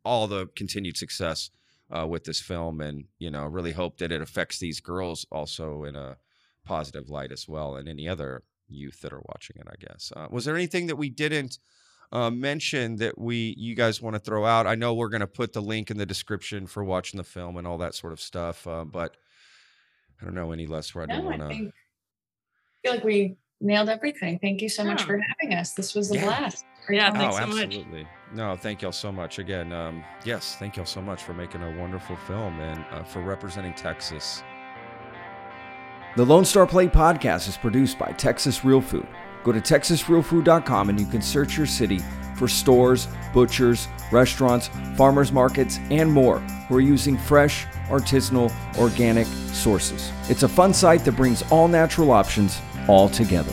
all 0.05 0.27
the 0.27 0.49
continued 0.57 0.97
success 0.97 1.51
uh, 1.91 2.07
with 2.07 2.25
this 2.25 2.41
film, 2.41 2.81
and 2.81 3.05
you 3.19 3.31
know, 3.31 3.47
really 3.47 3.73
hope 3.73 3.99
that 3.99 4.13
it 4.13 4.21
affects 4.21 4.59
these 4.59 4.81
girls 4.81 5.25
also 5.31 5.85
in 5.85 5.95
a 5.95 6.17
positive 6.65 7.09
light 7.09 7.31
as 7.31 7.49
well, 7.49 7.77
and 7.77 7.89
any 7.89 8.09
other 8.09 8.43
youth 8.69 9.01
that 9.03 9.13
are 9.13 9.23
watching 9.29 9.57
it. 9.61 9.69
I 9.71 9.77
guess. 9.79 10.13
Uh, 10.15 10.27
was 10.29 10.45
there 10.45 10.57
anything 10.57 10.89
that 10.89 10.97
we 10.97 11.09
didn't? 11.09 11.59
uh, 12.13 12.31
mention 12.31 12.97
that 12.97 13.19
we 13.19 13.55
you 13.59 13.75
guys 13.75 14.01
want 14.01 14.15
to 14.15 14.21
throw 14.21 14.45
out? 14.45 14.67
I 14.67 14.75
know 14.75 14.95
we're 14.95 15.09
going 15.09 15.21
to 15.21 15.27
put 15.27 15.53
the 15.53 15.63
link 15.63 15.91
in 15.91 15.99
the 15.99 16.07
description 16.07 16.67
for 16.67 16.85
watching 16.85 17.19
the 17.19 17.25
film 17.25 17.57
and 17.57 17.67
all 17.67 17.79
that 17.79 17.95
sort 17.95 18.13
of 18.13 18.21
stuff, 18.21 18.67
uh, 18.67 18.85
but 18.85 19.17
I 20.21 20.25
don't 20.25 20.35
know 20.35 20.53
any 20.53 20.67
less 20.67 20.95
where 20.95 21.05
I 21.05 21.07
don't 21.07 21.25
No, 21.25 21.31
I 21.31 21.37
want 21.37 21.43
to. 21.43 21.49
think 21.49 21.69
I 21.75 22.89
feel 22.89 22.95
like 22.95 23.05
we 23.05 23.37
nailed 23.61 23.89
everything. 23.89 24.39
Thank 24.39 24.61
you 24.63 24.69
so 24.69 24.85
much 24.85 25.03
for 25.03 25.19
having 25.19 25.57
us. 25.57 25.73
This 25.73 25.95
was 25.95 26.11
a 26.13 26.15
Yeah. 26.15 26.25
blast. 26.27 26.65
Great 26.87 26.97
Yeah, 26.99 27.13
thanks 27.13 27.37
oh, 27.37 27.41
so 27.41 27.47
much. 27.49 28.07
No, 28.33 28.57
thank 28.57 28.83
y'all 28.83 28.93
so 28.93 29.11
much 29.11 29.39
again. 29.39 29.73
Um, 29.73 30.05
yes, 30.25 30.57
thank 30.59 30.77
y'all 30.77 30.85
so 30.87 31.01
much 31.03 31.23
for 31.23 31.35
making 31.35 31.63
a 31.63 31.77
wonderful 31.79 32.17
film 32.17 32.61
and 32.61 32.85
uh, 32.93 33.03
for 33.03 33.21
representing 33.23 33.75
Texas. 33.75 34.43
The 36.17 36.25
Lone 36.25 36.45
Star 36.45 36.67
Plate 36.67 36.93
podcast 36.93 37.49
is 37.49 37.57
produced 37.57 37.99
by 37.99 38.13
Texas 38.13 38.65
Real 38.65 38.81
Food. 38.81 39.07
Go 39.47 39.53
to 39.53 39.61
texasrealfood.com 39.61 40.89
and 40.89 40.99
you 40.99 41.07
can 41.07 41.23
search 41.23 41.57
your 41.57 41.67
city 41.67 42.01
for 42.35 42.49
stores, 42.49 43.07
butchers, 43.33 43.87
restaurants, 44.11 44.71
farmers 44.97 45.31
markets, 45.31 45.79
and 45.89 46.13
more 46.13 46.41
who 46.41 46.75
are 46.75 46.81
using 46.81 47.17
fresh, 47.17 47.65
artisanal, 47.89 48.53
organic 48.77 49.29
sources. 49.55 50.11
It's 50.29 50.43
a 50.43 50.49
fun 50.49 50.75
site 50.75 51.05
that 51.05 51.13
brings 51.13 51.45
all 51.53 51.69
natural 51.69 52.11
options 52.11 52.61
all 52.89 53.09
together. 53.09 53.53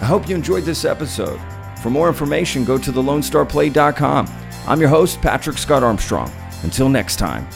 I 0.00 0.06
hope 0.06 0.28
you 0.28 0.34
enjoyed 0.34 0.64
this 0.64 0.84
episode. 0.84 1.40
For 1.80 1.88
more 1.88 2.08
information, 2.08 2.64
go 2.64 2.76
to 2.76 2.90
thelonestarplate.com. 2.90 4.28
I'm 4.66 4.80
your 4.80 4.88
host, 4.88 5.20
Patrick 5.20 5.56
Scott 5.56 5.84
Armstrong. 5.84 6.32
Until 6.64 6.88
next 6.88 7.20
time. 7.20 7.46